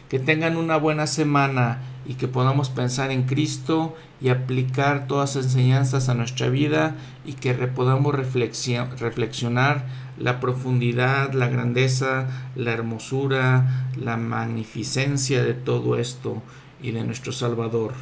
[0.08, 5.46] Que tengan una buena semana y que podamos pensar en Cristo y aplicar todas las
[5.46, 6.96] enseñanzas a nuestra vida
[7.26, 9.88] y que podamos reflexionar
[10.18, 16.42] la profundidad, la grandeza, la hermosura, la magnificencia de todo esto
[16.82, 17.94] y de nuestro Salvador.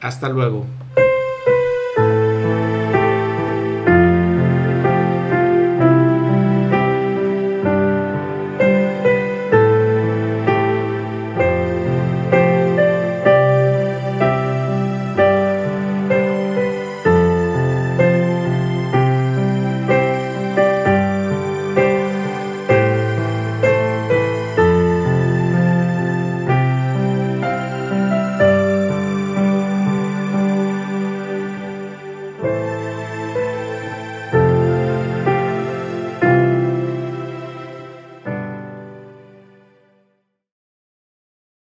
[0.00, 0.66] Hasta luego.